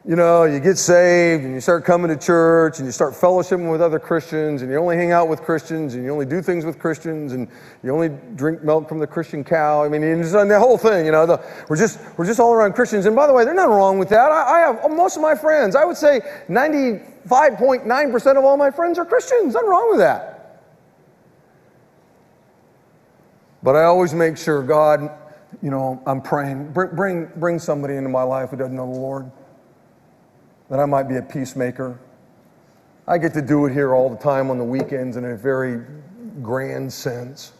you 0.05 0.17
know, 0.17 0.43
you 0.43 0.59
get 0.59 0.77
saved 0.77 1.45
and 1.45 1.53
you 1.53 1.61
start 1.61 1.85
coming 1.85 2.09
to 2.09 2.17
church 2.17 2.79
and 2.79 2.85
you 2.85 2.91
start 2.91 3.13
fellowshipping 3.13 3.71
with 3.71 3.81
other 3.81 3.99
Christians 3.99 4.61
and 4.61 4.69
you 4.69 4.77
only 4.77 4.97
hang 4.97 5.13
out 5.13 5.29
with 5.29 5.41
Christians 5.41 5.93
and 5.93 6.03
you 6.03 6.11
only 6.11 6.25
do 6.25 6.41
things 6.41 6.65
with 6.65 6.77
Christians 6.77 7.31
and 7.31 7.47
you 7.83 7.93
only 7.93 8.09
drink 8.35 8.63
milk 8.63 8.89
from 8.89 8.99
the 8.99 9.07
Christian 9.07 9.45
cow. 9.45 9.81
I 9.81 9.87
mean, 9.87 10.03
it's 10.03 10.33
the 10.33 10.59
whole 10.59 10.77
thing, 10.77 11.05
you 11.05 11.13
know. 11.13 11.25
The, 11.25 11.41
we're 11.69 11.77
just 11.77 12.01
we're 12.17 12.25
just 12.25 12.41
all 12.41 12.51
around 12.51 12.73
Christians. 12.73 13.05
And 13.05 13.15
by 13.15 13.27
the 13.27 13.33
way, 13.33 13.45
there's 13.45 13.55
nothing 13.55 13.71
wrong 13.71 13.97
with 13.97 14.09
that. 14.09 14.29
I, 14.29 14.41
I 14.41 14.59
have 14.59 14.91
most 14.91 15.15
of 15.15 15.21
my 15.21 15.35
friends. 15.35 15.73
I 15.73 15.85
would 15.85 15.95
say 15.95 16.19
95.9 16.49 18.11
percent 18.11 18.37
of 18.37 18.43
all 18.43 18.57
my 18.57 18.71
friends 18.71 18.99
are 18.99 19.05
Christians. 19.05 19.53
Nothing 19.53 19.69
wrong 19.69 19.89
with 19.89 19.99
that. 19.99 20.59
But 23.61 23.77
I 23.77 23.85
always 23.85 24.13
make 24.13 24.37
sure, 24.37 24.61
God, 24.63 25.09
you 25.61 25.71
know, 25.71 26.03
I'm 26.05 26.21
praying. 26.21 26.73
Bring 26.73 26.93
bring 26.93 27.31
bring 27.37 27.57
somebody 27.57 27.95
into 27.95 28.09
my 28.09 28.23
life 28.23 28.49
who 28.49 28.57
doesn't 28.57 28.75
know 28.75 28.91
the 28.91 28.99
Lord 28.99 29.31
that 30.69 30.79
I 30.79 30.85
might 30.85 31.03
be 31.03 31.17
a 31.17 31.21
peacemaker. 31.21 31.99
I 33.07 33.17
get 33.17 33.33
to 33.33 33.41
do 33.41 33.65
it 33.65 33.73
here 33.73 33.93
all 33.93 34.09
the 34.09 34.17
time 34.17 34.49
on 34.49 34.57
the 34.57 34.63
weekends 34.63 35.17
in 35.17 35.25
a 35.25 35.35
very 35.35 35.81
grand 36.41 36.91
sense. 36.91 37.51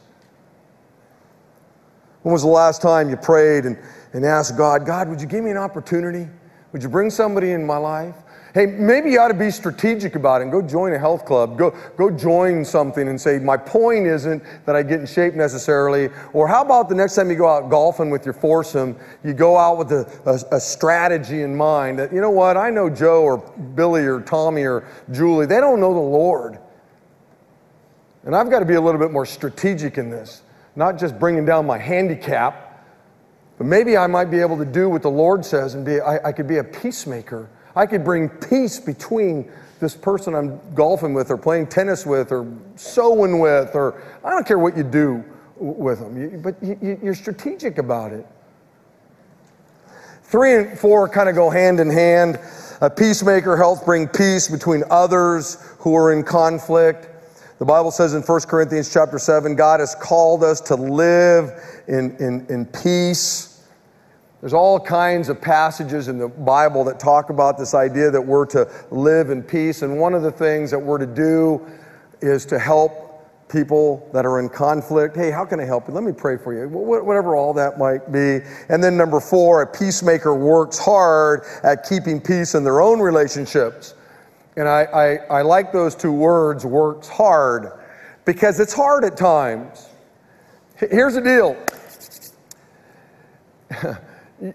When 2.22 2.32
was 2.32 2.44
the 2.44 2.48
last 2.48 2.82
time 2.82 3.10
you 3.10 3.18
prayed 3.18 3.66
and, 3.66 3.78
and 4.14 4.26
asked 4.26 4.58
God, 4.58 4.86
God, 4.86 5.10
would 5.10 5.20
you 5.20 5.28
give 5.28 5.44
me 5.44 5.52
an 5.52 5.58
opportunity? 5.58 6.30
Would 6.72 6.82
you 6.82 6.90
bring 6.90 7.10
somebody 7.10 7.52
in 7.52 7.66
my 7.66 7.78
life? 7.78 8.16
Hey, 8.54 8.68
maybe 8.68 9.10
you 9.10 9.20
ought 9.20 9.30
to 9.30 9.34
be 9.34 9.50
strategic 9.50 10.14
about 10.14 10.42
it 10.42 10.44
and 10.44 10.52
go 10.52 10.62
join 10.62 10.94
a 10.94 11.00
health 11.00 11.26
club. 11.26 11.58
Go, 11.58 11.76
go 11.98 12.12
join 12.12 12.64
something 12.64 13.08
and 13.08 13.20
say, 13.20 13.40
my 13.40 13.58
point 13.58 14.06
isn't 14.06 14.44
that 14.68 14.76
I 14.76 14.84
get 14.84 15.00
in 15.00 15.08
shape 15.08 15.34
necessarily. 15.34 16.10
Or 16.34 16.48
how 16.48 16.62
about 16.62 16.88
the 16.88 16.94
next 16.94 17.16
time 17.16 17.32
you 17.32 17.36
go 17.36 17.48
out 17.48 17.72
golfing 17.72 18.12
with 18.12 18.26
your 18.26 18.34
foursome, 18.34 18.96
you 19.24 19.34
go 19.34 19.58
out 19.58 19.80
with 19.80 19.92
a, 19.92 20.08
a, 20.28 20.58
a 20.58 20.60
strategy 20.60 21.42
in 21.42 21.56
mind 21.56 21.98
that, 21.98 22.14
you 22.14 22.22
know 22.22 22.30
what, 22.30 22.56
I 22.56 22.70
know 22.70 22.92
Joe 22.92 23.24
or 23.24 23.38
Billy 23.74 24.04
or 24.04 24.22
Tommy 24.22 24.66
or 24.66 24.88
Julie, 25.12 25.48
they 25.48 25.60
don't 25.60 25.80
know 25.80 25.94
the 25.96 26.00
Lord. 26.00 26.60
And 28.24 28.36
I've 28.36 28.52
got 28.52 28.60
to 28.60 28.66
be 28.66 28.76
a 28.76 28.82
little 28.82 29.02
bit 29.02 29.12
more 29.12 29.26
strategic 29.26 29.98
in 29.98 30.12
this, 30.12 30.44
not 30.76 31.00
just 31.00 31.20
bringing 31.20 31.44
down 31.44 31.66
my 31.66 31.80
handicap, 31.80 32.86
but 33.58 33.66
maybe 33.66 33.98
I 33.98 34.06
might 34.06 34.26
be 34.26 34.42
able 34.42 34.60
to 34.60 34.66
do 34.66 34.90
what 34.90 35.02
the 35.02 35.10
Lord 35.10 35.44
says 35.44 35.74
and 35.74 35.84
be, 35.84 36.00
I, 36.00 36.28
I 36.28 36.32
could 36.32 36.48
be 36.48 36.58
a 36.58 36.64
peacemaker 36.64 37.50
I 37.76 37.86
could 37.86 38.04
bring 38.04 38.30
peace 38.30 38.80
between 38.80 39.52
this 39.80 39.96
person 39.96 40.34
I'm 40.34 40.60
golfing 40.74 41.14
with 41.14 41.30
or 41.30 41.38
playing 41.38 41.68
tennis 41.68 42.06
with 42.06 42.32
or 42.32 42.52
sewing 42.76 43.40
with, 43.40 43.76
or 43.76 44.02
I 44.24 44.30
don't 44.30 44.48
care 44.48 44.60
what 44.60 44.78
you 44.78 44.84
do 44.84 45.24
with 45.58 46.00
them, 46.00 46.42
but 46.42 46.56
you're 46.82 47.16
strategic 47.16 47.78
about 47.78 48.12
it. 48.12 48.26
Three 50.24 50.56
and 50.56 50.80
four 50.80 51.08
kind 51.10 51.30
of 51.30 51.36
go 51.36 51.50
hand 51.50 51.80
in 51.80 51.90
hand. 51.90 52.40
A 52.82 52.90
peacemaker 52.90 53.56
helps 53.56 53.84
bring 53.84 54.08
peace 54.08 54.48
between 54.48 54.84
others 54.90 55.58
who 55.80 55.96
are 55.96 56.12
in 56.12 56.24
conflict. 56.24 57.10
The 57.60 57.66
Bible 57.66 57.92
says 57.92 58.14
in 58.14 58.24
1 58.24 58.42
Corinthians 58.42 58.92
chapter 58.92 59.20
7, 59.20 59.56
God 59.56 59.80
has 59.80 59.96
called 59.96 60.44
us 60.44 60.60
to 60.62 60.76
live 60.76 61.52
in, 61.88 62.16
in, 62.18 62.46
in 62.50 62.66
peace 62.66 63.53
there's 64.44 64.52
all 64.52 64.78
kinds 64.78 65.30
of 65.30 65.40
passages 65.40 66.10
in 66.10 66.18
the 66.18 66.28
Bible 66.28 66.84
that 66.84 67.00
talk 67.00 67.30
about 67.30 67.58
this 67.58 67.74
idea 67.74 68.12
that 68.12 68.20
we're 68.20 68.46
to 68.48 68.70
live 68.92 69.30
in 69.30 69.42
peace. 69.42 69.84
And 69.84 69.98
one 69.98 70.14
of 70.14 70.22
the 70.22 70.34
things 70.34 70.70
that 70.72 70.80
we're 70.80 70.98
to 70.98 71.06
do 71.06 71.66
is 72.20 72.46
to 72.48 72.60
help 72.60 73.26
people 73.48 74.06
that 74.12 74.26
are 74.26 74.42
in 74.42 74.50
conflict. 74.50 75.16
Hey, 75.16 75.32
how 75.32 75.46
can 75.46 75.62
I 75.62 75.64
help 75.64 75.88
you? 75.88 75.94
Let 75.94 76.04
me 76.04 76.12
pray 76.12 76.36
for 76.36 76.54
you. 76.54 76.68
Whatever 76.68 77.38
all 77.38 77.54
that 77.54 77.80
might 77.80 78.12
be. 78.12 78.42
And 78.68 78.84
then 78.84 78.98
number 78.98 79.22
four, 79.22 79.62
a 79.62 79.66
peacemaker 79.66 80.36
works 80.36 80.78
hard 80.78 81.44
at 81.64 81.86
keeping 81.88 82.20
peace 82.20 82.54
in 82.54 82.66
their 82.66 82.82
own 82.82 83.00
relationships. 83.00 83.96
And 84.58 84.68
I, 84.68 84.82
I, 84.84 85.38
I 85.38 85.42
like 85.44 85.72
those 85.72 85.96
two 85.96 86.12
words, 86.12 86.66
works 86.66 87.08
hard, 87.08 87.80
because 88.26 88.60
it's 88.60 88.74
hard 88.74 89.06
at 89.06 89.16
times. 89.16 89.88
Here's 90.76 91.14
the 91.14 91.22
deal. 91.22 91.56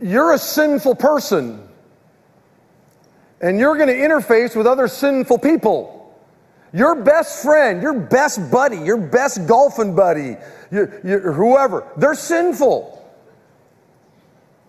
You're 0.00 0.32
a 0.32 0.38
sinful 0.38 0.96
person 0.96 1.68
and 3.40 3.58
you're 3.58 3.76
going 3.76 3.88
to 3.88 3.94
interface 3.94 4.56
with 4.56 4.66
other 4.66 4.88
sinful 4.88 5.38
people. 5.38 5.94
Your 6.72 6.96
best 6.96 7.42
friend, 7.42 7.82
your 7.82 7.98
best 7.98 8.50
buddy, 8.50 8.78
your 8.78 8.98
best 8.98 9.46
golfing 9.46 9.94
buddy, 9.94 10.36
you, 10.70 10.92
you, 11.04 11.18
whoever, 11.18 11.86
they're 11.96 12.14
sinful. 12.14 12.94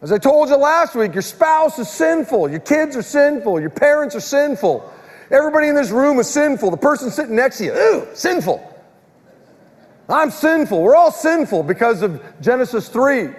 As 0.01 0.12
I 0.14 0.18
told 0.18 0.49
you 0.49 0.55
last 0.55 0.95
week, 0.95 1.14
your 1.14 1.22
spouse 1.22 1.78
is 1.78 1.89
sinful, 1.89 2.49
your 2.49 2.62
kids 2.62 2.95
are 2.95 3.01
sinful, 3.01 3.60
your 3.60 3.70
parents 3.70 4.16
are 4.16 4.22
sinful. 4.22 4.93
Everybody 5.30 5.68
in 5.68 5.76
this 5.76 5.89
room 5.89 6.20
is 6.20 6.30
sinful. 6.30 6.72
The 6.72 6.78
person 6.78 7.12
sitting 7.12 7.36
next 7.36 7.57
to 7.57 7.66
you, 7.66 7.74
ooh, 7.74 8.07
sinful. 8.14 8.66
I'm 10.07 10.32
sinful. 10.32 10.82
We're 10.82 10.95
all 10.95 11.12
sinful 11.12 11.64
because 11.64 12.01
of 12.01 12.24
Genesis 12.41 12.88
3 12.89 13.30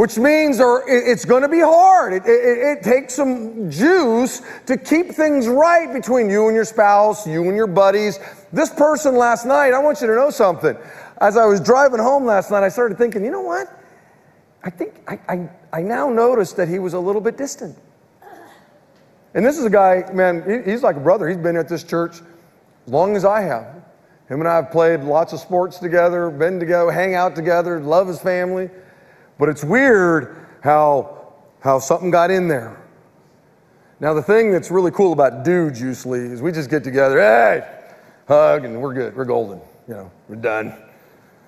which 0.00 0.16
means 0.16 0.60
or 0.60 0.82
it's 0.88 1.26
going 1.26 1.42
to 1.42 1.48
be 1.48 1.60
hard. 1.60 2.14
It, 2.14 2.22
it, 2.24 2.78
it, 2.78 2.82
takes 2.82 3.12
some 3.12 3.70
juice 3.70 4.40
to 4.64 4.78
keep 4.78 5.10
things 5.10 5.46
right 5.46 5.92
between 5.92 6.30
you 6.30 6.46
and 6.46 6.54
your 6.54 6.64
spouse, 6.64 7.26
you 7.26 7.42
and 7.42 7.54
your 7.54 7.66
buddies. 7.66 8.18
This 8.50 8.70
person 8.70 9.14
last 9.14 9.44
night, 9.44 9.74
I 9.74 9.78
want 9.78 10.00
you 10.00 10.06
to 10.06 10.14
know 10.14 10.30
something. 10.30 10.74
As 11.20 11.36
I 11.36 11.44
was 11.44 11.60
driving 11.60 12.00
home 12.00 12.24
last 12.24 12.50
night, 12.50 12.62
I 12.62 12.70
started 12.70 12.96
thinking, 12.96 13.22
you 13.22 13.30
know 13.30 13.42
what? 13.42 13.66
I 14.64 14.70
think 14.70 15.02
I, 15.06 15.20
I, 15.28 15.50
I 15.70 15.82
now 15.82 16.08
noticed 16.08 16.56
that 16.56 16.68
he 16.68 16.78
was 16.78 16.94
a 16.94 16.98
little 16.98 17.20
bit 17.20 17.36
distant. 17.36 17.76
And 19.34 19.44
this 19.44 19.58
is 19.58 19.66
a 19.66 19.70
guy, 19.70 20.10
man, 20.14 20.64
he's 20.64 20.82
like 20.82 20.96
a 20.96 21.00
brother. 21.00 21.28
He's 21.28 21.36
been 21.36 21.58
at 21.58 21.68
this 21.68 21.84
church 21.84 22.22
as 22.86 22.90
long 22.90 23.16
as 23.16 23.26
I 23.26 23.42
have. 23.42 23.66
Him 24.30 24.40
and 24.40 24.48
I 24.48 24.56
have 24.56 24.70
played 24.70 25.00
lots 25.00 25.34
of 25.34 25.40
sports 25.40 25.78
together, 25.78 26.30
been 26.30 26.58
together, 26.58 26.90
hang 26.90 27.14
out 27.14 27.36
together, 27.36 27.80
love 27.80 28.08
his 28.08 28.18
family. 28.18 28.70
But 29.40 29.48
it's 29.48 29.64
weird 29.64 30.36
how, 30.62 31.32
how 31.60 31.78
something 31.78 32.10
got 32.10 32.30
in 32.30 32.46
there. 32.46 32.76
Now, 33.98 34.12
the 34.12 34.22
thing 34.22 34.52
that's 34.52 34.70
really 34.70 34.90
cool 34.90 35.14
about 35.14 35.44
dudes 35.44 35.80
usually 35.80 36.20
is 36.20 36.42
we 36.42 36.52
just 36.52 36.68
get 36.68 36.84
together, 36.84 37.18
hey, 37.18 37.66
hug, 38.28 38.66
and 38.66 38.80
we're 38.80 38.92
good. 38.92 39.16
We're 39.16 39.24
golden. 39.24 39.62
You 39.88 39.94
know, 39.94 40.10
we're 40.28 40.36
done. 40.36 40.76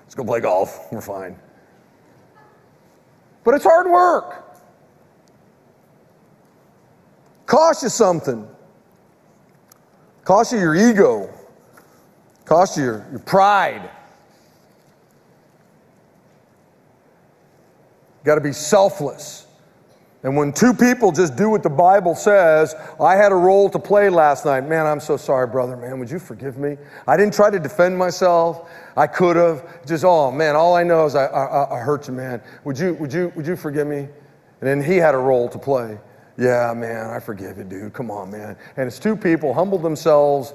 Let's 0.01 0.15
go 0.15 0.23
play 0.23 0.39
golf. 0.39 0.91
We're 0.91 1.01
fine. 1.01 1.37
But 3.43 3.53
it's 3.53 3.63
hard 3.63 3.87
work. 3.87 4.59
Cost 7.45 7.83
you 7.83 7.89
something. 7.89 8.47
Cost 10.23 10.51
you 10.51 10.57
your 10.57 10.75
ego. 10.75 11.31
Cost 12.45 12.75
you 12.75 12.83
your, 12.85 13.07
your 13.11 13.19
pride. 13.19 13.87
Got 18.23 18.35
to 18.35 18.41
be 18.41 18.53
selfless. 18.53 19.47
And 20.23 20.37
when 20.37 20.53
two 20.53 20.73
people 20.73 21.11
just 21.11 21.35
do 21.35 21.49
what 21.49 21.63
the 21.63 21.69
Bible 21.69 22.15
says, 22.15 22.75
I 22.99 23.17
had 23.17 23.33
a 23.33 23.35
role 23.35 23.69
to 23.69 23.77
play 23.77 24.09
last 24.09 24.45
night. 24.45 24.61
Man, 24.61 24.85
I'm 24.85 25.01
so 25.01 25.17
sorry, 25.17 25.47
brother. 25.47 25.75
Man, 25.75 25.99
would 25.99 26.09
you 26.09 26.17
forgive 26.17 26.57
me? 26.57 26.77
I 27.05 27.17
didn't 27.17 27.33
try 27.33 27.49
to 27.49 27.59
defend 27.59 27.97
myself. 27.97 28.69
I 28.95 29.05
could 29.05 29.35
have. 29.35 29.85
Just, 29.85 30.05
oh 30.05 30.31
man, 30.31 30.55
all 30.55 30.75
I 30.75 30.83
know 30.83 31.05
is 31.05 31.15
I, 31.15 31.25
I, 31.25 31.77
I 31.77 31.79
hurt 31.79 32.07
you, 32.07 32.13
man. 32.13 32.41
Would 32.63 32.79
you, 32.79 32.93
would 32.95 33.11
you, 33.11 33.33
would 33.35 33.45
you 33.45 33.57
forgive 33.57 33.85
me? 33.85 33.97
And 33.97 34.07
then 34.61 34.81
he 34.81 34.95
had 34.95 35.13
a 35.13 35.17
role 35.17 35.49
to 35.49 35.59
play. 35.59 35.99
Yeah, 36.37 36.73
man, 36.73 37.09
I 37.09 37.19
forgive 37.19 37.57
you, 37.57 37.65
dude. 37.65 37.91
Come 37.91 38.09
on, 38.09 38.31
man. 38.31 38.55
And 38.77 38.87
it's 38.87 38.99
two 38.99 39.17
people 39.17 39.53
humbled 39.53 39.83
themselves, 39.83 40.53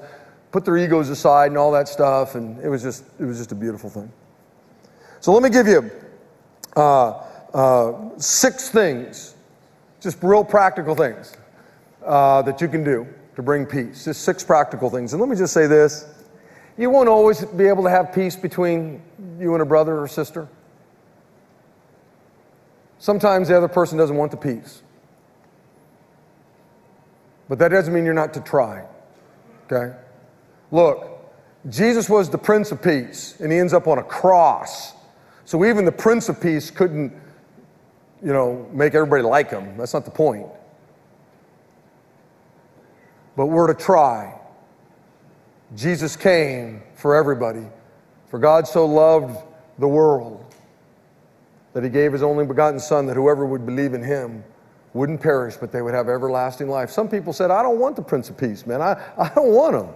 put 0.51 0.65
their 0.65 0.77
egos 0.77 1.09
aside, 1.09 1.51
and 1.51 1.59
all 1.59 1.71
that 1.73 1.87
stuff. 1.87 2.33
And 2.33 2.59
it 2.63 2.69
was 2.69 2.81
just, 2.81 3.03
it 3.19 3.25
was 3.25 3.37
just 3.37 3.51
a 3.51 3.55
beautiful 3.55 3.91
thing. 3.91 4.11
So 5.19 5.31
let 5.31 5.43
me 5.43 5.49
give 5.51 5.67
you. 5.67 5.91
Uh, 6.75 7.23
uh, 7.53 7.93
six 8.17 8.69
things, 8.69 9.35
just 9.99 10.21
real 10.21 10.43
practical 10.43 10.95
things 10.95 11.35
uh, 12.05 12.41
that 12.43 12.61
you 12.61 12.67
can 12.67 12.83
do 12.83 13.07
to 13.35 13.41
bring 13.41 13.65
peace. 13.65 14.05
Just 14.05 14.21
six 14.21 14.43
practical 14.43 14.89
things. 14.89 15.13
And 15.13 15.21
let 15.21 15.29
me 15.29 15.35
just 15.35 15.53
say 15.53 15.67
this 15.67 16.05
you 16.77 16.89
won't 16.89 17.09
always 17.09 17.43
be 17.43 17.65
able 17.65 17.83
to 17.83 17.89
have 17.89 18.13
peace 18.13 18.35
between 18.35 19.01
you 19.37 19.53
and 19.53 19.61
a 19.61 19.65
brother 19.65 19.99
or 19.99 20.07
sister. 20.07 20.47
Sometimes 22.99 23.47
the 23.47 23.57
other 23.57 23.67
person 23.67 23.97
doesn't 23.97 24.15
want 24.15 24.31
the 24.31 24.37
peace. 24.37 24.81
But 27.49 27.59
that 27.59 27.69
doesn't 27.69 27.93
mean 27.93 28.05
you're 28.05 28.13
not 28.13 28.33
to 28.35 28.41
try. 28.41 28.85
Okay? 29.65 29.95
Look, 30.71 31.19
Jesus 31.67 32.09
was 32.09 32.29
the 32.29 32.37
Prince 32.37 32.71
of 32.71 32.81
Peace, 32.81 33.35
and 33.39 33.51
he 33.51 33.57
ends 33.57 33.73
up 33.73 33.87
on 33.87 33.97
a 33.97 34.03
cross. 34.03 34.93
So 35.45 35.65
even 35.65 35.83
the 35.83 35.91
Prince 35.91 36.29
of 36.29 36.39
Peace 36.39 36.71
couldn't 36.71 37.11
you 38.23 38.33
know, 38.33 38.67
make 38.73 38.95
everybody 38.95 39.23
like 39.23 39.49
him. 39.49 39.77
That's 39.77 39.93
not 39.93 40.05
the 40.05 40.11
point. 40.11 40.47
but 43.39 43.45
we're 43.45 43.67
to 43.67 43.73
try. 43.73 44.37
Jesus 45.73 46.17
came 46.17 46.81
for 46.93 47.15
everybody. 47.15 47.65
For 48.27 48.37
God 48.37 48.67
so 48.67 48.85
loved 48.85 49.41
the 49.77 49.87
world 49.87 50.43
that 51.71 51.85
he 51.85 51.89
gave 51.89 52.11
his 52.11 52.21
only 52.21 52.45
begotten 52.45 52.81
Son, 52.81 53.05
that 53.05 53.15
whoever 53.15 53.45
would 53.45 53.65
believe 53.65 53.93
in 53.93 54.03
him 54.03 54.43
wouldn't 54.93 55.21
perish, 55.21 55.55
but 55.55 55.71
they 55.71 55.81
would 55.81 55.93
have 55.93 56.09
everlasting 56.09 56.67
life. 56.67 56.89
Some 56.89 57.07
people 57.07 57.31
said, 57.31 57.49
I 57.49 57.63
don't 57.63 57.79
want 57.79 57.95
the 57.95 58.01
Prince 58.01 58.29
of 58.29 58.37
Peace, 58.37 58.67
man. 58.67 58.81
I, 58.81 59.01
I 59.17 59.29
don't 59.33 59.53
want 59.53 59.73
him. 59.73 59.87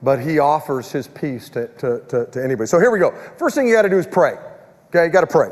But 0.00 0.18
he 0.18 0.38
offers 0.38 0.90
his 0.90 1.08
peace 1.08 1.50
to, 1.50 1.68
to, 1.68 2.00
to, 2.08 2.24
to 2.24 2.42
anybody. 2.42 2.68
So 2.68 2.80
here 2.80 2.90
we 2.90 3.00
go. 3.00 3.14
First 3.36 3.54
thing 3.54 3.68
you 3.68 3.74
got 3.74 3.82
to 3.82 3.90
do 3.90 3.98
is 3.98 4.06
pray. 4.06 4.38
Okay, 4.94 5.06
you 5.06 5.10
got 5.10 5.22
to 5.22 5.26
pray. 5.26 5.48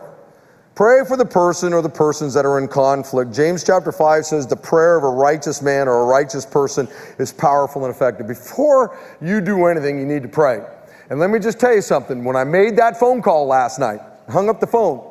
Pray 0.75 1.03
for 1.09 1.17
the 1.17 1.25
person 1.25 1.73
or 1.73 1.81
the 1.81 1.89
persons 1.89 2.35
that 2.35 2.45
are 2.45 2.59
in 2.59 2.69
conflict. 2.69 3.33
James 3.33 3.65
chapter 3.65 3.91
5 3.91 4.27
says 4.27 4.47
the 4.47 4.55
prayer 4.55 4.99
of 4.99 5.05
a 5.05 5.09
righteous 5.09 5.63
man 5.63 5.89
or 5.89 6.03
a 6.03 6.05
righteous 6.05 6.45
person 6.45 6.87
is 7.19 7.33
powerful 7.33 7.87
and 7.87 7.95
effective. 7.95 8.27
Before 8.27 8.99
you 9.23 9.41
do 9.41 9.65
anything, 9.65 9.99
you 9.99 10.05
need 10.05 10.23
to 10.25 10.29
pray. 10.29 10.63
And 11.09 11.19
let 11.19 11.31
me 11.31 11.39
just 11.39 11.59
tell 11.59 11.75
you 11.75 11.81
something. 11.81 12.23
When 12.23 12.37
I 12.37 12.45
made 12.45 12.77
that 12.77 13.01
phone 13.01 13.23
call 13.23 13.47
last 13.47 13.79
night, 13.79 14.01
hung 14.29 14.51
up 14.51 14.61
the 14.61 14.67
phone, 14.67 15.11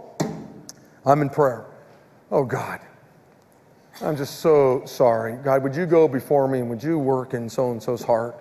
I'm 1.08 1.24
in 1.24 1.30
prayer. 1.30 1.66
Oh 2.30 2.44
God, 2.44 2.80
I'm 4.02 4.16
just 4.16 4.42
so 4.42 4.84
sorry. 4.86 5.38
God, 5.44 5.64
would 5.64 5.76
you 5.76 5.88
go 5.88 6.08
before 6.08 6.48
me 6.48 6.60
and 6.60 6.70
would 6.70 6.84
you 6.84 7.00
work 7.00 7.34
in 7.34 7.50
so 7.50 7.72
and 7.72 7.82
so's 7.82 8.04
heart? 8.04 8.36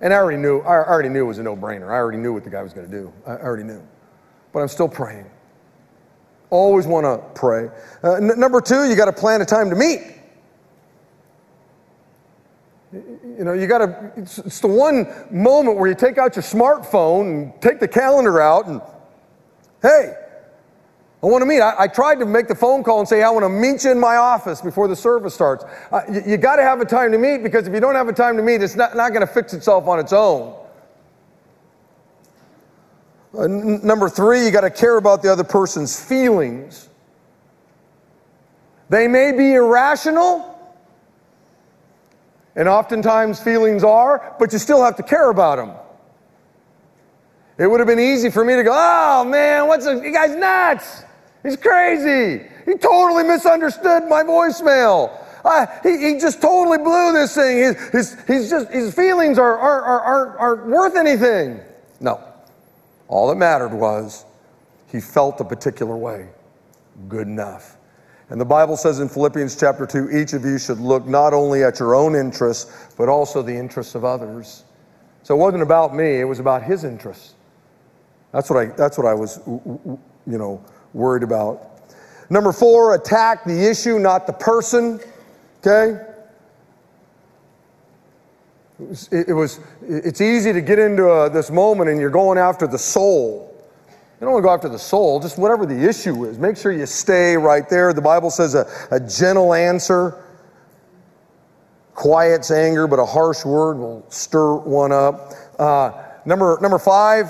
And 0.00 0.14
I 0.14 0.16
already 0.16 0.38
knew, 0.38 0.60
I 0.60 0.76
already 0.86 1.10
knew 1.10 1.24
it 1.24 1.28
was 1.28 1.38
a 1.38 1.42
no 1.42 1.54
brainer. 1.54 1.90
I 1.90 1.96
already 1.96 2.16
knew 2.16 2.32
what 2.32 2.44
the 2.44 2.50
guy 2.50 2.62
was 2.62 2.72
going 2.72 2.90
to 2.90 2.92
do. 2.92 3.12
I 3.26 3.32
already 3.32 3.64
knew. 3.64 3.86
But 4.52 4.60
I'm 4.60 4.68
still 4.68 4.88
praying. 4.88 5.30
Always 6.50 6.86
want 6.86 7.04
to 7.04 7.18
pray. 7.38 7.70
Uh, 8.04 8.14
n- 8.14 8.38
number 8.38 8.60
two, 8.60 8.84
you 8.84 8.94
got 8.94 9.06
to 9.06 9.12
plan 9.12 9.40
a 9.40 9.46
time 9.46 9.70
to 9.70 9.76
meet. 9.76 10.00
You 12.92 13.44
know, 13.44 13.54
you 13.54 13.66
got 13.66 13.78
to, 13.78 14.12
it's, 14.16 14.38
it's, 14.38 14.60
the 14.60 14.66
one 14.66 15.06
moment 15.30 15.78
where 15.78 15.88
you 15.88 15.94
take 15.94 16.18
out 16.18 16.36
your 16.36 16.42
smartphone 16.42 17.22
and 17.22 17.62
take 17.62 17.80
the 17.80 17.88
calendar 17.88 18.38
out 18.38 18.66
and, 18.66 18.82
hey, 19.80 20.14
I 21.22 21.26
want 21.26 21.40
to 21.40 21.46
meet. 21.46 21.62
I, 21.62 21.74
I 21.78 21.88
tried 21.88 22.16
to 22.16 22.26
make 22.26 22.48
the 22.48 22.54
phone 22.54 22.82
call 22.82 22.98
and 22.98 23.08
say, 23.08 23.22
I 23.22 23.30
want 23.30 23.44
to 23.44 23.48
meet 23.48 23.84
you 23.84 23.92
in 23.92 23.98
my 23.98 24.16
office 24.16 24.60
before 24.60 24.88
the 24.88 24.96
service 24.96 25.32
starts. 25.32 25.64
Uh, 25.90 26.02
you, 26.12 26.22
you 26.32 26.36
got 26.36 26.56
to 26.56 26.62
have 26.62 26.82
a 26.82 26.84
time 26.84 27.12
to 27.12 27.18
meet 27.18 27.42
because 27.42 27.66
if 27.66 27.72
you 27.72 27.80
don't 27.80 27.94
have 27.94 28.08
a 28.08 28.12
time 28.12 28.36
to 28.36 28.42
meet, 28.42 28.60
it's 28.60 28.76
not, 28.76 28.94
not 28.94 29.14
going 29.14 29.26
to 29.26 29.32
fix 29.32 29.54
itself 29.54 29.86
on 29.86 29.98
its 29.98 30.12
own. 30.12 30.61
Uh, 33.34 33.42
n- 33.42 33.80
number 33.84 34.08
three, 34.08 34.44
you 34.44 34.50
got 34.50 34.62
to 34.62 34.70
care 34.70 34.96
about 34.96 35.22
the 35.22 35.32
other 35.32 35.44
person's 35.44 35.98
feelings. 35.98 36.88
They 38.88 39.08
may 39.08 39.32
be 39.32 39.54
irrational, 39.54 40.48
and 42.54 42.68
oftentimes 42.68 43.40
feelings 43.40 43.82
are, 43.84 44.36
but 44.38 44.52
you 44.52 44.58
still 44.58 44.84
have 44.84 44.96
to 44.96 45.02
care 45.02 45.30
about 45.30 45.56
them. 45.56 45.72
It 47.58 47.66
would 47.66 47.80
have 47.80 47.86
been 47.86 48.00
easy 48.00 48.30
for 48.30 48.44
me 48.44 48.56
to 48.56 48.62
go, 48.62 48.72
oh 48.74 49.24
man, 49.24 49.66
what's 49.66 49.86
a, 49.86 49.94
you 49.94 50.12
guys 50.12 50.36
nuts? 50.36 51.04
He's 51.42 51.56
crazy. 51.56 52.46
He 52.66 52.74
totally 52.76 53.24
misunderstood 53.24 54.04
my 54.08 54.22
voicemail. 54.22 55.10
Uh, 55.44 55.66
he, 55.82 56.12
he 56.12 56.20
just 56.20 56.40
totally 56.40 56.78
blew 56.78 57.12
this 57.12 57.34
thing. 57.34 57.74
His, 57.92 58.14
his, 58.26 58.50
just, 58.50 58.70
his 58.70 58.94
feelings 58.94 59.38
are, 59.38 59.58
are, 59.58 59.82
are, 59.82 60.00
are, 60.00 60.38
aren't 60.38 60.66
worth 60.66 60.96
anything. 60.96 61.60
No. 61.98 62.22
All 63.12 63.28
that 63.28 63.34
mattered 63.34 63.74
was 63.74 64.24
he 64.90 64.98
felt 64.98 65.38
a 65.42 65.44
particular 65.44 65.98
way. 65.98 66.28
Good 67.10 67.26
enough. 67.26 67.76
And 68.30 68.40
the 68.40 68.46
Bible 68.46 68.74
says 68.74 69.00
in 69.00 69.08
Philippians 69.10 69.54
chapter 69.54 69.84
2 69.84 70.10
each 70.10 70.32
of 70.32 70.46
you 70.46 70.58
should 70.58 70.80
look 70.80 71.06
not 71.06 71.34
only 71.34 71.62
at 71.62 71.78
your 71.78 71.94
own 71.94 72.14
interests, 72.14 72.90
but 72.96 73.10
also 73.10 73.42
the 73.42 73.54
interests 73.54 73.94
of 73.94 74.06
others. 74.06 74.64
So 75.24 75.34
it 75.34 75.38
wasn't 75.38 75.62
about 75.62 75.94
me, 75.94 76.20
it 76.20 76.24
was 76.24 76.38
about 76.38 76.62
his 76.62 76.84
interests. 76.84 77.34
That's 78.32 78.48
what 78.48 78.58
I, 78.58 78.64
that's 78.76 78.96
what 78.96 79.06
I 79.06 79.12
was, 79.12 79.40
you 79.46 79.98
know, 80.38 80.64
worried 80.94 81.22
about. 81.22 81.82
Number 82.30 82.50
four, 82.50 82.94
attack 82.94 83.44
the 83.44 83.70
issue, 83.70 83.98
not 83.98 84.26
the 84.26 84.32
person. 84.32 85.00
Okay? 85.58 86.00
It 89.10 89.34
was, 89.34 89.60
it's 89.82 90.20
easy 90.20 90.52
to 90.52 90.60
get 90.60 90.78
into 90.78 91.06
a, 91.06 91.26
uh, 91.26 91.28
this 91.28 91.50
moment 91.50 91.90
and 91.90 92.00
you're 92.00 92.10
going 92.10 92.38
after 92.38 92.66
the 92.66 92.78
soul. 92.78 93.48
You 93.88 94.26
don't 94.26 94.32
want 94.34 94.42
to 94.42 94.46
go 94.46 94.54
after 94.54 94.68
the 94.68 94.78
soul, 94.78 95.18
just 95.20 95.36
whatever 95.38 95.66
the 95.66 95.88
issue 95.88 96.24
is. 96.26 96.38
Make 96.38 96.56
sure 96.56 96.70
you 96.72 96.86
stay 96.86 97.36
right 97.36 97.68
there. 97.68 97.92
The 97.92 98.00
Bible 98.00 98.30
says 98.30 98.54
a, 98.54 98.66
a 98.90 99.00
gentle 99.00 99.52
answer 99.52 100.22
quiets 101.94 102.50
anger, 102.50 102.86
but 102.86 102.98
a 102.98 103.04
harsh 103.04 103.44
word 103.44 103.78
will 103.78 104.04
stir 104.10 104.54
one 104.54 104.92
up. 104.92 105.32
Uh, 105.58 105.92
number, 106.24 106.58
number 106.60 106.78
five, 106.78 107.26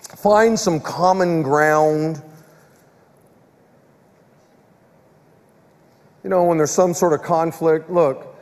find 0.00 0.58
some 0.58 0.80
common 0.80 1.42
ground. 1.42 2.22
You 6.22 6.30
know, 6.30 6.44
when 6.44 6.56
there's 6.56 6.70
some 6.70 6.94
sort 6.94 7.12
of 7.12 7.22
conflict, 7.22 7.90
look, 7.90 8.33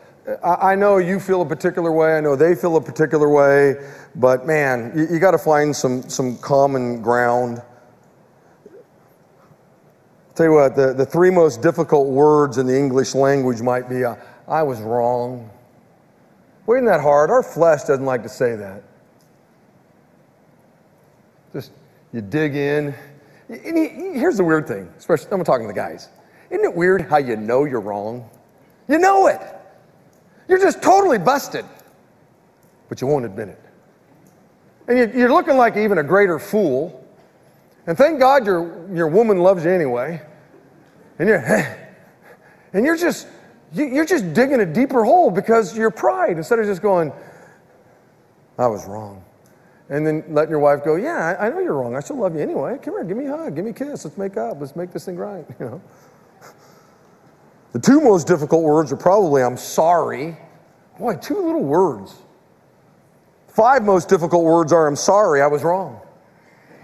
I 0.45 0.77
know 0.77 0.99
you 0.99 1.19
feel 1.19 1.43
a 1.43 1.47
particular 1.47 1.91
way. 1.91 2.17
I 2.17 2.21
know 2.21 2.37
they 2.37 2.55
feel 2.55 2.77
a 2.77 2.81
particular 2.81 3.29
way, 3.29 3.75
but 4.15 4.47
man, 4.47 4.93
you, 4.95 5.15
you 5.15 5.19
got 5.19 5.33
to 5.33 5.39
find 5.39 5.75
some, 5.75 6.09
some 6.09 6.39
common 6.39 7.03
ground. 7.03 7.61
I'll 8.69 10.35
tell 10.37 10.47
you 10.47 10.53
what, 10.53 10.77
the, 10.77 10.93
the 10.93 11.05
three 11.05 11.31
most 11.31 11.61
difficult 11.61 12.07
words 12.07 12.59
in 12.59 12.67
the 12.67 12.77
English 12.77 13.17
language 13.17 13.61
might 13.63 13.89
be 13.89 14.05
uh, 14.05 14.15
I 14.47 14.63
was 14.63 14.81
wrong. 14.81 15.51
Wasn't 16.67 16.87
that 16.87 17.01
hard? 17.01 17.31
Our 17.31 17.43
flesh 17.43 17.83
doesn't 17.83 18.05
like 18.05 18.23
to 18.23 18.29
say 18.29 18.55
that. 18.55 18.85
Just 21.53 21.73
you 22.13 22.21
dig 22.21 22.55
in. 22.55 22.95
And 23.49 24.17
here's 24.17 24.37
the 24.37 24.45
weird 24.45 24.69
thing, 24.69 24.89
especially 24.97 25.33
I'm 25.33 25.43
talking 25.43 25.67
to 25.67 25.73
the 25.73 25.79
guys. 25.79 26.11
Isn't 26.49 26.65
it 26.65 26.75
weird 26.75 27.03
how 27.03 27.17
you 27.17 27.37
know 27.37 27.65
you're 27.65 27.81
wrong? 27.81 28.31
You 28.89 28.99
know 28.99 29.27
it. 29.27 29.41
You're 30.49 30.59
just 30.59 30.83
totally 30.83 31.19
busted, 31.19 31.65
but 32.89 33.01
you 33.01 33.07
won't 33.07 33.25
admit 33.25 33.49
it. 33.49 33.61
And 34.89 35.15
you're 35.15 35.33
looking 35.33 35.57
like 35.57 35.77
even 35.77 35.99
a 35.99 36.03
greater 36.03 36.39
fool. 36.39 36.99
And 37.87 37.97
thank 37.97 38.21
God 38.21 38.45
your, 38.47 38.95
your 38.95 39.09
woman 39.09 39.39
loves 39.39 39.65
you 39.65 39.71
anyway. 39.71 40.21
And 41.19 41.29
you're, 41.29 41.39
and 42.73 42.85
you're 42.85 42.97
just, 42.97 43.29
you're 43.73 44.05
just 44.05 44.35
digging 44.35 44.61
a 44.61 44.67
deeper 44.67 45.05
hole 45.05 45.31
because 45.31 45.77
your 45.77 45.91
pride, 45.91 46.37
instead 46.37 46.59
of 46.59 46.67
just 46.67 46.83
going, 46.83 47.13
I 48.59 48.67
was 48.67 48.87
wrong. 48.87 49.25
And 49.89 50.07
then 50.07 50.25
letting 50.29 50.51
your 50.51 50.59
wife 50.59 50.85
go, 50.85 50.97
Yeah, 50.97 51.37
I, 51.39 51.51
know 51.51 51.59
you're 51.59 51.75
wrong. 51.75 51.97
I 51.97 52.01
still 52.01 52.17
love 52.17 52.35
you 52.35 52.41
anyway. 52.41 52.79
Come 52.83 52.95
here, 52.95 53.05
give 53.05 53.17
me 53.17 53.27
a 53.27 53.37
hug, 53.37 53.55
give 53.55 53.65
me 53.65 53.73
a 53.73 53.75
kiss. 53.75 54.05
Let's 54.05 54.17
make 54.17 54.37
up. 54.37 54.59
Let's 54.61 54.77
make 54.77 54.91
this 54.91 55.05
thing 55.05 55.17
right. 55.17 55.45
You 55.61 55.67
know. 55.67 55.83
The 57.73 57.79
two 57.79 58.01
most 58.01 58.27
difficult 58.27 58.63
words 58.63 58.93
are 58.93 58.97
probably 58.97 59.43
I'm 59.43 59.57
sorry. 59.57 60.37
Boy, 60.99 61.17
two 61.17 61.41
little 61.41 61.65
words. 61.65 62.15
Five 63.49 63.83
most 63.83 64.09
difficult 64.09 64.45
words 64.45 64.73
are 64.73 64.87
I'm 64.87 64.97
sorry, 64.97 65.43
I 65.43 65.47
was 65.47 65.63
wrong. 65.63 66.01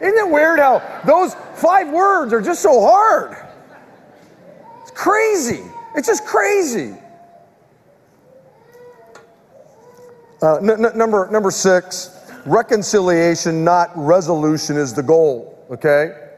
Isn't 0.01 0.17
it 0.17 0.31
weird 0.31 0.59
how 0.59 0.83
those 1.05 1.35
five 1.55 1.91
words 1.91 2.33
are 2.33 2.41
just 2.41 2.63
so 2.63 2.81
hard? 2.81 3.37
It's 4.83 4.93
crazy. 4.93 5.63
It's 5.95 6.07
just 6.07 6.25
crazy. 6.25 6.95
Uh, 10.41 10.57
n- 10.59 10.85
n- 10.85 10.97
number, 10.97 11.29
number 11.33 11.51
six, 11.51 12.17
reconciliation, 12.47 13.65
not 13.65 13.91
resolution, 13.97 14.77
is 14.77 14.95
the 14.95 15.03
goal, 15.03 15.67
okay? 15.69 16.29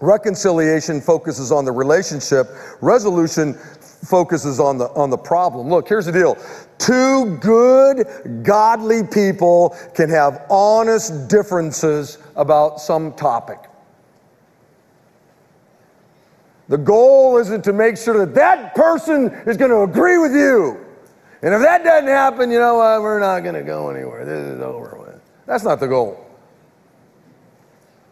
Reconciliation 0.00 1.00
focuses 1.00 1.50
on 1.50 1.64
the 1.64 1.72
relationship. 1.72 2.48
Resolution 2.80 3.54
focuses 4.04 4.58
on 4.58 4.78
the, 4.78 4.88
on 4.90 5.10
the 5.10 5.16
problem. 5.16 5.68
Look, 5.68 5.88
here's 5.88 6.06
the 6.06 6.12
deal. 6.12 6.36
Two 6.78 7.36
good, 7.38 8.42
godly 8.42 9.04
people 9.04 9.76
can 9.94 10.10
have 10.10 10.44
honest 10.50 11.28
differences 11.28 12.18
about 12.36 12.80
some 12.80 13.12
topic. 13.14 13.58
The 16.68 16.78
goal 16.78 17.38
isn't 17.38 17.62
to 17.64 17.72
make 17.72 17.96
sure 17.96 18.24
that 18.24 18.34
that 18.34 18.74
person 18.74 19.26
is 19.46 19.56
going 19.56 19.70
to 19.70 19.82
agree 19.82 20.18
with 20.18 20.32
you. 20.32 20.78
And 21.42 21.52
if 21.52 21.60
that 21.60 21.84
doesn't 21.84 22.08
happen, 22.08 22.50
you 22.50 22.58
know 22.58 22.76
what? 22.76 23.02
We're 23.02 23.20
not 23.20 23.40
going 23.40 23.56
to 23.56 23.62
go 23.62 23.90
anywhere. 23.90 24.24
This 24.24 24.56
is 24.56 24.60
over 24.60 24.96
with. 24.98 25.20
That's 25.44 25.64
not 25.64 25.80
the 25.80 25.88
goal. 25.88 26.24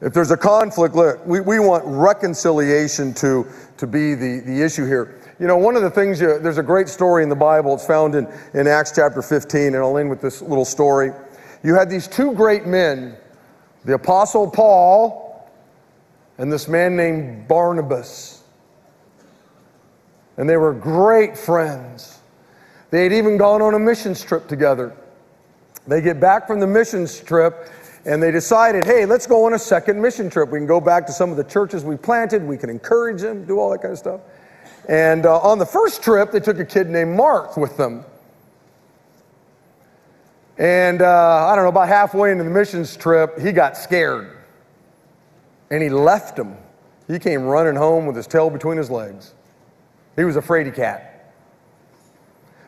If 0.01 0.13
there's 0.15 0.31
a 0.31 0.37
conflict, 0.37 0.95
look, 0.95 1.25
we, 1.27 1.41
we 1.41 1.59
want 1.59 1.85
reconciliation 1.87 3.15
to, 3.15 3.47
to 3.77 3.87
be 3.87 4.15
the, 4.15 4.41
the 4.41 4.63
issue 4.63 4.87
here. 4.87 5.20
You 5.41 5.47
know, 5.47 5.57
one 5.57 5.75
of 5.75 5.83
the 5.83 5.91
things, 5.91 6.21
you, 6.21 6.39
there's 6.39 6.59
a 6.59 6.63
great 6.63 6.87
story 6.87 7.23
in 7.23 7.31
the 7.31 7.35
Bible. 7.35 7.73
It's 7.75 7.87
found 7.87 8.15
in, 8.15 8.29
in 8.53 8.67
Acts 8.67 8.93
chapter 8.95 9.23
15, 9.23 9.69
and 9.69 9.77
I'll 9.77 9.97
end 9.97 10.11
with 10.11 10.21
this 10.21 10.43
little 10.43 10.67
story. 10.67 11.13
You 11.63 11.75
had 11.75 11.89
these 11.89 12.07
two 12.07 12.35
great 12.35 12.67
men, 12.67 13.17
the 13.87 13.95
Apostle 13.95 14.51
Paul 14.51 15.51
and 16.37 16.51
this 16.51 16.69
man 16.69 16.97
named 16.97 17.49
Barnabas. 17.49 18.43
and 20.37 20.49
they 20.49 20.57
were 20.57 20.73
great 20.73 21.37
friends. 21.37 22.19
They 22.91 23.03
had 23.03 23.13
even 23.13 23.37
gone 23.37 23.61
on 23.61 23.75
a 23.75 23.79
missions 23.79 24.23
trip 24.23 24.49
together. 24.49 24.95
They 25.87 26.01
get 26.01 26.19
back 26.19 26.47
from 26.47 26.61
the 26.61 26.67
missions 26.67 27.21
trip 27.21 27.71
and 28.07 28.23
they 28.23 28.31
decided, 28.31 28.85
hey, 28.85 29.05
let's 29.05 29.27
go 29.27 29.45
on 29.45 29.53
a 29.53 29.59
second 29.59 30.01
mission 30.01 30.31
trip. 30.31 30.51
We 30.51 30.59
can 30.59 30.67
go 30.67 30.81
back 30.81 31.07
to 31.07 31.13
some 31.13 31.31
of 31.31 31.37
the 31.37 31.45
churches 31.45 31.85
we 31.85 31.97
planted, 31.97 32.43
we 32.43 32.57
can 32.57 32.71
encourage 32.71 33.21
them, 33.21 33.45
do 33.45 33.59
all 33.59 33.71
that 33.71 33.83
kind 33.83 33.93
of 33.93 33.99
stuff. 33.99 34.21
And 34.91 35.25
uh, 35.25 35.39
on 35.39 35.61
the 35.61 35.67
first 35.67 36.03
trip, 36.03 36.33
they 36.33 36.41
took 36.41 36.59
a 36.59 36.65
kid 36.65 36.91
named 36.91 37.17
Mark 37.17 37.57
with 37.57 37.77
them. 37.77 38.05
And 40.59 41.01
uh, 41.01 41.47
I 41.47 41.55
don't 41.55 41.65
know, 41.65 41.69
about 41.69 41.87
halfway 41.87 42.33
into 42.33 42.43
the 42.43 42.51
missions 42.51 42.97
trip, 42.97 43.39
he 43.39 43.53
got 43.53 43.77
scared. 43.77 44.37
And 45.71 45.81
he 45.81 45.91
left 45.91 46.35
them. 46.35 46.57
He 47.07 47.21
came 47.21 47.45
running 47.45 47.77
home 47.77 48.05
with 48.05 48.17
his 48.17 48.27
tail 48.27 48.51
between 48.51 48.77
his 48.77 48.91
legs. 48.91 49.33
He 50.17 50.25
was 50.25 50.37
a 50.37 50.43
fraidy 50.43 50.75
cat. 50.75 51.33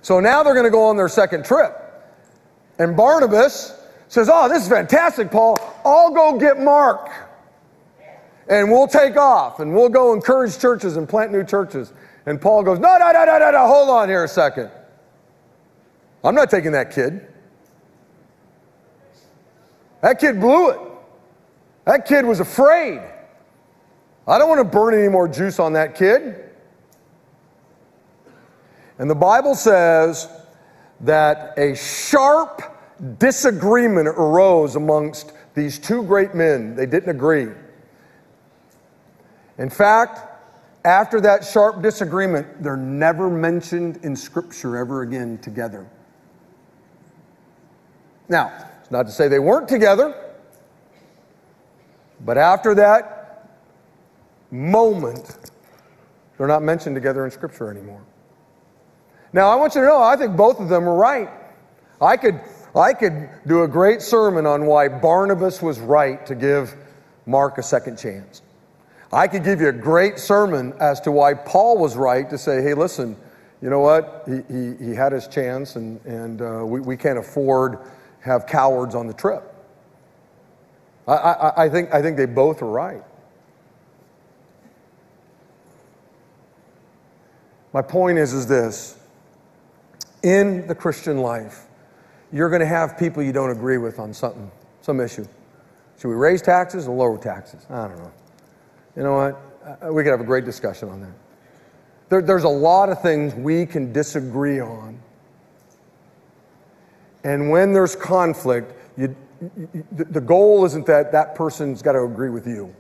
So 0.01 0.21
now 0.21 0.45
they're 0.45 0.55
going 0.55 0.65
to 0.65 0.71
go 0.71 0.85
on 0.85 0.97
their 0.97 1.09
second 1.09 1.45
trip. 1.45 1.77
And 2.79 2.97
Barnabas 2.97 3.77
says, 4.07 4.31
Oh, 4.33 4.49
this 4.49 4.63
is 4.63 4.69
fantastic, 4.69 5.33
Paul. 5.33 5.59
I'll 5.85 6.13
go 6.13 6.39
get 6.39 6.61
Mark. 6.61 7.11
And 8.49 8.71
we'll 8.71 8.87
take 8.87 9.17
off 9.17 9.59
and 9.59 9.75
we'll 9.75 9.89
go 9.89 10.13
encourage 10.13 10.57
churches 10.61 10.97
and 10.97 11.09
plant 11.09 11.33
new 11.33 11.43
churches. 11.43 11.93
And 12.27 12.41
Paul 12.41 12.63
goes, 12.63 12.79
No, 12.79 12.97
no, 12.99 13.13
no, 13.13 13.25
no, 13.25 13.39
no, 13.39 13.51
no, 13.51 13.67
hold 13.67 13.91
on 13.91 14.09
here 14.09 14.25
a 14.25 14.29
second. 14.29 14.71
I'm 16.25 16.35
not 16.35 16.51
taking 16.51 16.73
that 16.73 16.93
kid. 16.93 17.27
That 20.03 20.19
kid 20.19 20.41
blew 20.41 20.71
it. 20.71 20.81
That 21.85 22.07
kid 22.07 22.25
was 22.25 22.41
afraid. 22.41 23.01
I 24.27 24.39
don't 24.39 24.49
want 24.49 24.61
to 24.61 24.65
burn 24.65 24.95
any 24.95 25.09
more 25.09 25.27
juice 25.27 25.59
on 25.59 25.73
that 25.73 25.97
kid. 25.97 26.51
And 28.99 29.11
the 29.11 29.17
Bible 29.17 29.55
says 29.57 30.29
that 31.01 31.55
a 31.59 31.75
sharp 31.75 32.63
disagreement 33.19 34.07
arose 34.07 34.77
amongst 34.77 35.33
these 35.55 35.79
two 35.79 36.05
great 36.05 36.35
men. 36.35 36.77
They 36.77 36.87
didn't 36.87 37.11
agree. 37.11 37.49
In 39.59 39.71
fact, 39.71 40.32
after 40.85 41.21
that 41.21 41.45
sharp 41.45 41.83
disagreement, 41.83 42.63
they're 42.63 42.77
never 42.77 43.31
mentioned 43.31 44.01
in 44.03 44.17
Scripture 44.17 44.77
ever 44.77 45.03
again 45.03 45.39
together. 45.39 45.87
Now, 48.29 48.53
it's 48.81 48.91
not 48.91 49.07
to 49.07 49.13
say 49.13 49.29
they 49.29 49.39
weren't 49.39 49.69
together, 49.69 50.15
but 52.25 52.39
after 52.39 52.75
that 52.75 53.59
moment, 54.51 55.51
they're 56.37 56.49
not 56.49 56.63
mentioned 56.63 56.97
together 56.97 57.25
in 57.25 57.31
Scripture 57.31 57.71
anymore. 57.71 58.03
Now, 59.33 59.49
I 59.49 59.55
want 59.57 59.75
you 59.75 59.81
to 59.81 59.87
know, 59.87 60.03
I 60.03 60.17
think 60.17 60.37
both 60.37 60.61
of 60.61 60.69
them 60.69 60.85
were 60.85 60.97
right. 60.97 61.31
I 62.01 62.17
could, 62.17 62.41
I 62.75 62.93
could 62.93 63.31
do 63.47 63.63
a 63.63 63.69
great 63.69 64.03
sermon 64.03 64.47
on 64.47 64.67
why 64.67 64.89
Barnabas 64.89 65.63
was 65.63 65.79
right 65.79 66.25
to 66.27 66.35
give 66.35 66.75
Mark 67.27 67.59
a 67.59 67.63
second 67.63 67.99
chance. 67.99 68.43
I 69.13 69.29
could 69.29 69.45
give 69.45 69.61
you 69.61 69.69
a 69.69 69.73
great 69.73 70.19
sermon 70.19 70.73
as 70.81 71.01
to 71.03 71.13
why 71.13 71.35
Paul 71.35 71.79
was 71.79 71.97
right 71.97 72.29
to 72.31 72.39
say, 72.39 72.63
hey, 72.63 72.73
listen, 72.73 73.17
you 73.61 73.69
know 73.69 73.81
what? 73.81 74.25
He, 74.27 74.41
he, 74.53 74.75
he 74.87 74.95
had 74.95 75.13
his 75.13 75.29
chance, 75.29 75.77
and, 75.77 76.05
and 76.07 76.41
uh, 76.41 76.65
we, 76.65 76.81
we 76.81 76.97
can't 76.97 77.19
afford 77.19 77.79
have 78.21 78.47
cowards 78.47 78.95
on 78.95 79.07
the 79.07 79.13
trip. 79.13 79.43
I, 81.07 81.13
I, 81.13 81.65
I, 81.65 81.69
think, 81.69 81.93
I 81.93 82.01
think 82.01 82.17
they 82.17 82.27
both 82.27 82.63
are 82.63 82.71
right. 82.71 83.03
My 87.73 87.83
point 87.83 88.19
is, 88.19 88.33
is 88.33 88.47
this. 88.47 88.99
In 90.23 90.67
the 90.69 90.75
Christian 90.75 91.19
life, 91.19 91.67
you're 92.33 92.49
going 92.49 92.61
to 92.61 92.67
have 92.67 92.97
people 92.97 93.23
you 93.23 93.33
don't 93.33 93.51
agree 93.51 93.79
with 93.79 93.99
on 93.99 94.15
something, 94.15 94.51
some 94.81 95.01
issue. 95.01 95.27
Should 95.99 96.09
we 96.09 96.15
raise 96.15 96.43
taxes 96.43 96.87
or 96.87 96.97
lower 96.97 97.19
taxes? 97.19 97.67
I 97.69 97.89
don't 97.89 97.99
know. 97.99 98.13
You 98.97 99.03
know 99.03 99.15
what? 99.15 99.41
Uh, 99.65 99.93
we 99.93 100.03
could 100.03 100.11
have 100.11 100.21
a 100.21 100.25
great 100.25 100.45
discussion 100.45 100.89
on 100.89 101.01
that. 101.01 101.13
There, 102.09 102.23
there's 102.23 102.45
a 102.45 102.49
lot 102.49 102.91
of 102.91 103.01
things 103.01 103.35
we 103.35 103.65
can 103.65 103.93
disagree 103.93 104.61
on. 104.61 105.01
And 107.25 107.51
when 107.51 107.73
there's 107.73 107.97
conflict, 107.97 108.73
you, 108.99 109.15
you, 109.57 109.87
the 109.93 110.21
goal 110.21 110.65
isn't 110.65 110.87
that 110.87 111.13
that 111.13 111.35
person's 111.35 111.81
got 111.81 111.93
to 111.93 112.03
agree 112.03 112.31
with 112.31 112.47
you. 112.47 112.75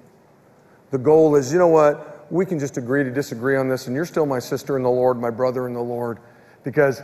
The 0.90 0.98
goal 0.98 1.36
is, 1.36 1.52
you 1.52 1.58
know 1.58 1.68
what? 1.68 2.30
We 2.30 2.44
can 2.44 2.58
just 2.58 2.76
agree 2.76 3.04
to 3.04 3.10
disagree 3.10 3.56
on 3.56 3.68
this, 3.68 3.86
and 3.86 3.96
you're 3.96 4.04
still 4.04 4.26
my 4.26 4.38
sister 4.38 4.76
in 4.76 4.82
the 4.82 4.90
Lord, 4.90 5.18
my 5.18 5.30
brother 5.30 5.66
in 5.66 5.72
the 5.72 5.82
Lord, 5.82 6.18
because 6.64 7.02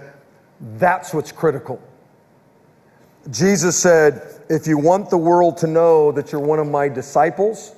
that's 0.76 1.14
what's 1.14 1.32
critical. 1.32 1.80
Jesus 3.30 3.76
said, 3.76 4.42
If 4.48 4.66
you 4.66 4.78
want 4.78 5.10
the 5.10 5.18
world 5.18 5.56
to 5.58 5.66
know 5.66 6.12
that 6.12 6.32
you're 6.32 6.40
one 6.40 6.58
of 6.58 6.66
my 6.66 6.88
disciples, 6.88 7.74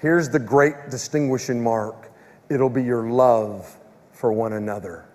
here's 0.00 0.28
the 0.28 0.38
great 0.38 0.74
distinguishing 0.90 1.62
mark 1.62 2.10
it'll 2.48 2.68
be 2.68 2.82
your 2.82 3.08
love 3.08 3.78
for 4.12 4.32
one 4.32 4.54
another. 4.54 5.06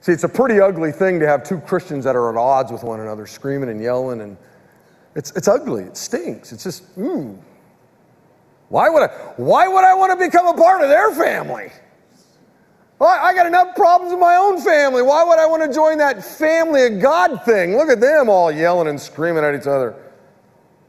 See, 0.00 0.12
it's 0.12 0.22
a 0.22 0.28
pretty 0.28 0.60
ugly 0.60 0.92
thing 0.92 1.18
to 1.18 1.26
have 1.26 1.42
two 1.42 1.58
Christians 1.58 2.04
that 2.04 2.14
are 2.14 2.30
at 2.30 2.38
odds 2.38 2.70
with 2.70 2.84
one 2.84 3.00
another, 3.00 3.26
screaming 3.26 3.70
and 3.70 3.82
yelling, 3.82 4.20
and 4.20 4.36
it's, 5.16 5.32
it's 5.32 5.48
ugly. 5.48 5.82
It 5.82 5.96
stinks. 5.96 6.52
It's 6.52 6.62
just, 6.62 6.84
ooh. 6.96 7.36
Why 8.68 8.88
would 8.88 9.02
I, 9.02 9.06
why 9.36 9.66
would 9.66 9.84
I 9.84 9.94
want 9.94 10.16
to 10.18 10.24
become 10.24 10.46
a 10.46 10.54
part 10.54 10.82
of 10.82 10.88
their 10.88 11.12
family? 11.12 11.72
Well, 12.98 13.10
I 13.10 13.34
got 13.34 13.46
enough 13.46 13.74
problems 13.74 14.12
in 14.12 14.20
my 14.20 14.36
own 14.36 14.60
family. 14.60 15.02
Why 15.02 15.24
would 15.24 15.38
I 15.38 15.46
want 15.46 15.62
to 15.64 15.74
join 15.74 15.98
that 15.98 16.24
family 16.24 16.86
of 16.86 17.00
God 17.00 17.44
thing? 17.44 17.76
Look 17.76 17.88
at 17.88 18.00
them 18.00 18.28
all 18.28 18.50
yelling 18.50 18.88
and 18.88 19.00
screaming 19.00 19.44
at 19.44 19.54
each 19.54 19.66
other. 19.66 19.94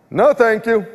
No, 0.10 0.32
thank 0.34 0.66
you. 0.66 0.86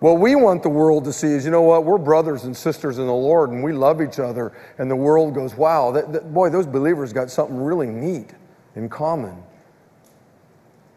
What 0.00 0.18
we 0.18 0.34
want 0.34 0.62
the 0.62 0.70
world 0.70 1.04
to 1.04 1.12
see 1.12 1.28
is, 1.28 1.44
you 1.44 1.50
know 1.50 1.60
what, 1.60 1.84
we're 1.84 1.98
brothers 1.98 2.44
and 2.44 2.56
sisters 2.56 2.98
in 2.98 3.06
the 3.06 3.12
Lord 3.12 3.50
and 3.50 3.62
we 3.62 3.72
love 3.72 4.00
each 4.00 4.18
other. 4.18 4.52
And 4.78 4.90
the 4.90 4.96
world 4.96 5.34
goes, 5.34 5.54
wow, 5.54 5.92
that, 5.92 6.10
that, 6.14 6.32
boy, 6.32 6.48
those 6.48 6.66
believers 6.66 7.12
got 7.12 7.30
something 7.30 7.56
really 7.56 7.86
neat 7.86 8.30
in 8.76 8.88
common. 8.88 9.42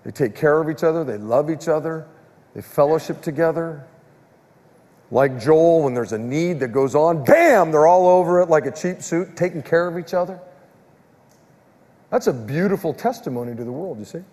They 0.06 0.12
take 0.12 0.36
care 0.36 0.60
of 0.60 0.70
each 0.70 0.84
other, 0.84 1.04
they 1.04 1.18
love 1.18 1.50
each 1.50 1.68
other, 1.68 2.08
they 2.56 2.62
fellowship 2.62 3.22
together. 3.22 3.86
Like 5.12 5.38
Joel, 5.40 5.84
when 5.84 5.94
there's 5.94 6.14
a 6.14 6.18
need 6.18 6.62
that 6.62 6.70
goes 6.70 6.96
on, 6.96 7.26
bam, 7.26 7.72
they're 7.72 7.88
all 7.88 8.08
over 8.08 8.42
it 8.42 8.50
like 8.50 8.66
a 8.66 8.72
cheap 8.72 9.02
suit, 9.02 9.36
taking 9.36 9.62
care 9.62 9.88
of 9.88 9.98
each 9.98 10.14
other. 10.14 10.40
That's 12.10 12.28
a 12.28 12.34
beautiful 12.34 12.94
testimony 12.94 13.54
to 13.56 13.64
the 13.66 13.72
world, 13.72 14.00
you 14.00 14.06
see. 14.06 14.24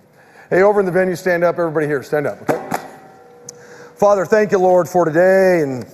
Hey, 0.48 0.62
over 0.62 0.80
in 0.80 0.86
the 0.86 0.92
venue, 0.92 1.16
stand 1.16 1.42
up. 1.44 1.58
Everybody 1.58 1.86
here, 1.86 2.02
stand 2.02 2.26
up, 2.26 2.42
okay? 2.42 2.86
Father, 4.00 4.24
thank 4.24 4.50
you, 4.50 4.58
Lord, 4.58 4.88
for 4.88 5.04
today. 5.04 5.60
And 5.60 5.84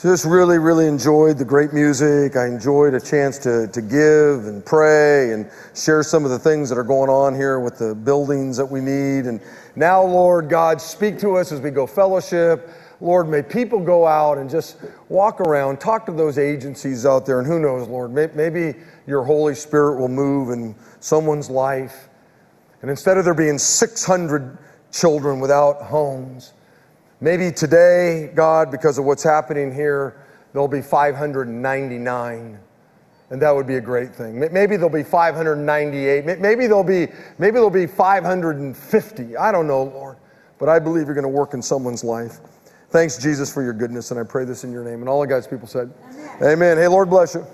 just 0.00 0.24
really, 0.24 0.56
really 0.56 0.86
enjoyed 0.86 1.36
the 1.36 1.44
great 1.44 1.74
music. 1.74 2.36
I 2.36 2.46
enjoyed 2.46 2.94
a 2.94 3.00
chance 3.00 3.36
to, 3.40 3.68
to 3.68 3.82
give 3.82 4.46
and 4.46 4.64
pray 4.64 5.32
and 5.34 5.50
share 5.74 6.02
some 6.02 6.24
of 6.24 6.30
the 6.30 6.38
things 6.38 6.70
that 6.70 6.78
are 6.78 6.82
going 6.82 7.10
on 7.10 7.34
here 7.34 7.60
with 7.60 7.76
the 7.76 7.94
buildings 7.94 8.56
that 8.56 8.64
we 8.64 8.80
need. 8.80 9.26
And 9.26 9.42
now, 9.76 10.02
Lord 10.02 10.48
God, 10.48 10.80
speak 10.80 11.18
to 11.18 11.36
us 11.36 11.52
as 11.52 11.60
we 11.60 11.70
go 11.70 11.86
fellowship. 11.86 12.70
Lord, 12.98 13.28
may 13.28 13.42
people 13.42 13.78
go 13.78 14.06
out 14.06 14.38
and 14.38 14.48
just 14.48 14.78
walk 15.10 15.42
around, 15.42 15.80
talk 15.80 16.06
to 16.06 16.12
those 16.12 16.38
agencies 16.38 17.04
out 17.04 17.26
there, 17.26 17.40
and 17.40 17.46
who 17.46 17.58
knows, 17.58 17.86
Lord, 17.88 18.10
maybe 18.10 18.74
your 19.06 19.22
Holy 19.22 19.54
Spirit 19.54 20.00
will 20.00 20.08
move 20.08 20.48
in 20.48 20.74
someone's 21.00 21.50
life. 21.50 22.08
And 22.80 22.90
instead 22.90 23.18
of 23.18 23.26
there 23.26 23.34
being 23.34 23.58
600 23.58 24.58
children 24.94 25.40
without 25.40 25.82
homes, 25.82 26.52
maybe 27.20 27.50
today, 27.50 28.30
God, 28.34 28.70
because 28.70 28.98
of 28.98 29.04
what's 29.04 29.22
happening 29.22 29.74
here, 29.74 30.24
there'll 30.52 30.68
be 30.68 30.82
599 30.82 32.58
and 33.30 33.42
that 33.42 33.50
would 33.50 33.66
be 33.66 33.76
a 33.76 33.80
great 33.80 34.14
thing. 34.14 34.38
Maybe 34.38 34.76
there'll 34.76 34.90
be 34.90 35.02
598. 35.02 36.38
Maybe 36.38 36.66
there'll 36.66 36.84
be 36.84 37.08
maybe 37.38 37.54
there'll 37.54 37.70
be 37.70 37.86
550. 37.86 39.36
I 39.36 39.50
don't 39.50 39.66
know, 39.66 39.84
Lord, 39.84 40.16
but 40.58 40.68
I 40.68 40.78
believe 40.78 41.06
you're 41.06 41.14
going 41.14 41.22
to 41.22 41.28
work 41.28 41.54
in 41.54 41.62
someone's 41.62 42.04
life. 42.04 42.38
Thanks, 42.90 43.18
Jesus, 43.18 43.52
for 43.52 43.62
your 43.62 43.72
goodness, 43.72 44.12
and 44.12 44.20
I 44.20 44.22
pray 44.22 44.44
this 44.44 44.62
in 44.62 44.70
your 44.70 44.84
name. 44.84 45.00
And 45.00 45.08
all 45.08 45.20
of 45.20 45.28
God's 45.28 45.48
people 45.48 45.66
said, 45.66 45.92
Amen. 46.36 46.52
Amen. 46.52 46.76
Hey, 46.76 46.86
Lord 46.86 47.10
bless 47.10 47.34
you. 47.34 47.44